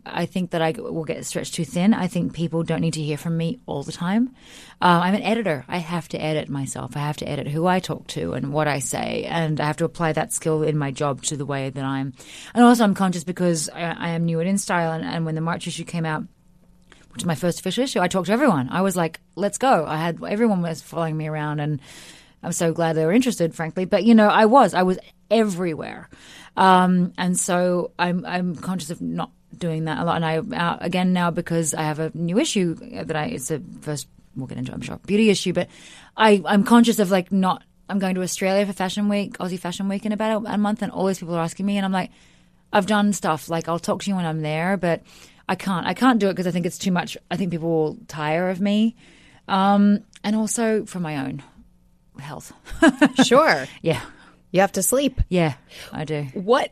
I 0.06 0.26
think 0.26 0.52
that 0.52 0.62
I 0.62 0.72
will 0.78 1.06
get 1.06 1.26
stretched 1.26 1.54
too 1.54 1.64
thin. 1.64 1.94
I 1.94 2.08
think 2.08 2.34
people 2.34 2.64
don't 2.64 2.82
need 2.82 2.96
to 2.96 3.02
hear 3.02 3.16
from 3.16 3.38
me 3.38 3.60
all 3.66 3.84
the 3.84 3.94
time. 3.94 4.36
Uh, 4.82 5.00
I'm 5.02 5.16
an 5.16 5.22
editor. 5.22 5.64
I 5.70 5.78
have 5.78 6.10
to 6.10 6.22
edit 6.22 6.50
myself. 6.50 6.98
I 6.98 7.00
have 7.00 7.16
to 7.18 7.30
edit 7.30 7.48
who 7.48 7.66
I 7.68 7.80
talk 7.80 8.08
to 8.08 8.34
and 8.34 8.52
what 8.52 8.68
I 8.68 8.80
say, 8.80 9.24
and 9.24 9.62
I 9.62 9.66
have 9.66 9.78
to 9.78 9.86
apply 9.86 10.12
that 10.12 10.34
skill 10.34 10.62
in 10.64 10.78
my 10.78 10.92
job 10.92 11.22
to 11.24 11.38
the 11.38 11.46
way 11.46 11.70
that 11.70 11.86
I'm. 11.86 12.12
And 12.54 12.66
also, 12.66 12.84
I'm 12.84 12.96
conscious 12.96 13.24
because 13.24 13.70
I, 13.70 13.80
I 13.80 14.10
am 14.10 14.26
new 14.26 14.42
at 14.42 14.46
InStyle, 14.48 14.94
and, 14.94 15.06
and 15.06 15.26
when 15.26 15.36
the 15.36 15.42
March 15.42 15.68
issue 15.68 15.86
came 15.86 16.06
out, 16.06 16.26
which 17.14 17.22
is 17.22 17.26
my 17.26 17.36
first 17.36 17.59
official 17.59 17.84
issue, 17.84 17.99
I 17.99 18.07
talked 18.07 18.28
to 18.28 18.34
everyone. 18.34 18.70
I 18.70 18.82
was 18.82 18.95
like, 18.95 19.20
"Let's 19.36 19.57
go!" 19.57 19.86
I 19.88 19.97
had 19.97 20.24
everyone 20.24 20.61
was 20.61 20.82
following 20.82 21.16
me 21.16 21.28
around, 21.28 21.59
and 21.59 21.80
I'm 22.41 22.51
so 22.51 22.74
glad 22.74 22.95
they 22.95 23.05
were 23.05 23.14
interested, 23.14 23.55
frankly. 23.55 23.86
But 23.86 24.03
you 24.03 24.16
know, 24.16 24.28
I 24.28 24.45
was, 24.45 24.74
I 24.74 24.84
was 24.84 24.99
everywhere, 25.30 26.09
um, 26.57 27.14
and 27.18 27.39
so 27.39 27.91
I'm, 27.97 28.26
I'm 28.26 28.55
conscious 28.55 28.89
of 28.89 29.01
not 29.01 29.32
doing 29.55 29.86
that 29.86 29.99
a 29.99 30.03
lot. 30.03 30.16
And 30.16 30.26
I 30.26 30.38
uh, 30.38 30.78
again 30.82 31.14
now 31.14 31.30
because 31.32 31.74
I 31.74 31.84
have 31.84 31.99
a 31.99 32.11
new 32.14 32.39
issue 32.39 32.76
that 32.76 33.16
I 33.16 33.26
it's 33.26 33.51
a 33.51 33.61
first 33.82 34.07
we'll 34.36 34.47
get 34.47 34.57
into, 34.57 34.74
I'm 34.74 34.82
sure, 34.82 34.99
beauty 35.05 35.30
issue, 35.30 35.53
but 35.53 35.70
I, 36.18 36.41
I'm 36.45 36.64
conscious 36.64 36.99
of 36.99 37.11
like 37.11 37.32
not. 37.32 37.64
I'm 37.89 37.99
going 37.99 38.16
to 38.16 38.22
Australia 38.22 38.66
for 38.66 38.74
Fashion 38.74 39.09
Week, 39.09 39.38
Aussie 39.38 39.59
Fashion 39.59 39.89
Week, 39.89 40.05
in 40.05 40.14
about 40.14 40.43
a, 40.43 40.53
a 40.53 40.57
month, 40.57 40.82
and 40.82 40.91
all 40.91 41.05
these 41.05 41.20
people 41.20 41.36
are 41.36 41.43
asking 41.43 41.66
me, 41.66 41.78
and 41.78 41.86
I'm 41.86 41.91
like, 41.91 42.11
I've 42.72 42.86
done 42.86 43.14
stuff 43.14 43.49
like 43.49 43.68
I'll 43.68 43.80
talk 43.80 44.03
to 44.03 44.09
you 44.09 44.16
when 44.16 44.26
I'm 44.26 44.41
there, 44.41 44.78
but 44.78 45.03
I 45.48 45.56
can't. 45.56 45.86
I 45.86 45.94
can't 45.94 46.20
do 46.20 46.28
it 46.28 46.34
because 46.34 46.48
I 46.48 46.52
think 46.52 46.66
it's 46.66 46.78
too 46.78 46.91
much. 46.91 47.18
I 47.30 47.36
think 47.38 47.52
people 47.52 47.70
will 47.70 47.98
tire 48.08 48.50
of 48.50 48.62
me, 48.62 48.96
um, 49.48 50.00
and 50.24 50.36
also 50.36 50.86
for 50.86 51.00
my 51.00 51.18
own 51.26 51.44
health. 52.20 52.54
Sure. 53.26 53.66
yeah, 53.82 54.02
You 54.52 54.62
have 54.62 54.72
to 54.74 54.84
sleep. 54.84 55.20
yeah, 55.30 55.56
I 55.91 56.06
do. 56.06 56.24
What 56.34 56.72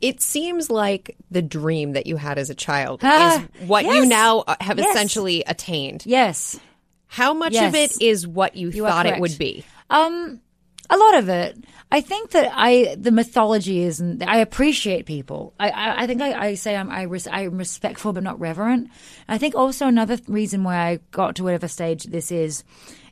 it 0.00 0.20
seems 0.20 0.70
like 0.70 1.16
the 1.30 1.42
dream 1.42 1.92
that 1.92 2.06
you 2.06 2.16
had 2.16 2.38
as 2.38 2.50
a 2.50 2.54
child 2.54 3.00
Ah, 3.02 3.44
is 3.60 3.68
what 3.68 3.84
you 3.84 4.06
now 4.06 4.40
uh, 4.40 4.56
have 4.60 4.78
Yes. 4.78 4.90
essentially 4.94 5.44
attained. 5.46 6.02
Yes, 6.06 6.58
How 7.06 7.32
much 7.34 7.52
Yes. 7.52 7.68
of 7.68 7.74
it 7.76 8.02
is 8.02 8.26
what 8.26 8.56
you, 8.56 8.68
are 8.84 8.90
thought 8.90 9.06
it 9.06 9.20
would 9.20 9.38
be? 9.38 9.64
Um, 9.90 10.40
a 10.88 10.96
lot 10.96 11.14
of 11.14 11.28
it. 11.28 11.64
I 11.90 12.00
think 12.00 12.30
that 12.30 12.52
I 12.54 12.96
the 12.96 13.10
mythology 13.10 13.80
is, 13.80 14.00
and 14.00 14.22
I 14.22 14.38
appreciate 14.38 15.06
people. 15.06 15.54
I 15.58 15.70
I, 15.70 16.02
I 16.02 16.06
think 16.06 16.22
I, 16.22 16.48
I 16.48 16.54
say 16.54 16.76
I'm 16.76 16.90
I 16.90 17.02
res, 17.02 17.28
I'm 17.30 17.58
respectful 17.58 18.12
but 18.12 18.22
not 18.22 18.40
reverent. 18.40 18.90
I 19.28 19.38
think 19.38 19.54
also 19.54 19.86
another 19.86 20.16
th- 20.16 20.28
reason 20.28 20.64
why 20.64 20.76
I 20.76 20.98
got 21.10 21.36
to 21.36 21.44
whatever 21.44 21.68
stage 21.68 22.04
this 22.04 22.30
is. 22.30 22.64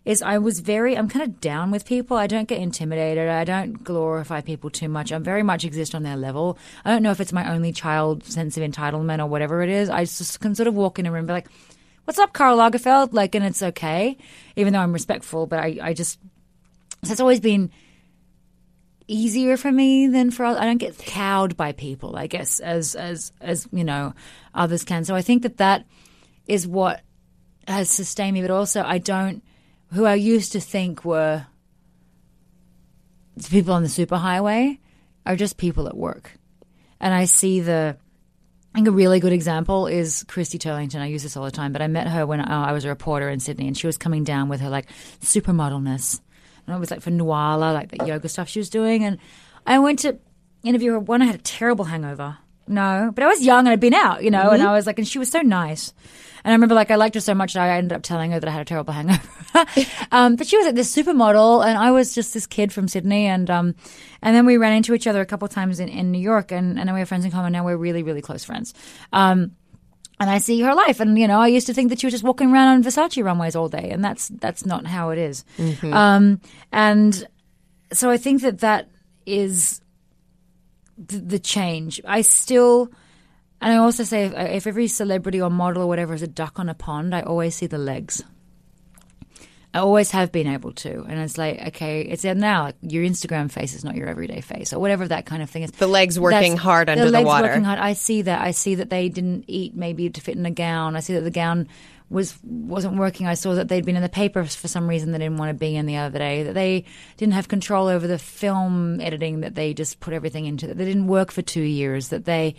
Is 0.04 0.20
I 0.20 0.36
was 0.36 0.60
very, 0.60 0.98
I'm 0.98 1.08
kind 1.08 1.22
of 1.22 1.40
down 1.40 1.70
with 1.70 1.86
people. 1.86 2.18
I 2.18 2.26
don't 2.26 2.46
get 2.46 2.60
intimidated. 2.60 3.26
I 3.26 3.44
don't 3.44 3.82
glorify 3.82 4.42
people 4.42 4.68
too 4.68 4.90
much. 4.90 5.10
I 5.10 5.16
very 5.16 5.42
much 5.42 5.64
exist 5.64 5.94
on 5.94 6.02
their 6.02 6.18
level. 6.18 6.58
I 6.84 6.90
don't 6.90 7.02
know 7.02 7.10
if 7.10 7.22
it's 7.22 7.32
my 7.32 7.50
only 7.50 7.72
child 7.72 8.22
sense 8.22 8.58
of 8.58 8.62
entitlement 8.62 9.20
or 9.20 9.26
whatever 9.28 9.62
it 9.62 9.70
is. 9.70 9.88
I 9.88 10.04
just 10.04 10.40
can 10.40 10.54
sort 10.54 10.66
of 10.66 10.74
walk 10.74 10.98
in 10.98 11.06
a 11.06 11.10
room 11.10 11.20
and 11.20 11.26
be 11.26 11.32
like, 11.32 11.48
what's 12.04 12.18
up, 12.18 12.34
Karl 12.34 12.58
Lagerfeld? 12.58 13.14
Like, 13.14 13.34
and 13.34 13.46
it's 13.46 13.62
okay, 13.62 14.18
even 14.56 14.74
though 14.74 14.80
I'm 14.80 14.92
respectful, 14.92 15.46
but 15.46 15.60
I, 15.60 15.78
I 15.80 15.94
just, 15.94 16.18
so 17.04 17.12
it's 17.12 17.20
always 17.20 17.40
been 17.40 17.70
easier 19.06 19.56
for 19.56 19.70
me 19.70 20.06
than 20.06 20.30
for 20.30 20.44
I 20.44 20.64
don't 20.64 20.78
get 20.78 20.96
cowed 20.98 21.56
by 21.56 21.72
people, 21.72 22.16
I 22.16 22.26
guess, 22.26 22.60
as 22.60 22.94
as 22.94 23.32
as 23.40 23.68
you 23.72 23.84
know 23.84 24.14
others 24.54 24.84
can. 24.84 25.04
So 25.04 25.14
I 25.14 25.22
think 25.22 25.42
that 25.42 25.58
that 25.58 25.86
is 26.46 26.66
what 26.66 27.02
has 27.68 27.90
sustained 27.90 28.34
me. 28.34 28.42
But 28.42 28.50
also, 28.50 28.82
I 28.82 28.98
don't 28.98 29.42
who 29.92 30.04
I 30.04 30.14
used 30.14 30.52
to 30.52 30.60
think 30.60 31.04
were 31.04 31.46
the 33.36 33.48
people 33.48 33.74
on 33.74 33.82
the 33.82 33.88
superhighway 33.88 34.78
are 35.26 35.36
just 35.36 35.56
people 35.56 35.88
at 35.88 35.96
work, 35.96 36.32
and 37.00 37.12
I 37.14 37.24
see 37.26 37.60
the. 37.60 37.96
I 38.72 38.78
think 38.78 38.88
a 38.88 38.90
really 38.90 39.20
good 39.20 39.32
example 39.32 39.86
is 39.86 40.24
Christy 40.26 40.58
Turlington. 40.58 41.00
I 41.00 41.06
use 41.06 41.22
this 41.22 41.36
all 41.36 41.44
the 41.44 41.52
time, 41.52 41.72
but 41.72 41.80
I 41.80 41.86
met 41.86 42.08
her 42.08 42.26
when 42.26 42.40
uh, 42.40 42.64
I 42.66 42.72
was 42.72 42.84
a 42.84 42.88
reporter 42.88 43.28
in 43.28 43.38
Sydney, 43.38 43.68
and 43.68 43.78
she 43.78 43.86
was 43.86 43.96
coming 43.96 44.24
down 44.24 44.48
with 44.48 44.60
her 44.62 44.68
like 44.68 44.88
supermodelness. 45.20 46.20
And 46.66 46.76
it 46.76 46.78
was 46.78 46.90
like 46.90 47.00
for 47.00 47.10
Nuala, 47.10 47.72
like 47.72 47.90
the 47.90 48.04
yoga 48.06 48.28
stuff 48.28 48.48
she 48.48 48.58
was 48.58 48.70
doing. 48.70 49.04
And 49.04 49.18
I 49.66 49.78
went 49.78 50.00
to 50.00 50.18
interview 50.62 50.92
her. 50.92 50.98
One, 50.98 51.22
I 51.22 51.26
had 51.26 51.34
a 51.34 51.38
terrible 51.38 51.84
hangover. 51.84 52.38
No, 52.66 53.10
but 53.14 53.22
I 53.22 53.26
was 53.26 53.44
young 53.44 53.66
and 53.66 53.68
I'd 53.68 53.80
been 53.80 53.94
out, 53.94 54.24
you 54.24 54.30
know, 54.30 54.50
and 54.50 54.62
I 54.62 54.72
was 54.72 54.86
like, 54.86 54.98
and 54.98 55.06
she 55.06 55.18
was 55.18 55.30
so 55.30 55.40
nice. 55.40 55.92
And 56.44 56.52
I 56.52 56.54
remember 56.54 56.74
like 56.74 56.90
I 56.90 56.96
liked 56.96 57.14
her 57.14 57.20
so 57.20 57.34
much 57.34 57.54
that 57.54 57.62
I 57.62 57.76
ended 57.76 57.94
up 57.94 58.02
telling 58.02 58.30
her 58.30 58.40
that 58.40 58.48
I 58.48 58.52
had 58.52 58.62
a 58.62 58.64
terrible 58.64 58.92
hangover. 58.92 59.20
um, 60.12 60.36
but 60.36 60.46
she 60.46 60.56
was 60.56 60.66
like 60.66 60.74
this 60.74 60.94
supermodel 60.94 61.64
and 61.64 61.76
I 61.76 61.90
was 61.90 62.14
just 62.14 62.32
this 62.32 62.46
kid 62.46 62.72
from 62.72 62.88
Sydney. 62.88 63.26
And, 63.26 63.50
um, 63.50 63.74
and 64.22 64.34
then 64.34 64.46
we 64.46 64.56
ran 64.56 64.72
into 64.72 64.94
each 64.94 65.06
other 65.06 65.20
a 65.20 65.26
couple 65.26 65.46
of 65.46 65.52
times 65.52 65.78
in, 65.80 65.88
in 65.88 66.10
New 66.10 66.18
York 66.18 66.52
and, 66.52 66.78
and 66.78 66.88
then 66.88 66.94
we 66.94 67.00
have 67.00 67.08
friends 67.08 67.24
in 67.24 67.30
common. 67.30 67.52
Now 67.52 67.64
we're 67.64 67.76
really, 67.76 68.02
really 68.02 68.22
close 68.22 68.44
friends. 68.44 68.72
Um, 69.12 69.56
and 70.20 70.30
I 70.30 70.38
see 70.38 70.60
her 70.60 70.74
life, 70.74 71.00
and 71.00 71.18
you 71.18 71.26
know, 71.26 71.40
I 71.40 71.48
used 71.48 71.66
to 71.66 71.74
think 71.74 71.90
that 71.90 72.00
she 72.00 72.06
was 72.06 72.12
just 72.14 72.24
walking 72.24 72.50
around 72.52 72.68
on 72.68 72.82
Versace 72.84 73.22
runways 73.24 73.56
all 73.56 73.68
day, 73.68 73.90
and 73.90 74.04
that's 74.04 74.28
that's 74.28 74.64
not 74.64 74.86
how 74.86 75.10
it 75.10 75.18
is. 75.18 75.44
Um, 75.92 76.40
and 76.72 77.26
so 77.92 78.10
I 78.10 78.16
think 78.16 78.42
that 78.42 78.60
that 78.60 78.88
is 79.26 79.80
the, 80.98 81.18
the 81.18 81.38
change. 81.38 82.00
I 82.04 82.22
still, 82.22 82.90
and 83.60 83.72
I 83.72 83.76
also 83.76 84.04
say, 84.04 84.24
if, 84.24 84.32
if 84.34 84.66
every 84.66 84.86
celebrity 84.86 85.40
or 85.40 85.50
model 85.50 85.82
or 85.82 85.86
whatever 85.86 86.14
is 86.14 86.22
a 86.22 86.28
duck 86.28 86.58
on 86.58 86.68
a 86.68 86.74
pond, 86.74 87.14
I 87.14 87.22
always 87.22 87.54
see 87.54 87.66
the 87.66 87.78
legs. 87.78 88.22
I 89.74 89.80
always 89.80 90.12
have 90.12 90.30
been 90.30 90.46
able 90.46 90.72
to, 90.72 91.02
and 91.02 91.18
it's 91.18 91.36
like, 91.36 91.60
okay, 91.68 92.02
it's 92.02 92.22
now. 92.22 92.66
Like 92.66 92.76
your 92.80 93.02
Instagram 93.04 93.50
face 93.50 93.74
is 93.74 93.84
not 93.84 93.96
your 93.96 94.06
everyday 94.06 94.40
face, 94.40 94.72
or 94.72 94.78
whatever 94.78 95.08
that 95.08 95.26
kind 95.26 95.42
of 95.42 95.50
thing 95.50 95.64
is. 95.64 95.72
The 95.72 95.88
legs 95.88 96.18
working 96.18 96.52
That's- 96.52 96.58
hard 96.60 96.88
under 96.88 97.04
the 97.04 97.10
legs 97.10 97.26
water. 97.26 97.48
Working 97.48 97.64
hard. 97.64 97.80
I 97.80 97.94
see 97.94 98.22
that. 98.22 98.40
I 98.40 98.52
see 98.52 98.76
that 98.76 98.88
they 98.88 99.08
didn't 99.08 99.46
eat 99.48 99.74
maybe 99.74 100.08
to 100.08 100.20
fit 100.20 100.36
in 100.36 100.46
a 100.46 100.52
gown. 100.52 100.94
I 100.94 101.00
see 101.00 101.14
that 101.14 101.22
the 101.22 101.30
gown 101.32 101.66
was 102.08 102.38
wasn't 102.44 102.98
working. 102.98 103.26
I 103.26 103.34
saw 103.34 103.56
that 103.56 103.66
they'd 103.66 103.84
been 103.84 103.96
in 103.96 104.02
the 104.02 104.08
paper 104.08 104.44
for 104.44 104.68
some 104.68 104.86
reason 104.86 105.10
they 105.10 105.18
didn't 105.18 105.38
want 105.38 105.50
to 105.50 105.54
be 105.54 105.74
in 105.74 105.86
the 105.86 105.96
other 105.96 106.20
day. 106.20 106.44
That 106.44 106.54
they 106.54 106.84
didn't 107.16 107.34
have 107.34 107.48
control 107.48 107.88
over 107.88 108.06
the 108.06 108.18
film 108.18 109.00
editing. 109.00 109.40
That 109.40 109.56
they 109.56 109.74
just 109.74 109.98
put 109.98 110.14
everything 110.14 110.46
into. 110.46 110.68
That 110.68 110.78
they 110.78 110.84
didn't 110.84 111.08
work 111.08 111.32
for 111.32 111.42
two 111.42 111.62
years. 111.62 112.10
That 112.10 112.26
they 112.26 112.54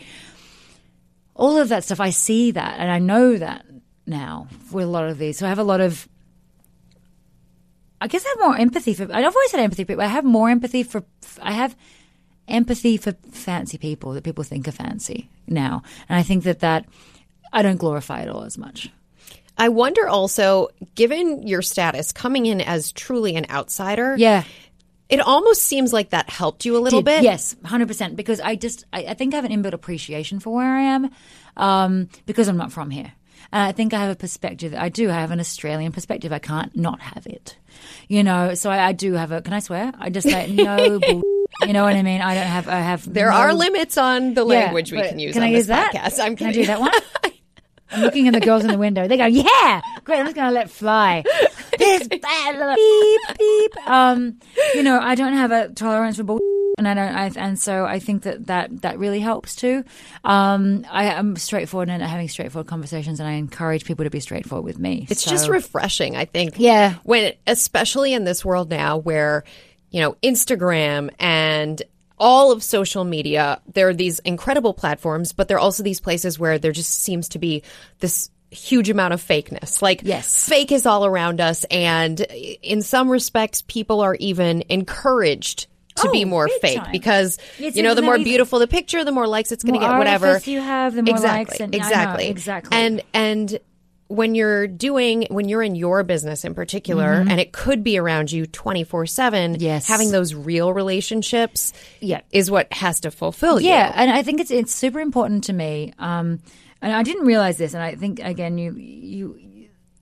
all 1.34 1.58
of 1.58 1.70
that 1.70 1.86
stuff. 1.86 2.02
I 2.02 2.10
see 2.10 2.52
that 2.52 2.78
and 2.78 2.92
I 2.92 3.00
know 3.00 3.38
that 3.38 3.66
now 4.06 4.50
with 4.70 4.84
a 4.84 4.90
lot 4.90 5.08
of 5.08 5.18
these. 5.18 5.38
So 5.38 5.46
I 5.46 5.50
have 5.50 5.60
a 5.60 5.64
lot 5.64 5.80
of. 5.80 6.10
I 8.02 8.08
guess 8.08 8.26
I 8.26 8.30
have 8.30 8.40
more 8.50 8.58
empathy 8.58 8.94
for. 8.94 9.04
I've 9.04 9.26
always 9.36 9.52
had 9.52 9.62
empathy, 9.62 9.84
but 9.84 10.00
I 10.00 10.08
have 10.08 10.26
more 10.26 10.50
empathy 10.50 10.84
for. 10.84 11.04
I 11.42 11.54
have 11.54 11.76
empathy 12.48 12.98
for 12.98 13.14
fancy 13.32 13.78
people 13.78 14.14
that 14.14 14.24
people 14.24 14.44
think 14.44 14.68
are 14.68 14.72
fancy 14.72 15.30
now, 15.48 15.82
and 16.10 16.18
I 16.20 16.24
think 16.24 16.44
that 16.44 16.60
that 16.60 16.86
I 17.54 17.62
don't 17.62 17.78
glorify 17.78 18.22
it 18.22 18.30
all 18.30 18.44
as 18.44 18.58
much. 18.58 18.90
I 19.58 19.70
wonder 19.70 20.08
also, 20.08 20.68
given 20.96 21.48
your 21.48 21.62
status 21.62 22.12
coming 22.12 22.46
in 22.46 22.60
as 22.60 22.92
truly 22.92 23.38
an 23.38 23.46
outsider, 23.50 24.16
Yeah, 24.18 24.44
it 25.08 25.22
almost 25.22 25.62
seems 25.64 25.94
like 25.94 26.10
that 26.10 26.30
helped 26.30 26.66
you 26.66 26.76
a 26.78 26.80
little 26.80 27.00
Did- 27.02 27.06
bit. 27.06 27.24
Yes, 27.24 27.56
hundred 27.64 27.88
percent. 27.88 28.18
Because 28.18 28.42
I 28.42 28.56
just, 28.56 28.86
I, 28.92 29.06
I 29.06 29.14
think 29.14 29.34
I 29.34 29.38
have 29.38 29.46
an 29.46 29.52
inbuilt 29.54 29.74
appreciation 29.74 30.42
for 30.42 30.54
where 30.54 30.76
I 30.76 30.82
am, 30.82 31.10
um, 31.56 32.10
because 32.26 32.50
I'm 32.50 32.58
not 32.58 32.74
from 32.74 32.90
here. 32.90 33.14
And 33.52 33.62
I 33.64 33.72
think 33.72 33.94
I 33.94 34.00
have 34.02 34.12
a 34.12 34.16
perspective. 34.16 34.74
I 34.78 34.90
do 34.90 35.08
have 35.08 35.32
an 35.32 35.40
Australian 35.40 35.92
perspective. 35.92 36.32
I 36.34 36.40
can't 36.40 36.76
not 36.76 37.00
have 37.02 37.26
it, 37.28 37.58
you 38.08 38.24
know. 38.24 38.54
So 38.56 38.70
I, 38.70 38.88
I 38.88 38.92
do 38.92 39.14
have 39.14 39.32
a. 39.32 39.42
Can 39.42 39.54
I 39.54 39.60
swear? 39.60 39.92
I 40.00 40.10
just 40.10 40.28
say 40.30 40.52
no. 40.52 41.00
bull, 41.08 41.22
you 41.66 41.74
know 41.74 41.84
what 41.84 41.96
I 41.96 42.02
mean? 42.04 42.22
I 42.22 42.34
don't 42.36 42.44
have. 42.48 42.68
I 42.68 42.80
have. 42.80 43.12
There 43.12 43.30
no- 43.30 43.36
are 43.38 43.54
limits 43.54 43.98
on 43.98 44.34
the 44.34 44.42
Yeah, 44.46 44.66
language 44.66 44.92
we 44.92 45.00
can 45.02 45.20
use 45.20 45.34
Can 45.34 45.44
on 45.44 45.50
I 45.50 45.52
this 45.52 45.58
use 45.60 45.68
that? 45.68 45.94
podcast. 45.94 46.24
I'm 46.24 46.36
can 46.36 46.48
I 46.48 46.52
do 46.54 46.66
that 46.66 46.80
one? 46.80 46.92
I'm 47.92 48.02
looking 48.02 48.28
at 48.28 48.34
the 48.34 48.40
girls 48.40 48.64
in 48.64 48.72
the 48.72 48.78
window. 48.78 49.08
They 49.08 49.18
go, 49.18 49.26
"Yeah, 49.26 49.82
great." 50.04 50.20
I'm 50.20 50.26
just 50.26 50.36
going 50.36 50.48
to 50.48 50.54
let 50.54 50.70
fly. 50.70 51.24
This 51.78 52.08
bad 52.22 52.76
beep 52.76 53.38
beep. 53.38 53.88
Um, 53.90 54.40
you 54.74 54.84
know, 54.84 55.00
I 55.00 55.16
don't 55.16 55.34
have 55.34 55.52
a 55.52 55.70
tolerance 55.70 56.18
for 56.18 56.24
bull, 56.24 56.40
and 56.78 56.88
I 56.88 56.94
don't. 56.94 57.16
I, 57.16 57.32
and 57.36 57.60
so 57.60 57.86
I 57.86 58.00
think 58.00 58.24
that 58.24 58.48
that 58.48 58.82
that 58.82 58.98
really 58.98 59.20
helps 59.20 59.56
too. 59.56 59.84
Um, 60.24 60.86
I 60.90 61.06
am 61.06 61.36
straightforward 61.36 61.90
and 61.90 62.02
having 62.02 62.28
straightforward 62.28 62.68
conversations, 62.68 63.20
and 63.20 63.30
I 63.30 63.34
encourage 63.34 63.86
people 63.86 64.04
to 64.06 64.10
be 64.10 64.20
straightforward 64.20 64.66
with 64.66 64.80
me. 64.80 65.06
It's 65.10 65.24
So- 65.24 65.32
just 65.32 65.48
refreshing, 65.48 66.16
I 66.16 66.26
think. 66.26 66.56
Yeah. 66.58 66.96
When, 67.04 67.34
especially 67.46 68.14
in 68.14 68.24
this 68.24 68.44
world 68.44 68.70
now 68.72 68.98
where, 68.98 69.44
you 69.92 70.02
know, 70.02 70.14
Instagram 70.24 71.12
and 71.20 71.82
all 72.18 72.52
of 72.52 72.64
social 72.64 73.04
media, 73.04 73.62
there 73.74 73.90
are 73.90 73.94
these 73.94 74.20
incredible 74.20 74.74
platforms, 74.74 75.34
but 75.34 75.48
there 75.48 75.58
are 75.58 75.62
also 75.62 75.84
these 75.84 76.00
places 76.00 76.40
where 76.40 76.58
there 76.58 76.72
just 76.72 76.92
seems 77.02 77.30
to 77.30 77.40
be 77.40 77.64
this 78.00 78.30
huge 78.52 78.90
amount 78.90 79.14
of 79.14 79.22
fakeness. 79.22 79.82
Like, 79.82 80.02
Yes. 80.04 80.48
fake 80.48 80.72
is 80.72 80.86
all 80.86 81.06
around 81.06 81.42
us. 81.42 81.66
And 81.70 82.22
in 82.22 82.82
some 82.82 83.10
respects, 83.10 83.62
people 83.68 84.00
are 84.02 84.16
even 84.16 84.64
encouraged 84.70 85.68
to 85.96 86.10
be 86.10 86.24
Oh, 86.26 86.28
more 86.28 86.48
fake 86.62 86.78
time. 86.80 86.92
because, 86.92 87.38
It's 87.60 87.76
you 87.78 87.84
know, 87.84 87.94
the 87.94 88.02
more 88.02 88.18
beautiful 88.18 88.60
the 88.60 88.68
picture, 88.68 89.04
the 89.04 89.12
more 89.14 89.28
likes 89.28 89.52
it's 89.52 89.64
going 89.64 89.76
to 89.76 89.80
get, 89.80 89.98
whatever. 89.98 90.40
you 90.46 90.60
have, 90.62 90.94
the 90.94 91.04
more 91.04 91.16
exactly, 91.16 91.40
likes 91.52 91.60
and- 91.62 91.76
exactly. 91.76 92.28
exactly. 92.28 92.78
And, 92.78 93.02
and, 93.14 93.60
when 94.08 94.36
you're 94.36 94.68
doing 94.68 95.26
when 95.32 95.50
you're 95.50 95.64
in 95.64 95.74
your 95.74 96.04
business 96.04 96.46
in 96.46 96.54
particular 96.54 97.14
and 97.28 97.40
it 97.40 97.52
could 97.52 97.84
be 97.84 97.98
around 97.98 98.32
you 98.32 98.46
24/7 98.46 98.86
Mm-hmm. 99.56 99.56
Yes. 99.62 99.88
having 99.88 100.12
those 100.12 100.34
real 100.36 100.72
relationships 100.74 101.74
Yeah. 102.02 102.22
is 102.32 102.52
what 102.52 102.72
has 102.72 103.00
to 103.02 103.12
fulfill 103.12 103.60
you 103.60 103.70
Yeah, 103.70 103.92
and 103.96 104.12
I 104.12 104.22
think 104.24 104.40
it's 104.42 104.52
it's 104.52 104.74
super 104.76 105.00
important 105.00 105.46
to 105.46 105.54
me. 105.54 105.94
Um, 105.98 106.40
and 106.82 106.94
I 106.94 107.02
didn't 107.04 107.26
realize 107.26 107.58
this, 107.58 107.74
and 107.74 107.82
I 107.82 107.96
think 107.96 108.20
again, 108.20 108.58
you 108.60 108.74
you 108.76 109.40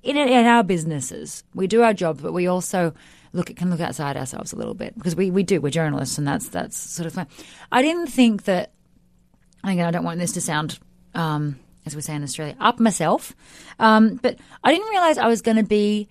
in 0.04 0.18
in 0.18 0.45
our 0.45 0.64
businesses, 0.64 1.45
we 1.56 1.68
do 1.68 1.82
our 1.82 1.93
job, 1.93 2.20
but 2.22 2.34
we 2.34 2.47
also 2.47 2.93
look 3.32 3.49
at, 3.49 3.56
can 3.56 3.70
look 3.70 3.80
outside 3.80 4.18
ourselves 4.18 4.51
a 4.51 4.58
little 4.58 4.74
bit 4.74 4.93
because 4.95 5.16
we, 5.16 5.32
we 5.32 5.43
do 5.43 5.62
we're 5.62 5.70
journalists, 5.70 6.18
and 6.18 6.28
that's 6.28 6.49
that's 6.49 6.76
sort 6.78 7.08
of 7.08 7.14
fun. 7.14 7.28
I 7.72 7.82
didn't 7.82 8.08
think 8.08 8.43
that. 8.43 8.72
Again, 9.64 9.86
I 9.88 9.91
don't 9.91 10.04
want 10.04 10.20
this 10.20 10.34
to 10.34 10.41
sound. 10.41 10.78
Um, 11.16 11.58
as 11.86 11.95
we 11.95 12.01
say 12.01 12.15
in 12.15 12.23
Australia, 12.23 12.55
up 12.59 12.79
myself. 12.79 13.36
Um, 13.79 14.15
but 14.15 14.38
I 14.63 14.71
didn't 14.71 14.89
realize 14.89 15.17
I 15.17 15.27
was 15.27 15.41
going 15.41 15.57
to 15.57 15.63
be 15.63 16.07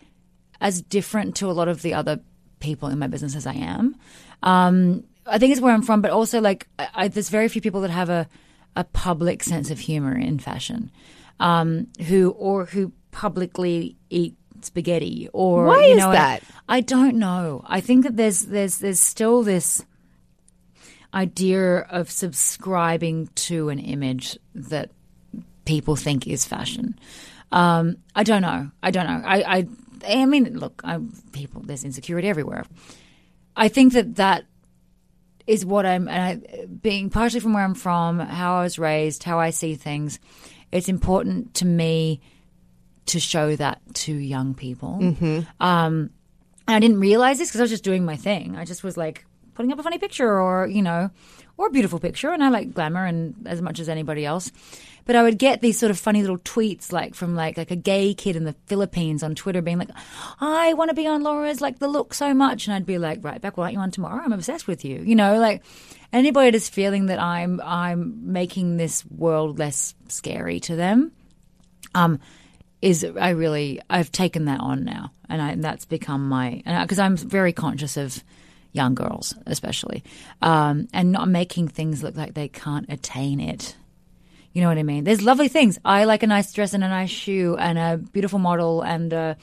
as 0.60 0.82
different 0.82 1.36
to 1.36 1.50
a 1.50 1.52
lot 1.52 1.68
of 1.68 1.82
the 1.82 1.94
other 1.94 2.20
people 2.60 2.88
in 2.88 2.98
my 2.98 3.06
business 3.08 3.34
as 3.34 3.46
I 3.46 3.54
am. 3.54 3.96
Um, 4.42 5.04
I 5.26 5.38
think 5.38 5.52
it's 5.52 5.60
where 5.60 5.74
I'm 5.74 5.82
from, 5.82 6.02
but 6.02 6.10
also 6.10 6.40
like 6.40 6.68
I, 6.78 6.88
I, 6.94 7.08
there's 7.08 7.28
very 7.28 7.48
few 7.48 7.60
people 7.60 7.80
that 7.82 7.90
have 7.90 8.10
a 8.10 8.28
a 8.74 8.84
public 8.84 9.42
sense 9.42 9.70
of 9.70 9.78
humor 9.78 10.16
in 10.16 10.38
fashion, 10.38 10.90
um, 11.40 11.88
who 12.08 12.30
or 12.30 12.64
who 12.64 12.92
publicly 13.10 13.96
eat 14.08 14.34
spaghetti 14.62 15.28
or 15.32 15.66
Why 15.66 15.86
you 15.86 15.92
is 15.92 15.98
know, 15.98 16.12
that? 16.12 16.42
I 16.68 16.80
don't 16.80 17.18
know. 17.18 17.64
I 17.66 17.80
think 17.80 18.04
that 18.04 18.16
there's 18.16 18.42
there's 18.42 18.78
there's 18.78 19.00
still 19.00 19.42
this 19.42 19.84
idea 21.14 21.80
of 21.80 22.10
subscribing 22.10 23.28
to 23.34 23.68
an 23.68 23.78
image 23.78 24.38
that 24.54 24.90
people 25.64 25.96
think 25.96 26.26
is 26.26 26.44
fashion. 26.44 26.98
Um, 27.50 27.98
I 28.14 28.22
don't 28.22 28.42
know. 28.42 28.70
I 28.82 28.90
don't 28.90 29.06
know. 29.06 29.22
I, 29.24 29.58
I, 29.58 29.68
I 30.08 30.26
mean, 30.26 30.58
look, 30.58 30.80
I, 30.84 30.98
people, 31.32 31.62
there's 31.64 31.84
insecurity 31.84 32.28
everywhere. 32.28 32.64
I 33.56 33.68
think 33.68 33.92
that 33.92 34.16
that 34.16 34.44
is 35.46 35.66
what 35.66 35.84
I'm, 35.84 36.08
and 36.08 36.22
I, 36.22 36.66
being 36.66 37.10
partially 37.10 37.40
from 37.40 37.52
where 37.52 37.64
I'm 37.64 37.74
from, 37.74 38.18
how 38.20 38.56
I 38.56 38.62
was 38.62 38.78
raised, 38.78 39.24
how 39.24 39.38
I 39.38 39.50
see 39.50 39.74
things. 39.74 40.18
It's 40.70 40.88
important 40.88 41.54
to 41.54 41.66
me 41.66 42.20
to 43.06 43.20
show 43.20 43.56
that 43.56 43.80
to 43.94 44.12
young 44.14 44.54
people. 44.54 44.98
Um, 45.60 46.10
and 46.68 46.76
I 46.76 46.78
didn't 46.78 47.00
realize 47.00 47.38
this 47.38 47.48
because 47.48 47.60
I 47.60 47.64
was 47.64 47.70
just 47.70 47.84
doing 47.84 48.04
my 48.04 48.16
thing. 48.16 48.56
I 48.56 48.64
just 48.64 48.82
was 48.82 48.96
like 48.96 49.26
putting 49.54 49.72
up 49.72 49.78
a 49.78 49.82
funny 49.82 49.98
picture 49.98 50.40
or, 50.40 50.66
you 50.66 50.82
know, 50.82 51.10
or 51.56 51.68
a 51.68 51.70
beautiful 51.70 51.98
picture. 51.98 52.30
And 52.30 52.42
I 52.42 52.48
like 52.48 52.74
glamour 52.74 53.04
and 53.04 53.34
as 53.46 53.60
much 53.60 53.78
as 53.78 53.88
anybody 53.88 54.24
else. 54.24 54.50
But 55.04 55.16
I 55.16 55.22
would 55.22 55.38
get 55.38 55.60
these 55.60 55.78
sort 55.78 55.90
of 55.90 55.98
funny 55.98 56.20
little 56.20 56.38
tweets 56.38 56.92
like 56.92 57.14
from 57.14 57.34
like 57.34 57.56
like 57.56 57.72
a 57.72 57.76
gay 57.76 58.14
kid 58.14 58.36
in 58.36 58.44
the 58.44 58.54
Philippines 58.66 59.22
on 59.24 59.34
Twitter 59.34 59.60
being 59.60 59.78
like, 59.78 59.90
I 60.40 60.74
want 60.74 60.90
to 60.90 60.94
be 60.94 61.08
on 61.08 61.22
Laura's 61.22 61.60
like 61.60 61.80
the 61.80 61.88
look 61.88 62.14
so 62.14 62.32
much. 62.32 62.66
And 62.66 62.74
I'd 62.74 62.86
be 62.86 62.98
like, 62.98 63.24
right 63.24 63.40
back, 63.40 63.56
why 63.56 63.64
aren't 63.64 63.74
you 63.74 63.80
on 63.80 63.90
tomorrow? 63.90 64.22
I'm 64.24 64.32
obsessed 64.32 64.68
with 64.68 64.84
you. 64.84 65.00
You 65.00 65.16
know, 65.16 65.38
like 65.38 65.62
anybody 66.12 66.50
that's 66.52 66.68
feeling 66.68 67.06
that 67.06 67.20
I'm 67.20 67.60
I'm 67.64 68.32
making 68.32 68.76
this 68.76 69.04
world 69.06 69.58
less 69.58 69.94
scary 70.08 70.60
to 70.60 70.76
them 70.76 71.12
um, 71.94 72.20
is 72.80 73.04
I 73.04 73.30
really 73.30 73.80
I've 73.90 74.12
taken 74.12 74.44
that 74.46 74.60
on 74.60 74.84
now, 74.84 75.12
and, 75.28 75.42
I, 75.42 75.50
and 75.50 75.64
that's 75.64 75.84
become 75.84 76.28
my 76.28 76.62
because 76.64 76.98
I'm 76.98 77.16
very 77.16 77.52
conscious 77.52 77.96
of 77.96 78.22
young 78.72 78.94
girls, 78.94 79.34
especially, 79.46 80.02
um, 80.40 80.88
and 80.92 81.12
not 81.12 81.28
making 81.28 81.68
things 81.68 82.02
look 82.02 82.16
like 82.16 82.34
they 82.34 82.48
can't 82.48 82.86
attain 82.88 83.40
it. 83.40 83.76
You 84.52 84.60
know 84.60 84.68
what 84.68 84.78
I 84.78 84.82
mean? 84.82 85.04
There's 85.04 85.22
lovely 85.22 85.48
things. 85.48 85.78
I 85.84 86.04
like 86.04 86.22
a 86.22 86.26
nice 86.26 86.52
dress 86.52 86.74
and 86.74 86.84
a 86.84 86.88
nice 86.88 87.10
shoe 87.10 87.56
and 87.58 87.78
a 87.78 87.96
beautiful 87.96 88.38
model 88.38 88.82
and 88.82 89.12
a 89.12 89.36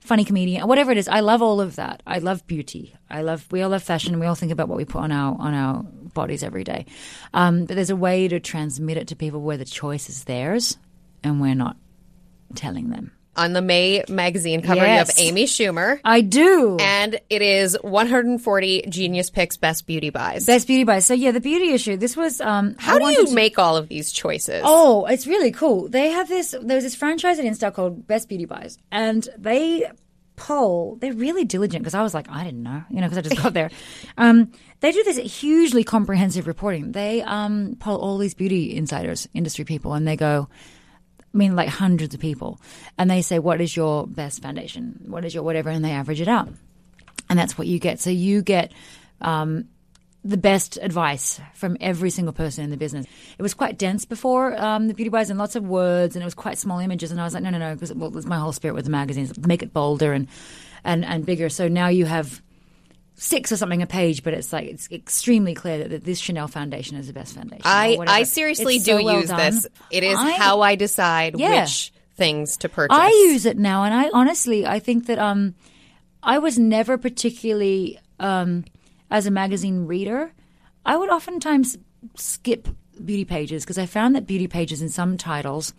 funny 0.00 0.24
comedian, 0.24 0.66
whatever 0.66 0.90
it 0.90 0.98
is. 0.98 1.06
I 1.06 1.20
love 1.20 1.42
all 1.42 1.60
of 1.60 1.76
that. 1.76 2.02
I 2.06 2.18
love 2.18 2.46
beauty. 2.46 2.94
I 3.08 3.22
love. 3.22 3.46
We 3.52 3.62
all 3.62 3.70
love 3.70 3.82
fashion. 3.82 4.18
We 4.18 4.26
all 4.26 4.34
think 4.34 4.52
about 4.52 4.68
what 4.68 4.78
we 4.78 4.84
put 4.84 5.02
on 5.02 5.12
our 5.12 5.36
on 5.38 5.54
our 5.54 5.82
bodies 5.82 6.42
every 6.42 6.64
day. 6.64 6.86
Um, 7.34 7.66
but 7.66 7.76
there's 7.76 7.90
a 7.90 7.96
way 7.96 8.26
to 8.28 8.40
transmit 8.40 8.96
it 8.96 9.08
to 9.08 9.16
people 9.16 9.40
where 9.40 9.56
the 9.56 9.64
choice 9.64 10.08
is 10.08 10.24
theirs, 10.24 10.76
and 11.22 11.40
we're 11.40 11.54
not 11.54 11.76
telling 12.54 12.90
them. 12.90 13.12
On 13.38 13.52
the 13.54 13.62
May 13.62 14.04
magazine 14.08 14.60
cover 14.60 14.82
Yes. 14.82 15.16
you 15.18 15.24
have 15.24 15.28
Amy 15.32 15.44
Schumer 15.44 16.00
I 16.04 16.20
do. 16.20 16.76
and 16.80 17.18
it 17.30 17.40
is 17.42 17.76
140 17.82 18.82
Genius 18.88 19.30
Picks 19.30 19.56
Best 19.56 19.86
Beauty 19.86 20.10
Buys. 20.10 20.44
Best 20.46 20.66
beauty 20.66 20.84
buys. 20.84 21.06
So 21.06 21.14
yeah, 21.14 21.30
the 21.30 21.40
beauty 21.40 21.70
issue. 21.72 21.96
This 21.96 22.16
was. 22.16 22.40
Um, 22.40 22.74
I 22.78 22.82
How 22.82 22.98
do 22.98 23.06
you 23.10 23.26
to- 23.26 23.34
make 23.34 23.58
all 23.58 23.76
of 23.76 23.88
these 23.88 24.12
choices? 24.12 24.62
Oh, 24.64 25.06
it's 25.06 25.26
really 25.26 25.52
cool. 25.52 25.88
They 25.88 26.10
have 26.10 26.28
this. 26.28 26.54
There's 26.60 26.82
this 26.84 26.94
franchise 26.94 27.38
at 27.38 27.44
Insta 27.44 27.72
called 27.72 28.06
Best 28.06 28.28
Beauty 28.28 28.44
Buys, 28.44 28.78
and 28.92 29.26
they 29.38 29.88
poll. 30.36 30.96
They're 31.00 31.12
really 31.12 31.44
diligent 31.44 31.82
because 31.82 31.94
I 31.94 32.02
was 32.02 32.14
like, 32.14 32.30
I 32.30 32.44
didn't 32.44 32.62
know, 32.62 32.82
you 32.90 32.96
know, 33.00 33.06
because 33.08 33.18
I 33.18 33.22
just 33.22 33.42
got 33.42 33.54
there. 33.54 33.70
Um, 34.18 34.50
they 34.80 34.90
do 34.92 35.02
this 35.04 35.16
hugely 35.40 35.82
comprehensive 35.84 36.46
reporting. 36.46 36.92
They 36.92 37.22
um, 37.22 37.76
poll 37.80 37.98
all 37.98 38.18
these 38.18 38.34
beauty 38.34 38.76
insiders, 38.76 39.28
industry 39.34 39.64
people, 39.64 39.94
and 39.94 40.06
they 40.06 40.16
go. 40.16 40.48
I 41.34 41.36
mean, 41.36 41.54
like 41.56 41.68
hundreds 41.68 42.14
of 42.14 42.20
people, 42.20 42.60
and 42.96 43.10
they 43.10 43.22
say, 43.22 43.38
"What 43.38 43.60
is 43.60 43.76
your 43.76 44.06
best 44.06 44.42
foundation? 44.42 45.04
What 45.06 45.24
is 45.24 45.34
your 45.34 45.42
whatever?" 45.42 45.70
And 45.70 45.84
they 45.84 45.92
average 45.92 46.20
it 46.20 46.28
out, 46.28 46.48
and 47.28 47.38
that's 47.38 47.58
what 47.58 47.66
you 47.66 47.78
get. 47.78 48.00
So 48.00 48.10
you 48.10 48.42
get 48.42 48.72
um, 49.20 49.68
the 50.24 50.36
best 50.36 50.78
advice 50.80 51.40
from 51.54 51.76
every 51.80 52.10
single 52.10 52.32
person 52.32 52.64
in 52.64 52.70
the 52.70 52.76
business. 52.76 53.06
It 53.38 53.42
was 53.42 53.54
quite 53.54 53.78
dense 53.78 54.04
before 54.04 54.58
um, 54.60 54.88
the 54.88 54.94
beauty 54.94 55.10
Wise 55.10 55.30
and 55.30 55.38
lots 55.38 55.54
of 55.54 55.64
words, 55.64 56.16
and 56.16 56.22
it 56.22 56.24
was 56.24 56.34
quite 56.34 56.58
small 56.58 56.78
images. 56.78 57.10
And 57.10 57.20
I 57.20 57.24
was 57.24 57.34
like, 57.34 57.42
no, 57.42 57.50
no, 57.50 57.58
no, 57.58 57.74
because 57.74 57.92
well, 57.94 58.10
my 58.26 58.38
whole 58.38 58.52
spirit 58.52 58.74
with 58.74 58.84
the 58.84 58.90
magazines, 58.90 59.36
make 59.46 59.62
it 59.62 59.72
bolder 59.72 60.12
and 60.12 60.28
and 60.84 61.04
and 61.04 61.24
bigger. 61.24 61.48
So 61.48 61.68
now 61.68 61.88
you 61.88 62.06
have 62.06 62.42
six 63.20 63.50
or 63.52 63.56
something 63.56 63.82
a 63.82 63.86
page, 63.86 64.22
but 64.22 64.32
it's 64.32 64.52
like 64.52 64.68
it's 64.68 64.90
extremely 64.90 65.52
clear 65.52 65.86
that, 65.88 66.04
this 66.04 66.18
Chanel 66.18 66.48
foundation 66.48 66.96
is 66.96 67.08
the 67.08 67.12
best 67.12 67.34
foundation. 67.34 67.62
I. 67.64 67.98
I 68.06 68.22
seriously 68.22 68.76
It's 68.76 68.84
do 68.84 68.98
so 68.98 69.04
well 69.04 69.20
use 69.20 69.28
done. 69.28 69.38
this. 69.54 69.66
It 69.90 70.04
is 70.04 70.16
I- 70.18 70.32
how 70.38 70.60
I 70.60 70.76
decide 70.76 71.38
Yeah. 71.38 71.62
which 71.62 71.92
things 72.14 72.56
to 72.58 72.68
purchase. 72.68 72.96
I 72.96 73.08
use 73.30 73.44
it 73.44 73.58
now, 73.58 73.84
and 73.84 73.92
I 73.94 74.10
honestly, 74.12 74.66
I 74.66 74.78
think 74.78 75.06
that 75.06 75.18
um, 75.18 75.54
I 76.22 76.38
was 76.38 76.58
never 76.58 76.96
particularly 76.98 77.98
um, 78.20 78.64
as 79.10 79.26
a 79.26 79.30
magazine 79.30 79.86
reader. 79.86 80.32
I 80.86 80.96
would 80.96 81.10
oftentimes 81.10 81.76
skip 82.16 82.68
beauty 83.04 83.24
pages 83.24 83.64
because 83.64 83.78
I 83.78 83.86
found 83.86 84.14
that 84.16 84.26
beauty 84.26 84.46
pages 84.48 84.80
in 84.82 84.88
some 84.88 85.16
titles 85.16 85.74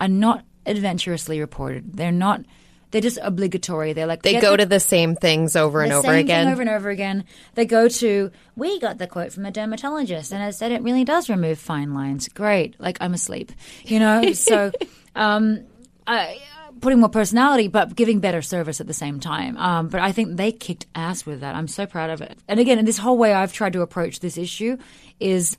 are 0.00 0.08
not 0.08 0.44
adventurously 0.66 1.40
reported. 1.40 1.94
They're 1.96 2.12
not. 2.12 2.42
They're 2.90 3.00
just 3.00 3.18
obligatory. 3.22 3.92
They're 3.92 4.06
like 4.06 4.22
They 4.22 4.40
go 4.40 4.52
the- 4.52 4.58
to 4.58 4.66
the 4.66 4.80
same 4.80 5.14
things 5.14 5.54
over 5.56 5.82
and 5.82 5.92
over 5.92 6.12
again. 6.12 6.48
over 6.48 6.60
and 6.60 6.70
over 6.70 6.90
again. 6.90 7.24
They 7.54 7.64
go 7.66 7.88
to, 7.88 8.30
we 8.56 8.80
got 8.80 8.98
the 8.98 9.06
quote 9.06 9.32
from 9.32 9.46
a 9.46 9.50
dermatologist, 9.50 10.32
and 10.32 10.42
it 10.42 10.54
said 10.54 10.72
it 10.72 10.82
really 10.82 11.04
does 11.04 11.28
remove 11.30 11.58
fine 11.58 11.94
lines. 11.94 12.28
Great, 12.28 12.74
like 12.80 12.98
I'm 13.00 13.14
asleep, 13.14 13.52
you 13.84 13.98
know. 14.00 14.32
so, 14.32 14.72
um, 15.14 15.60
I, 16.06 16.38
putting 16.80 16.98
more 17.00 17.08
personality, 17.10 17.68
but 17.68 17.94
giving 17.94 18.20
better 18.20 18.42
service 18.42 18.80
at 18.80 18.86
the 18.86 18.94
same 18.94 19.20
time. 19.20 19.56
Um, 19.56 19.88
but 19.88 20.00
I 20.00 20.12
think 20.12 20.36
they 20.36 20.50
kicked 20.50 20.86
ass 20.94 21.24
with 21.26 21.40
that. 21.40 21.54
I'm 21.54 21.68
so 21.68 21.86
proud 21.86 22.10
of 22.10 22.22
it. 22.22 22.38
And 22.48 22.58
again, 22.58 22.78
in 22.78 22.84
this 22.86 22.98
whole 22.98 23.18
way 23.18 23.32
I've 23.32 23.52
tried 23.52 23.74
to 23.74 23.82
approach 23.82 24.20
this 24.20 24.36
issue 24.38 24.78
is 25.20 25.56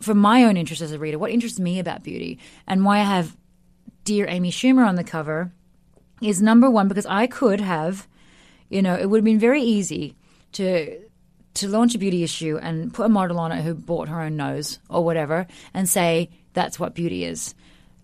for 0.00 0.14
my 0.14 0.44
own 0.44 0.56
interest 0.56 0.82
as 0.82 0.90
a 0.92 0.98
reader. 0.98 1.18
What 1.18 1.30
interests 1.30 1.60
me 1.60 1.78
about 1.78 2.02
beauty, 2.02 2.40
and 2.66 2.84
why 2.84 2.98
I 2.98 3.04
have 3.04 3.36
dear 4.04 4.26
Amy 4.28 4.50
Schumer 4.50 4.84
on 4.84 4.96
the 4.96 5.04
cover 5.04 5.52
is 6.22 6.40
number 6.40 6.70
one 6.70 6.88
because 6.88 7.06
I 7.06 7.26
could 7.26 7.60
have, 7.60 8.06
you 8.68 8.82
know, 8.82 8.94
it 8.94 9.08
would 9.08 9.18
have 9.18 9.24
been 9.24 9.38
very 9.38 9.62
easy 9.62 10.16
to 10.52 11.00
to 11.54 11.68
launch 11.68 11.94
a 11.94 11.98
beauty 11.98 12.22
issue 12.22 12.58
and 12.62 12.94
put 12.94 13.04
a 13.04 13.08
model 13.10 13.38
on 13.38 13.52
it 13.52 13.62
who 13.62 13.74
bought 13.74 14.08
her 14.08 14.22
own 14.22 14.36
nose 14.36 14.78
or 14.88 15.04
whatever 15.04 15.46
and 15.74 15.86
say 15.86 16.30
that's 16.54 16.80
what 16.80 16.94
beauty 16.94 17.24
is. 17.24 17.54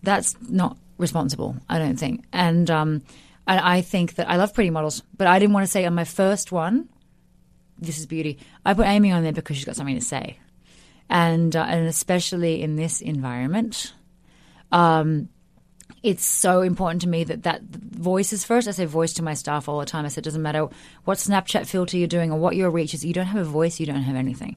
That's 0.03 0.37
not 0.49 0.77
responsible, 0.99 1.57
I 1.69 1.79
don't 1.79 1.97
think. 1.97 2.25
And 2.33 2.71
um, 2.71 3.03
I, 3.47 3.79
I 3.79 3.81
think 3.81 4.17
that 4.17 4.29
I 4.29 4.37
love 4.37 4.53
pretty 4.53 4.71
models, 4.71 5.03
but 5.17 5.27
I 5.27 5.39
didn't 5.39 5.55
want 5.55 5.65
to 5.65 5.71
say 5.71 5.87
on 5.87 5.95
my 5.95 6.05
first 6.05 6.53
one, 6.53 6.89
this 7.79 7.99
is 7.99 8.07
beauty. 8.07 8.39
I 8.65 8.75
put 8.75 8.87
Amy 8.87 9.13
on 9.13 9.23
there 9.23 9.33
because 9.33 9.57
she's 9.57 9.65
got 9.65 9.77
something 9.77 9.95
to 9.95 10.05
say, 10.05 10.39
and 11.09 11.55
uh, 11.55 11.63
and 11.63 11.87
especially 11.87 12.61
in 12.61 12.75
this 12.77 13.01
environment, 13.01 13.95
um, 14.73 15.29
it's 16.03 16.25
so 16.25 16.63
important 16.63 17.03
to 17.03 17.09
me 17.09 17.25
that 17.25 17.43
that 17.43 17.63
voice 17.63 18.33
is 18.33 18.45
first. 18.45 18.69
I 18.69 18.73
say 18.73 18.85
voice 18.85 19.13
to 19.15 19.23
my 19.23 19.35
staff 19.35 19.69
all 19.69 19.81
the 19.81 19.87
time. 19.87 20.05
I 20.05 20.09
said, 20.09 20.23
it 20.23 20.25
doesn't 20.25 20.43
matter 20.43 20.69
what 21.05 21.19
Snapchat 21.19 21.67
filter 21.67 21.97
you're 21.97 22.07
doing 22.07 22.31
or 22.31 22.39
what 22.39 22.57
your 22.57 22.71
reach 22.71 22.95
is. 22.95 23.05
You 23.05 23.13
don't 23.13 23.27
have 23.27 23.41
a 23.41 23.51
voice, 23.51 23.81
you 23.81 23.87
don't 23.87 24.03
have 24.03 24.17
anything. 24.17 24.57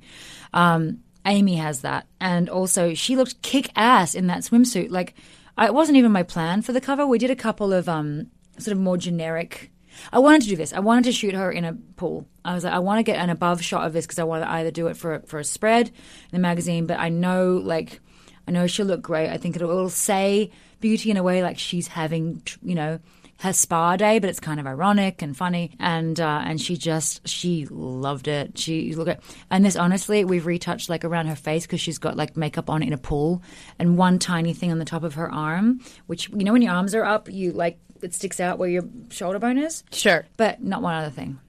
Um, 0.53 0.99
Amy 1.25 1.55
has 1.55 1.81
that, 1.81 2.07
and 2.19 2.49
also 2.49 2.93
she 2.93 3.15
looked 3.15 3.41
kick 3.41 3.71
ass 3.75 4.15
in 4.15 4.27
that 4.27 4.39
swimsuit. 4.39 4.89
Like, 4.89 5.13
it 5.57 5.73
wasn't 5.73 5.97
even 5.97 6.11
my 6.11 6.23
plan 6.23 6.61
for 6.61 6.71
the 6.73 6.81
cover. 6.81 7.05
We 7.05 7.19
did 7.19 7.29
a 7.29 7.35
couple 7.35 7.73
of 7.73 7.87
um, 7.87 8.27
sort 8.57 8.75
of 8.75 8.81
more 8.81 8.97
generic. 8.97 9.71
I 10.11 10.19
wanted 10.19 10.43
to 10.43 10.47
do 10.49 10.55
this. 10.55 10.73
I 10.73 10.79
wanted 10.79 11.03
to 11.05 11.11
shoot 11.11 11.33
her 11.33 11.51
in 11.51 11.65
a 11.65 11.73
pool. 11.73 12.25
I 12.45 12.55
was 12.55 12.63
like, 12.63 12.73
I 12.73 12.79
want 12.79 12.99
to 12.99 13.03
get 13.03 13.19
an 13.19 13.29
above 13.29 13.61
shot 13.61 13.85
of 13.85 13.93
this 13.93 14.05
because 14.05 14.19
I 14.19 14.23
want 14.23 14.43
to 14.43 14.49
either 14.49 14.71
do 14.71 14.87
it 14.87 14.97
for 14.97 15.19
for 15.27 15.39
a 15.39 15.43
spread 15.43 15.89
in 15.89 15.93
the 16.31 16.39
magazine, 16.39 16.85
but 16.85 16.99
I 16.99 17.09
know 17.09 17.57
like 17.57 17.99
I 18.47 18.51
know 18.51 18.67
she'll 18.67 18.85
look 18.85 19.01
great. 19.01 19.29
I 19.29 19.37
think 19.37 19.55
it'll, 19.55 19.69
it'll 19.69 19.89
say 19.89 20.51
beauty 20.81 21.11
in 21.11 21.17
a 21.17 21.23
way 21.23 21.41
like 21.43 21.57
she's 21.59 21.87
having, 21.87 22.41
you 22.63 22.75
know, 22.75 22.99
her 23.39 23.53
spa 23.53 23.95
day, 23.95 24.19
but 24.19 24.29
it's 24.29 24.39
kind 24.39 24.59
of 24.59 24.67
ironic 24.67 25.21
and 25.23 25.35
funny. 25.35 25.71
And 25.79 26.19
uh, 26.19 26.41
and 26.45 26.61
she 26.61 26.77
just 26.77 27.27
she 27.27 27.65
loved 27.69 28.27
it. 28.27 28.57
She 28.57 28.93
look 28.93 29.07
at 29.07 29.23
and 29.49 29.63
this 29.65 29.75
honestly, 29.75 30.25
we've 30.25 30.45
retouched 30.45 30.89
like 30.89 31.03
around 31.05 31.27
her 31.27 31.35
face 31.35 31.65
because 31.65 31.81
she's 31.81 31.97
got 31.97 32.15
like 32.17 32.35
makeup 32.37 32.69
on 32.69 32.83
in 32.83 32.93
a 32.93 32.97
pool 32.97 33.41
and 33.79 33.97
one 33.97 34.19
tiny 34.19 34.53
thing 34.53 34.71
on 34.71 34.77
the 34.79 34.85
top 34.85 35.03
of 35.03 35.15
her 35.15 35.31
arm, 35.31 35.79
which 36.07 36.29
you 36.29 36.43
know 36.43 36.53
when 36.53 36.61
your 36.61 36.73
arms 36.73 36.93
are 36.93 37.03
up, 37.05 37.29
you 37.31 37.51
like 37.51 37.79
it 38.03 38.13
sticks 38.13 38.39
out 38.39 38.57
where 38.59 38.69
your 38.69 38.83
shoulder 39.09 39.39
bone 39.39 39.57
is. 39.57 39.83
Sure. 39.91 40.25
But 40.37 40.61
not 40.63 40.81
one 40.81 40.95
other 40.95 41.09
thing. 41.11 41.39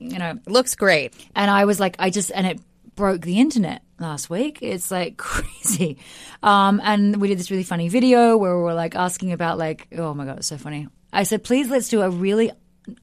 You 0.00 0.18
know, 0.18 0.38
Looks 0.46 0.76
great. 0.76 1.12
and 1.34 1.50
I 1.50 1.64
was 1.64 1.80
like, 1.80 1.96
I 1.98 2.10
just, 2.10 2.30
and 2.32 2.46
it 2.46 2.60
broke 2.94 3.22
the 3.22 3.40
internet 3.40 3.82
last 3.98 4.30
week. 4.30 4.58
It's 4.62 4.90
like 4.90 5.16
crazy. 5.16 5.98
Um, 6.42 6.80
and 6.82 7.20
we 7.20 7.28
did 7.28 7.38
this 7.38 7.50
really 7.50 7.64
funny 7.64 7.88
video 7.88 8.36
where 8.36 8.56
we 8.56 8.62
were 8.62 8.74
like 8.74 8.94
asking 8.94 9.32
about 9.32 9.58
like, 9.58 9.88
oh 9.96 10.14
my 10.14 10.24
God, 10.24 10.38
it's 10.38 10.46
so 10.46 10.58
funny. 10.58 10.88
I 11.12 11.22
said, 11.22 11.42
please 11.44 11.68
let's 11.70 11.88
do 11.88 12.02
a 12.02 12.10
really 12.10 12.52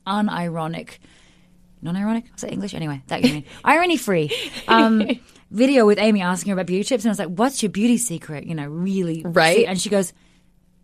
unironic, 0.06 0.98
non-ironic, 1.82 2.26
is 2.36 2.42
that 2.42 2.52
English? 2.52 2.74
Anyway, 2.74 3.02
that 3.08 3.24
you 3.24 3.34
mean, 3.34 3.46
irony 3.64 3.98
free, 3.98 4.32
um, 4.68 5.04
video 5.52 5.86
with 5.86 5.98
Amy 5.98 6.22
asking 6.22 6.52
her 6.52 6.54
about 6.54 6.68
beauty 6.68 6.84
tips. 6.84 7.04
And 7.04 7.10
I 7.10 7.14
was 7.14 7.20
like, 7.20 7.30
what's 7.30 7.64
your 7.64 7.72
beauty 7.72 7.98
secret? 7.98 8.46
You 8.46 8.56
know, 8.56 8.68
really. 8.68 9.24
Right. 9.26 9.66
And 9.66 9.80
she 9.80 9.90
goes, 9.90 10.14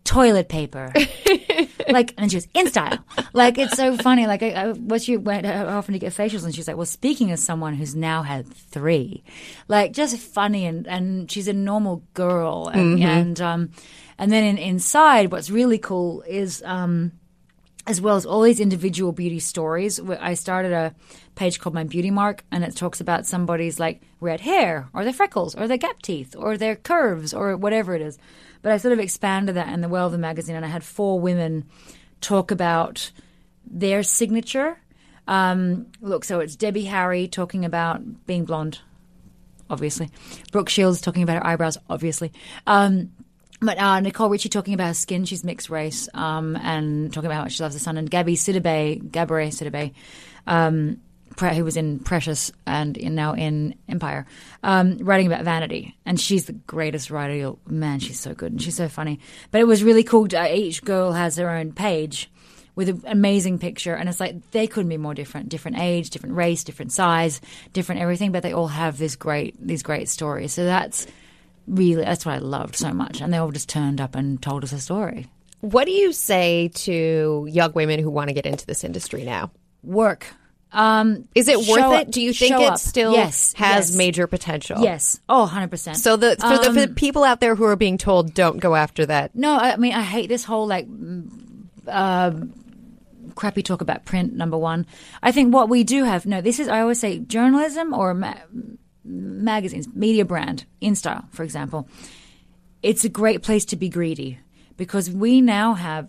toilet 0.04 0.48
paper. 0.48 0.92
like, 1.88 2.14
and 2.18 2.30
she 2.30 2.36
was 2.36 2.48
in 2.54 2.68
style. 2.68 2.98
Like, 3.32 3.58
it's 3.58 3.76
so 3.76 3.96
funny. 3.96 4.26
Like, 4.26 4.42
I, 4.42 4.50
I, 4.50 4.72
what's 4.72 5.08
when, 5.08 5.44
how 5.44 5.66
often 5.66 5.92
to 5.92 5.98
get 5.98 6.12
facials? 6.12 6.44
And 6.44 6.54
she's 6.54 6.68
like, 6.68 6.76
well, 6.76 6.86
speaking 6.86 7.30
as 7.30 7.42
someone 7.42 7.74
who's 7.74 7.94
now 7.94 8.22
had 8.22 8.46
three, 8.46 9.22
like, 9.68 9.92
just 9.92 10.16
funny 10.18 10.66
and, 10.66 10.86
and 10.86 11.30
she's 11.30 11.48
a 11.48 11.52
normal 11.52 12.02
girl. 12.14 12.68
And, 12.68 13.02
and, 13.02 13.40
um, 13.40 13.70
and 14.18 14.30
then 14.30 14.44
in, 14.44 14.58
inside, 14.58 15.32
what's 15.32 15.50
really 15.50 15.78
cool 15.78 16.22
is, 16.22 16.62
um, 16.64 17.12
as 17.86 18.00
well 18.00 18.16
as 18.16 18.24
all 18.24 18.42
these 18.42 18.60
individual 18.60 19.12
beauty 19.12 19.40
stories. 19.40 19.98
I 20.00 20.34
started 20.34 20.72
a 20.72 20.94
page 21.34 21.58
called 21.58 21.74
My 21.74 21.84
Beauty 21.84 22.10
Mark, 22.10 22.44
and 22.52 22.62
it 22.62 22.76
talks 22.76 23.00
about 23.00 23.26
somebody's 23.26 23.80
like 23.80 24.02
red 24.20 24.40
hair, 24.40 24.88
or 24.94 25.04
their 25.04 25.12
freckles, 25.12 25.54
or 25.56 25.66
their 25.66 25.78
gap 25.78 26.00
teeth, 26.02 26.36
or 26.38 26.56
their 26.56 26.76
curves, 26.76 27.34
or 27.34 27.56
whatever 27.56 27.94
it 27.94 28.02
is. 28.02 28.18
But 28.62 28.72
I 28.72 28.76
sort 28.76 28.92
of 28.92 29.00
expanded 29.00 29.56
that 29.56 29.68
in 29.68 29.80
the 29.80 29.88
Well 29.88 30.06
of 30.06 30.12
the 30.12 30.18
magazine, 30.18 30.56
and 30.56 30.64
I 30.64 30.68
had 30.68 30.84
four 30.84 31.20
women 31.20 31.64
talk 32.20 32.50
about 32.50 33.10
their 33.66 34.02
signature. 34.02 34.78
Um, 35.26 35.86
look, 36.00 36.24
so 36.24 36.40
it's 36.40 36.56
Debbie 36.56 36.84
Harry 36.84 37.28
talking 37.28 37.64
about 37.64 38.26
being 38.26 38.44
blonde, 38.44 38.78
obviously. 39.68 40.10
Brooke 40.50 40.68
Shields 40.68 41.00
talking 41.00 41.22
about 41.22 41.36
her 41.36 41.46
eyebrows, 41.46 41.78
obviously. 41.90 42.32
Um, 42.66 43.10
but 43.60 43.78
uh, 43.78 44.00
Nicole 44.00 44.28
Richie 44.28 44.48
talking 44.48 44.74
about 44.74 44.88
her 44.88 44.94
skin, 44.94 45.24
she's 45.24 45.44
mixed 45.44 45.70
race, 45.70 46.08
um, 46.14 46.56
and 46.56 47.12
talking 47.12 47.26
about 47.26 47.36
how 47.36 47.42
much 47.44 47.52
she 47.52 47.62
loves 47.62 47.74
the 47.74 47.80
sun. 47.80 47.96
And 47.96 48.10
Gabby 48.10 48.34
Sidibe, 48.34 49.10
Gabourey 49.10 49.48
Sidibe, 49.48 49.92
um, 50.46 51.00
who 51.38 51.64
was 51.64 51.76
in 51.76 51.98
Precious 52.00 52.52
and 52.66 52.96
in, 52.96 53.14
now 53.14 53.34
in 53.34 53.74
Empire, 53.88 54.26
um, 54.62 54.98
writing 54.98 55.26
about 55.26 55.44
vanity. 55.44 55.96
And 56.04 56.20
she's 56.20 56.46
the 56.46 56.52
greatest 56.52 57.10
writer. 57.10 57.34
You'll, 57.34 57.58
man, 57.66 58.00
she's 58.00 58.20
so 58.20 58.34
good 58.34 58.52
and 58.52 58.62
she's 58.62 58.76
so 58.76 58.88
funny. 58.88 59.20
But 59.50 59.60
it 59.60 59.66
was 59.66 59.82
really 59.82 60.04
cool. 60.04 60.28
To, 60.28 60.40
uh, 60.40 60.46
each 60.46 60.84
girl 60.84 61.12
has 61.12 61.36
her 61.36 61.50
own 61.50 61.72
page 61.72 62.30
with 62.74 62.88
an 62.88 63.02
amazing 63.06 63.58
picture, 63.58 63.94
and 63.94 64.08
it's 64.08 64.20
like 64.20 64.50
they 64.52 64.66
couldn't 64.66 64.88
be 64.88 64.96
more 64.96 65.14
different. 65.14 65.48
Different 65.48 65.78
age, 65.78 66.10
different 66.10 66.36
race, 66.36 66.64
different 66.64 66.92
size, 66.92 67.40
different 67.72 68.00
everything, 68.00 68.32
but 68.32 68.42
they 68.42 68.52
all 68.52 68.68
have 68.68 68.98
this 68.98 69.16
great 69.16 69.54
these 69.60 69.82
great 69.82 70.08
stories. 70.08 70.52
So 70.52 70.64
that's 70.64 71.06
really 71.66 72.04
that's 72.04 72.24
what 72.24 72.34
I 72.34 72.38
loved 72.38 72.76
so 72.76 72.92
much, 72.92 73.20
and 73.20 73.32
they 73.32 73.38
all 73.38 73.50
just 73.50 73.68
turned 73.68 74.00
up 74.00 74.14
and 74.14 74.40
told 74.40 74.64
us 74.64 74.72
a 74.72 74.80
story. 74.80 75.26
What 75.60 75.84
do 75.84 75.92
you 75.92 76.12
say 76.12 76.68
to 76.74 77.46
young 77.48 77.72
women 77.72 78.00
who 78.00 78.10
want 78.10 78.28
to 78.28 78.34
get 78.34 78.46
into 78.46 78.66
this 78.66 78.82
industry 78.82 79.24
now? 79.24 79.52
Work. 79.84 80.26
Um, 80.72 81.28
Is 81.34 81.48
it 81.48 81.58
worth 81.58 81.82
up- 81.82 82.02
it? 82.02 82.10
Do 82.10 82.22
you 82.22 82.32
think 82.32 82.52
it 82.52 82.62
up. 82.62 82.78
still 82.78 83.12
yes, 83.12 83.52
has 83.54 83.90
yes, 83.90 83.96
major 83.96 84.26
potential? 84.26 84.80
Yes. 84.80 85.20
Oh, 85.28 85.40
100 85.40 85.70
percent. 85.70 85.98
So 85.98 86.16
the 86.16 86.36
for, 86.40 86.58
the 86.58 86.64
for 86.64 86.72
the 86.72 86.88
people 86.88 87.24
out 87.24 87.40
there 87.40 87.54
who 87.54 87.64
are 87.64 87.76
being 87.76 87.98
told 87.98 88.32
don't 88.34 88.58
go 88.58 88.74
after 88.74 89.04
that. 89.06 89.34
No, 89.34 89.54
I 89.54 89.76
mean 89.76 89.92
I 89.92 90.02
hate 90.02 90.28
this 90.28 90.44
whole 90.44 90.66
like 90.66 90.88
mm, 90.88 91.28
uh, 91.86 92.32
crappy 93.34 93.62
talk 93.62 93.80
about 93.80 94.04
print. 94.04 94.34
Number 94.34 94.56
one, 94.56 94.86
I 95.22 95.30
think 95.32 95.52
what 95.52 95.68
we 95.68 95.84
do 95.84 96.04
have 96.04 96.24
no. 96.24 96.40
This 96.40 96.58
is 96.58 96.68
I 96.68 96.80
always 96.80 97.00
say 97.00 97.18
journalism 97.18 97.92
or 97.92 98.14
ma- 98.14 98.34
magazines, 99.04 99.88
media 99.94 100.24
brand, 100.24 100.64
InStyle, 100.80 101.30
for 101.32 101.42
example. 101.42 101.88
It's 102.82 103.04
a 103.04 103.08
great 103.08 103.42
place 103.42 103.64
to 103.66 103.76
be 103.76 103.88
greedy 103.88 104.38
because 104.76 105.10
we 105.10 105.40
now 105.40 105.74
have 105.74 106.08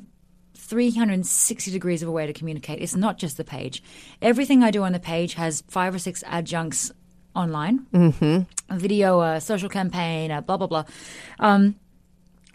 360 0.63 1.71
degrees 1.71 2.01
of 2.01 2.09
a 2.09 2.11
way 2.11 2.25
to 2.25 2.33
communicate. 2.33 2.81
It's 2.81 2.95
not 2.95 3.17
just 3.17 3.37
the 3.37 3.43
page. 3.43 3.83
Everything 4.21 4.63
I 4.63 4.71
do 4.71 4.83
on 4.83 4.93
the 4.93 4.99
page 4.99 5.35
has 5.35 5.63
five 5.67 5.93
or 5.93 5.99
six 5.99 6.23
adjuncts 6.25 6.91
online, 7.35 7.85
mm-hmm. 7.93 8.73
a 8.73 8.79
video, 8.79 9.21
a 9.21 9.41
social 9.41 9.69
campaign, 9.69 10.31
a 10.31 10.41
blah 10.41 10.57
blah 10.57 10.67
blah. 10.67 10.85
Um, 11.39 11.75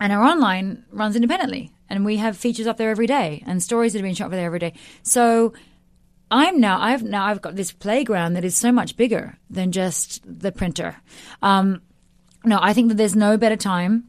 and 0.00 0.12
our 0.12 0.22
online 0.24 0.84
runs 0.90 1.16
independently 1.16 1.72
and 1.88 2.04
we 2.04 2.16
have 2.16 2.36
features 2.36 2.66
up 2.66 2.76
there 2.76 2.90
every 2.90 3.06
day 3.06 3.42
and 3.46 3.62
stories 3.62 3.92
that 3.92 4.00
are 4.00 4.02
being 4.02 4.14
shot 4.14 4.26
up 4.26 4.30
there 4.32 4.46
every 4.46 4.58
day 4.58 4.72
so 5.02 5.52
i'm 6.30 6.60
now 6.60 6.80
i've 6.80 7.02
now 7.02 7.26
i've 7.26 7.42
got 7.42 7.56
this 7.56 7.72
playground 7.72 8.34
that 8.34 8.44
is 8.44 8.56
so 8.56 8.70
much 8.70 8.96
bigger 8.96 9.36
than 9.50 9.72
just 9.72 10.22
the 10.24 10.52
printer 10.52 10.96
um, 11.42 11.82
no 12.44 12.58
i 12.60 12.72
think 12.72 12.88
that 12.88 12.96
there's 12.96 13.16
no 13.16 13.36
better 13.36 13.56
time 13.56 14.04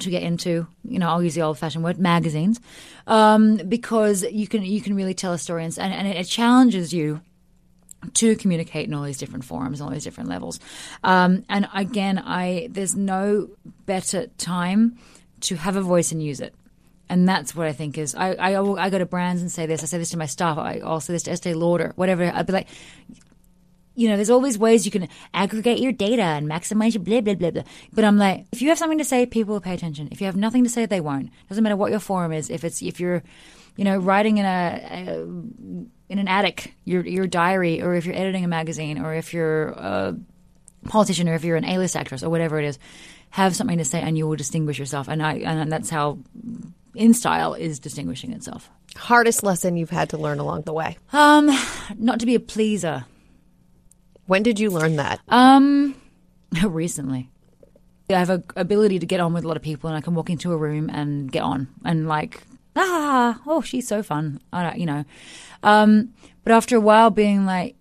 to 0.00 0.10
get 0.10 0.22
into 0.22 0.66
you 0.84 0.98
know 0.98 1.08
i'll 1.08 1.22
use 1.22 1.34
the 1.34 1.42
old 1.42 1.58
fashioned 1.58 1.84
word 1.84 1.98
magazines 1.98 2.60
um, 3.06 3.56
because 3.68 4.22
you 4.24 4.46
can 4.46 4.62
you 4.62 4.80
can 4.80 4.94
really 4.94 5.14
tell 5.14 5.32
a 5.32 5.38
story 5.38 5.64
and, 5.64 5.78
and 5.78 6.06
it 6.08 6.24
challenges 6.24 6.92
you 6.92 7.20
to 8.14 8.36
communicate 8.36 8.86
in 8.86 8.94
all 8.94 9.02
these 9.02 9.18
different 9.18 9.44
forums, 9.44 9.80
all 9.80 9.90
these 9.90 10.04
different 10.04 10.28
levels. 10.28 10.60
Um, 11.02 11.44
and 11.48 11.68
again, 11.74 12.18
I 12.18 12.68
there's 12.70 12.94
no 12.94 13.48
better 13.86 14.28
time 14.38 14.98
to 15.40 15.56
have 15.56 15.76
a 15.76 15.82
voice 15.82 16.12
and 16.12 16.22
use 16.22 16.40
it. 16.40 16.54
And 17.08 17.28
that's 17.28 17.54
what 17.54 17.68
I 17.68 17.72
think 17.72 17.98
is. 17.98 18.16
I, 18.16 18.32
I, 18.32 18.60
I 18.60 18.90
go 18.90 18.98
to 18.98 19.06
brands 19.06 19.40
and 19.40 19.50
say 19.50 19.66
this. 19.66 19.82
I 19.84 19.86
say 19.86 19.98
this 19.98 20.10
to 20.10 20.18
my 20.18 20.26
staff. 20.26 20.58
I 20.58 20.80
also 20.80 21.06
say 21.06 21.12
this 21.12 21.22
to 21.24 21.30
Estee 21.30 21.54
Lauder, 21.54 21.92
whatever. 21.94 22.24
I'd 22.34 22.46
be 22.46 22.52
like, 22.52 22.66
you 23.96 24.08
know, 24.08 24.16
there's 24.16 24.30
all 24.30 24.40
these 24.40 24.58
ways 24.58 24.84
you 24.84 24.92
can 24.92 25.08
aggregate 25.32 25.80
your 25.80 25.90
data 25.90 26.22
and 26.22 26.46
maximize 26.46 26.94
your 26.94 27.02
blah, 27.02 27.22
blah, 27.22 27.34
blah, 27.34 27.50
blah. 27.50 27.62
But 27.92 28.04
I'm 28.04 28.18
like, 28.18 28.46
if 28.52 28.62
you 28.62 28.68
have 28.68 28.78
something 28.78 28.98
to 28.98 29.04
say, 29.04 29.26
people 29.26 29.54
will 29.54 29.60
pay 29.60 29.74
attention. 29.74 30.08
If 30.12 30.20
you 30.20 30.26
have 30.26 30.36
nothing 30.36 30.62
to 30.64 30.70
say, 30.70 30.86
they 30.86 31.00
won't. 31.00 31.30
Doesn't 31.48 31.64
matter 31.64 31.76
what 31.76 31.90
your 31.90 32.00
forum 32.00 32.32
is. 32.32 32.50
If 32.50 32.62
it's, 32.62 32.82
if 32.82 33.00
you're, 33.00 33.22
you 33.76 33.84
know, 33.84 33.96
writing 33.96 34.38
in 34.38 34.44
a, 34.44 34.80
a 34.90 35.22
in 36.08 36.18
an 36.18 36.28
attic, 36.28 36.74
your, 36.84 37.04
your 37.04 37.26
diary, 37.26 37.82
or 37.82 37.94
if 37.94 38.06
you're 38.06 38.14
editing 38.14 38.44
a 38.44 38.48
magazine, 38.48 38.98
or 38.98 39.14
if 39.14 39.34
you're 39.34 39.68
a 39.70 40.16
politician, 40.88 41.28
or 41.28 41.34
if 41.34 41.42
you're 41.42 41.56
an 41.56 41.64
A-list 41.64 41.96
actress, 41.96 42.22
or 42.22 42.30
whatever 42.30 42.60
it 42.60 42.66
is, 42.66 42.78
have 43.30 43.56
something 43.56 43.78
to 43.78 43.84
say 43.84 44.00
and 44.00 44.16
you 44.16 44.28
will 44.28 44.36
distinguish 44.36 44.78
yourself. 44.78 45.08
And 45.08 45.22
I, 45.22 45.34
and 45.38 45.72
that's 45.72 45.90
how 45.90 46.18
InStyle 46.94 47.58
is 47.58 47.78
distinguishing 47.78 48.32
itself. 48.32 48.70
Hardest 48.94 49.42
lesson 49.42 49.76
you've 49.76 49.90
had 49.90 50.10
to 50.10 50.16
learn 50.16 50.38
along 50.38 50.62
the 50.62 50.72
way. 50.72 50.96
Um, 51.12 51.50
not 51.98 52.20
to 52.20 52.26
be 52.26 52.34
a 52.34 52.40
pleaser. 52.40 53.04
When 54.26 54.42
did 54.42 54.58
you 54.60 54.70
learn 54.70 54.96
that? 54.96 55.20
Um, 55.28 55.94
recently. 56.64 57.30
I 58.08 58.14
have 58.14 58.30
a 58.30 58.42
ability 58.54 59.00
to 59.00 59.06
get 59.06 59.18
on 59.18 59.32
with 59.32 59.44
a 59.44 59.48
lot 59.48 59.56
of 59.56 59.62
people, 59.64 59.88
and 59.88 59.96
I 59.96 60.00
can 60.00 60.14
walk 60.14 60.30
into 60.30 60.52
a 60.52 60.56
room 60.56 60.88
and 60.90 61.30
get 61.30 61.42
on, 61.42 61.66
and 61.84 62.06
like, 62.06 62.42
ah, 62.76 63.40
oh, 63.46 63.60
she's 63.62 63.88
so 63.88 64.02
fun. 64.02 64.40
You 64.76 64.86
know. 64.86 65.04
Um, 65.62 66.12
but 66.44 66.52
after 66.52 66.76
a 66.76 66.80
while, 66.80 67.10
being 67.10 67.46
like, 67.46 67.74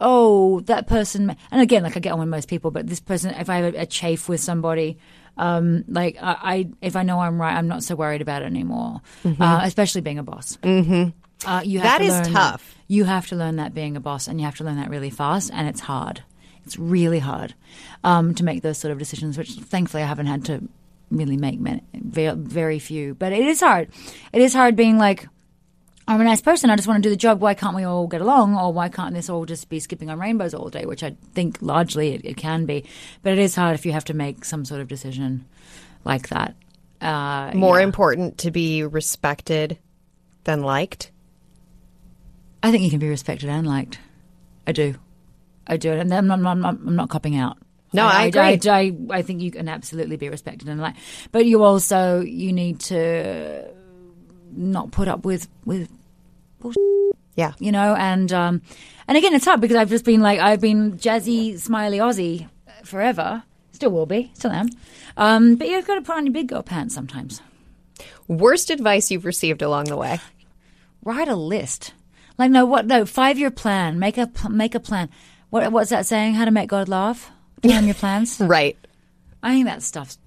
oh, 0.00 0.60
that 0.60 0.88
person, 0.88 1.36
and 1.50 1.60
again, 1.60 1.84
like 1.84 1.96
I 1.96 2.00
get 2.00 2.12
on 2.12 2.18
with 2.18 2.28
most 2.28 2.48
people, 2.48 2.70
but 2.70 2.88
this 2.88 3.00
person, 3.00 3.32
if 3.34 3.48
I 3.48 3.56
have 3.58 3.74
a, 3.74 3.82
a 3.82 3.86
chafe 3.86 4.28
with 4.28 4.40
somebody, 4.40 4.98
um, 5.36 5.84
like 5.86 6.16
I, 6.20 6.36
I, 6.42 6.68
if 6.82 6.96
I 6.96 7.04
know 7.04 7.20
I'm 7.20 7.40
right, 7.40 7.54
I'm 7.54 7.68
not 7.68 7.84
so 7.84 7.94
worried 7.94 8.20
about 8.20 8.42
it 8.42 8.46
anymore. 8.46 9.00
Uh, 9.40 9.60
especially 9.62 10.00
being 10.00 10.18
a 10.18 10.22
boss. 10.24 10.58
Mm-hmm. 10.62 11.10
Uh, 11.46 11.62
you 11.64 11.80
have 11.80 12.00
That 12.00 12.22
is 12.22 12.28
tough. 12.28 12.74
you 12.88 13.04
have 13.04 13.26
to 13.28 13.36
learn 13.36 13.56
that 13.56 13.74
being 13.74 13.96
a 13.96 14.00
boss, 14.00 14.26
and 14.28 14.40
you 14.40 14.46
have 14.46 14.56
to 14.56 14.64
learn 14.64 14.76
that 14.76 14.90
really 14.90 15.10
fast, 15.10 15.50
and 15.52 15.68
it's 15.68 15.80
hard. 15.80 16.22
It's 16.64 16.78
really 16.78 17.20
hard 17.20 17.54
um, 18.04 18.34
to 18.34 18.44
make 18.44 18.62
those 18.62 18.78
sort 18.78 18.92
of 18.92 18.98
decisions, 18.98 19.38
which 19.38 19.52
thankfully 19.52 20.02
I 20.02 20.06
haven't 20.06 20.26
had 20.26 20.44
to 20.46 20.68
really 21.10 21.36
make 21.36 21.58
many, 21.58 21.82
very, 21.94 22.36
very 22.36 22.78
few. 22.78 23.14
But 23.14 23.32
it 23.32 23.46
is 23.46 23.60
hard. 23.60 23.88
It 24.32 24.42
is 24.42 24.52
hard 24.52 24.76
being 24.76 24.98
like, 24.98 25.26
I'm 26.06 26.20
a 26.20 26.24
nice 26.24 26.42
person. 26.42 26.68
I 26.70 26.76
just 26.76 26.88
want 26.88 27.02
to 27.02 27.06
do 27.06 27.10
the 27.10 27.16
job. 27.16 27.40
Why 27.40 27.54
can't 27.54 27.76
we 27.76 27.84
all 27.84 28.06
get 28.06 28.20
along? 28.20 28.56
Or 28.56 28.72
why 28.72 28.88
can't 28.88 29.14
this 29.14 29.30
all 29.30 29.46
just 29.46 29.68
be 29.68 29.78
skipping 29.80 30.10
on 30.10 30.18
rainbows 30.18 30.52
all 30.54 30.68
day? 30.68 30.84
Which 30.84 31.02
I 31.02 31.16
think 31.34 31.58
largely 31.62 32.14
it, 32.14 32.24
it 32.24 32.36
can 32.36 32.66
be. 32.66 32.84
But 33.22 33.32
it 33.34 33.38
is 33.38 33.54
hard 33.54 33.74
if 33.74 33.86
you 33.86 33.92
have 33.92 34.04
to 34.06 34.14
make 34.14 34.44
some 34.44 34.64
sort 34.64 34.80
of 34.80 34.88
decision 34.88 35.46
like 36.04 36.28
that. 36.28 36.54
Uh, 37.00 37.52
More 37.54 37.78
yeah. 37.78 37.84
important 37.84 38.38
to 38.38 38.50
be 38.50 38.82
respected 38.82 39.78
than 40.44 40.62
liked. 40.62 41.10
I 42.62 42.70
think 42.70 42.82
you 42.84 42.90
can 42.90 42.98
be 42.98 43.08
respected 43.08 43.48
and 43.48 43.66
liked. 43.66 43.98
I 44.66 44.72
do. 44.72 44.94
I 45.66 45.76
do. 45.76 45.92
And 45.92 46.12
I'm 46.12 46.26
not, 46.26 46.44
I'm 46.44 46.60
not, 46.60 46.74
I'm 46.74 46.96
not 46.96 47.08
copping 47.08 47.36
out. 47.36 47.56
No, 47.92 48.04
I 48.06 48.26
agree. 48.26 48.40
I, 48.40 48.58
I, 48.66 48.92
I 49.10 49.22
think 49.22 49.40
you 49.40 49.50
can 49.50 49.68
absolutely 49.68 50.16
be 50.16 50.28
respected 50.28 50.68
and 50.68 50.80
liked. 50.80 50.98
But 51.32 51.46
you 51.46 51.62
also, 51.62 52.20
you 52.20 52.52
need 52.52 52.80
to 52.80 53.64
not 54.52 54.90
put 54.90 55.08
up 55.08 55.24
with, 55.24 55.48
with 55.64 55.88
Yeah. 57.36 57.52
you 57.60 57.70
know 57.70 57.94
and 57.94 58.32
um 58.32 58.62
and 59.06 59.16
again 59.16 59.32
it's 59.34 59.44
hard 59.44 59.60
because 59.60 59.76
i've 59.76 59.90
just 59.90 60.04
been 60.04 60.20
like 60.22 60.40
i've 60.40 60.60
been 60.60 60.94
jazzy 60.98 61.56
smiley 61.58 61.98
aussie 61.98 62.48
forever 62.82 63.42
still 63.72 63.90
will 63.90 64.06
be 64.06 64.30
still 64.34 64.50
am 64.50 64.68
um 65.18 65.54
but 65.54 65.68
you've 65.68 65.86
got 65.86 65.96
to 65.96 66.00
put 66.00 66.16
on 66.16 66.26
your 66.26 66.32
big 66.32 66.48
girl 66.48 66.62
pants 66.62 66.94
sometimes 66.94 67.40
Worst 68.26 68.70
advice 68.70 69.10
you've 69.10 69.24
received 69.24 69.62
along 69.62 69.84
the 69.84 69.96
way. 69.96 70.18
write 71.04 71.28
a 71.28 71.36
list 71.36 71.92
like 72.38 72.50
no 72.50 72.64
what 72.64 72.86
no 72.86 73.04
five 73.04 73.38
year 73.38 73.50
plan 73.50 73.98
make 73.98 74.16
a 74.18 74.30
make 74.48 74.74
a 74.74 74.80
plan 74.80 75.08
what 75.50 75.70
what's 75.72 75.90
that 75.90 76.06
saying 76.06 76.34
how 76.34 76.44
to 76.44 76.50
make 76.50 76.68
god 76.68 76.88
laugh 76.88 77.30
plan 77.62 77.84
your 77.84 77.94
plans 78.02 78.40
Right. 78.40 78.76
i 79.42 79.52
think 79.52 79.66
that 79.66 79.82
stuff's 79.82 80.18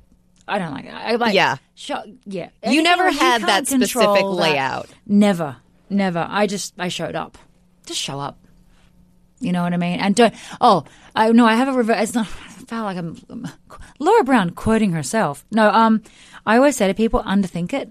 i 0.47 0.57
don't 0.59 0.71
like 0.73 0.85
it 0.85 0.93
i 0.93 1.15
like 1.15 1.33
Yeah. 1.33 1.57
sho- 1.75 2.03
yeah 2.25 2.45
You 2.63 2.79
Anything 2.79 2.83
never 2.83 3.11
had 3.11 3.41
that 3.43 3.67
specific 3.67 3.93
control 3.93 4.35
that- 4.35 4.41
layout. 4.41 4.89
Never, 5.07 5.57
never. 5.89 6.27
I 6.29 6.47
just 6.47 6.73
I 6.77 6.87
showed 6.89 7.15
up. 7.15 7.37
Just 7.85 7.99
show 7.99 8.19
up. 8.19 8.37
You 9.39 9.51
know 9.51 9.63
what 9.63 9.73
I 9.73 9.77
mean? 9.77 9.99
And 9.99 10.15
don't. 10.15 10.33
Oh, 10.59 10.83
I 11.15 11.31
no. 11.31 11.45
I 11.47 11.55
have 11.55 11.67
a 11.67 11.73
reverse. 11.73 12.03
It's 12.03 12.13
not. 12.13 12.27
I 12.27 12.51
felt 12.69 12.85
like 12.85 12.97
I'm 12.97 13.17
Laura 13.99 14.23
Brown 14.23 14.51
quoting 14.51 14.91
herself. 14.91 15.45
No. 15.51 15.69
Um. 15.71 16.03
I 16.45 16.57
always 16.57 16.75
say 16.75 16.87
to 16.87 16.93
people, 16.93 17.23
underthink 17.23 17.73
it. 17.73 17.89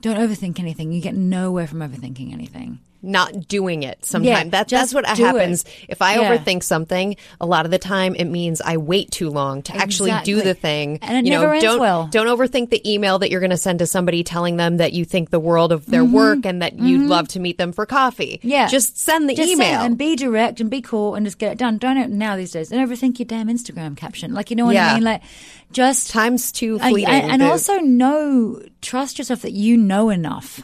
Don't 0.00 0.16
overthink 0.16 0.58
anything. 0.58 0.92
You 0.92 1.00
get 1.02 1.14
nowhere 1.14 1.66
from 1.66 1.80
overthinking 1.80 2.32
anything. 2.32 2.78
Not 3.06 3.48
doing 3.48 3.82
it 3.84 4.04
sometimes. 4.04 4.26
Yeah, 4.26 4.44
that, 4.50 4.68
that's 4.68 4.92
what 4.92 5.06
happens. 5.06 5.62
it. 5.64 5.70
If 5.88 6.02
I 6.02 6.18
Yeah. 6.18 6.36
overthink 6.36 6.62
something, 6.62 7.16
a 7.40 7.46
lot 7.46 7.64
of 7.64 7.70
the 7.70 7.78
time 7.78 8.14
it 8.16 8.24
means 8.26 8.60
I 8.60 8.76
wait 8.76 9.10
too 9.12 9.30
long 9.30 9.62
to 9.62 9.76
actually 9.76 10.12
do 10.24 10.42
the 10.42 10.54
thing. 10.54 10.98
And 11.02 11.16
it 11.26 11.30
you 11.30 11.38
know, 11.38 11.60
don't, 11.60 11.80
well. 11.80 12.08
Don't 12.10 12.26
overthink 12.26 12.70
the 12.70 12.82
email 12.90 13.18
that 13.20 13.30
you're 13.30 13.40
going 13.40 13.50
to 13.50 13.56
send 13.56 13.78
to 13.78 13.86
somebody 13.86 14.24
telling 14.24 14.56
them 14.56 14.78
that 14.78 14.92
you 14.92 15.04
think 15.04 15.30
the 15.30 15.40
world 15.40 15.72
of 15.72 15.82
Mm-hmm. 15.82 15.90
their 15.92 16.04
work 16.04 16.44
and 16.44 16.62
that 16.62 16.78
you'd 16.78 17.06
love 17.08 17.28
to 17.28 17.40
meet 17.40 17.58
them 17.58 17.70
for 17.72 17.86
coffee. 17.86 18.40
Yeah. 18.42 18.66
Just 18.66 18.98
send 18.98 19.30
the 19.30 19.34
Just 19.34 19.50
email. 19.52 19.80
and 19.82 19.96
be 19.96 20.16
direct 20.16 20.60
and 20.60 20.68
be 20.68 20.82
cool 20.82 21.14
and 21.14 21.24
just 21.24 21.38
get 21.38 21.52
it 21.52 21.58
done. 21.58 21.78
Don't 21.78 22.10
now 22.12 22.36
these 22.36 22.50
days. 22.50 22.70
Don't 22.70 22.84
overthink 22.88 23.18
your 23.20 23.26
damn 23.26 23.46
Instagram 23.46 23.96
caption. 23.96 24.34
Like 24.34 24.50
you 24.50 24.56
know 24.56 24.64
what 24.66 24.74
Yeah. 24.74 24.90
I 24.90 24.94
mean? 24.94 25.04
Like 25.04 25.22
just 25.70 26.10
Time's 26.10 26.50
too 26.50 26.78
fleeting. 26.80 27.06
And, 27.06 27.30
and 27.32 27.42
also 27.42 27.78
know, 27.78 28.60
trust 28.82 29.18
yourself 29.18 29.42
that 29.42 29.52
you 29.52 29.76
know 29.76 30.10
enough. 30.10 30.62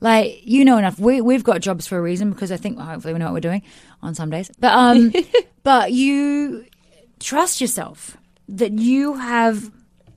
Like 0.00 0.40
you 0.44 0.64
know 0.64 0.78
enough. 0.78 0.98
We 0.98 1.20
we've 1.20 1.44
got 1.44 1.60
jobs 1.60 1.86
for 1.86 1.98
a 1.98 2.02
reason 2.02 2.30
because 2.30 2.52
I 2.52 2.56
think 2.56 2.78
hopefully 2.78 3.12
we 3.12 3.18
know 3.18 3.26
what 3.26 3.34
we're 3.34 3.40
doing 3.40 3.62
on 4.02 4.14
some 4.14 4.30
days. 4.30 4.50
But 4.58 4.72
um, 4.72 5.12
but 5.62 5.92
you 5.92 6.66
trust 7.18 7.60
yourself 7.60 8.16
that 8.48 8.72
you 8.72 9.14
have 9.14 9.70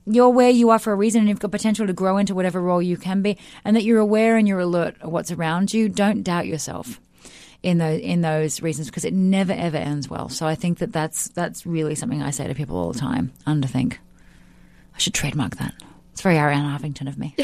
you're 0.06 0.30
where 0.30 0.50
you 0.50 0.70
are 0.70 0.78
for 0.78 0.92
a 0.92 0.96
reason 0.96 1.20
and 1.20 1.28
you've 1.28 1.38
got 1.38 1.50
potential 1.50 1.86
to 1.86 1.92
grow 1.92 2.16
into 2.16 2.34
whatever 2.34 2.60
role 2.60 2.82
you 2.82 2.96
can 2.96 3.22
be 3.22 3.38
and 3.64 3.76
that 3.76 3.84
you're 3.84 4.00
aware 4.00 4.36
and 4.36 4.48
you're 4.48 4.58
alert 4.58 4.96
of 5.00 5.12
what's 5.12 5.30
around 5.30 5.72
you. 5.72 5.88
Don't 5.88 6.22
doubt 6.22 6.46
yourself 6.46 7.00
in 7.62 7.78
those 7.78 8.00
in 8.00 8.20
those 8.20 8.60
reasons 8.62 8.88
because 8.88 9.04
it 9.04 9.14
never 9.14 9.52
ever 9.52 9.76
ends 9.76 10.08
well. 10.08 10.28
So 10.28 10.46
I 10.46 10.54
think 10.54 10.78
that 10.78 10.92
that's 10.92 11.28
that's 11.28 11.66
really 11.66 11.94
something 11.94 12.22
I 12.22 12.30
say 12.30 12.46
to 12.46 12.54
people 12.54 12.76
all 12.76 12.92
the 12.92 12.98
time. 12.98 13.32
Underthink. 13.46 13.98
I 14.94 14.98
should 14.98 15.14
trademark 15.14 15.56
that. 15.56 15.74
Very 16.22 16.36
Arianna 16.36 16.78
Huffington 16.78 17.08
of 17.08 17.18
me. 17.18 17.34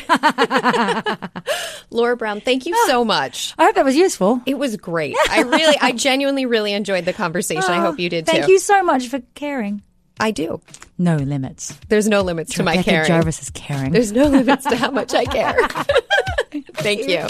Laura 1.91 2.16
Brown, 2.16 2.41
thank 2.41 2.64
you 2.64 2.76
so 2.87 3.05
much. 3.05 3.55
I 3.59 3.64
hope 3.64 3.74
that 3.74 3.85
was 3.85 3.97
useful. 3.97 4.41
It 4.47 4.57
was 4.57 4.76
great. 4.76 5.16
I 5.31 5.43
really, 5.43 5.76
I 5.81 5.93
genuinely 5.93 6.47
really 6.47 6.72
enjoyed 6.72 7.05
the 7.05 7.12
conversation. 7.12 7.64
I 7.64 7.79
ah, 7.79 7.83
hope 7.83 7.99
you 7.99 8.09
did 8.09 8.26
too. 8.26 8.33
Thank 8.33 8.49
you 8.49 8.59
so 8.61 8.83
much 8.85 9.09
for 9.09 9.20
caring. 9.35 9.83
I 10.20 10.31
do. 10.31 10.61
No 10.97 11.16
limits. 11.16 11.79
There's 11.89 12.09
no 12.09 12.22
limits 12.22 12.55
to 12.55 12.62
my 12.62 12.83
caring. 12.83 13.07
Jarvis 13.07 13.43
is 13.43 13.51
caring. 13.51 13.93
There's 13.93 14.12
no 14.12 14.26
limits 14.26 14.64
to 14.64 14.76
how 14.76 14.91
much 14.91 15.14
I 15.14 15.24
care. 15.26 15.57
Thank 16.74 17.09
you. 17.09 17.26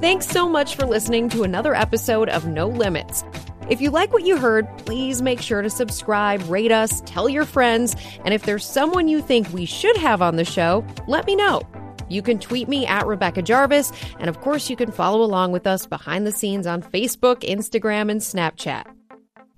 Thanks 0.00 0.26
so 0.26 0.48
much 0.48 0.76
for 0.76 0.86
listening 0.86 1.28
to 1.30 1.42
another 1.42 1.74
episode 1.74 2.28
of 2.28 2.46
No 2.46 2.68
Limits. 2.68 3.24
If 3.68 3.80
you 3.80 3.90
like 3.90 4.12
what 4.12 4.24
you 4.24 4.36
heard, 4.36 4.68
please 4.78 5.22
make 5.22 5.40
sure 5.40 5.60
to 5.60 5.68
subscribe, 5.68 6.40
rate 6.48 6.70
us, 6.70 7.02
tell 7.04 7.28
your 7.28 7.44
friends, 7.44 7.96
and 8.24 8.32
if 8.32 8.44
there's 8.44 8.64
someone 8.64 9.08
you 9.08 9.20
think 9.20 9.52
we 9.52 9.64
should 9.64 9.96
have 9.96 10.22
on 10.22 10.36
the 10.36 10.44
show, 10.44 10.86
let 11.08 11.26
me 11.26 11.34
know. 11.34 11.62
You 12.08 12.22
can 12.22 12.38
tweet 12.38 12.68
me 12.68 12.86
at 12.86 13.08
Rebecca 13.08 13.42
Jarvis, 13.42 13.90
and 14.20 14.28
of 14.28 14.40
course, 14.40 14.70
you 14.70 14.76
can 14.76 14.92
follow 14.92 15.20
along 15.20 15.50
with 15.50 15.66
us 15.66 15.84
behind 15.84 16.24
the 16.24 16.32
scenes 16.32 16.64
on 16.64 16.80
Facebook, 16.80 17.40
Instagram, 17.40 18.08
and 18.08 18.20
Snapchat. 18.20 18.84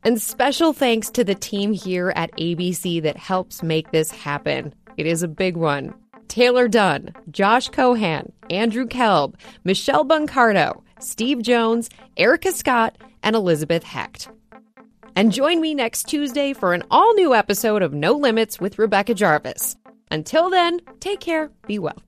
And 0.04 0.22
special 0.22 0.72
thanks 0.72 1.10
to 1.10 1.22
the 1.22 1.34
team 1.34 1.74
here 1.74 2.12
at 2.16 2.32
ABC 2.38 3.02
that 3.02 3.18
helps 3.18 3.62
make 3.62 3.90
this 3.90 4.10
happen. 4.10 4.72
It 4.96 5.06
is 5.06 5.22
a 5.22 5.28
big 5.28 5.56
one. 5.56 5.92
Taylor 6.28 6.66
Dunn, 6.66 7.12
Josh 7.30 7.68
Cohan, 7.68 8.32
Andrew 8.48 8.86
Kelb, 8.86 9.36
Michelle 9.64 10.06
Buncardo, 10.06 10.82
Steve 11.00 11.42
Jones, 11.42 11.90
Erica 12.16 12.52
Scott, 12.52 12.96
and 13.22 13.36
Elizabeth 13.36 13.84
Hecht. 13.84 14.28
And 15.16 15.32
join 15.32 15.60
me 15.60 15.74
next 15.74 16.04
Tuesday 16.04 16.52
for 16.52 16.74
an 16.74 16.84
all 16.90 17.14
new 17.14 17.34
episode 17.34 17.82
of 17.82 17.92
No 17.92 18.12
Limits 18.12 18.60
with 18.60 18.78
Rebecca 18.78 19.14
Jarvis. 19.14 19.76
Until 20.10 20.50
then, 20.50 20.80
take 21.00 21.20
care, 21.20 21.50
be 21.66 21.78
well. 21.78 22.07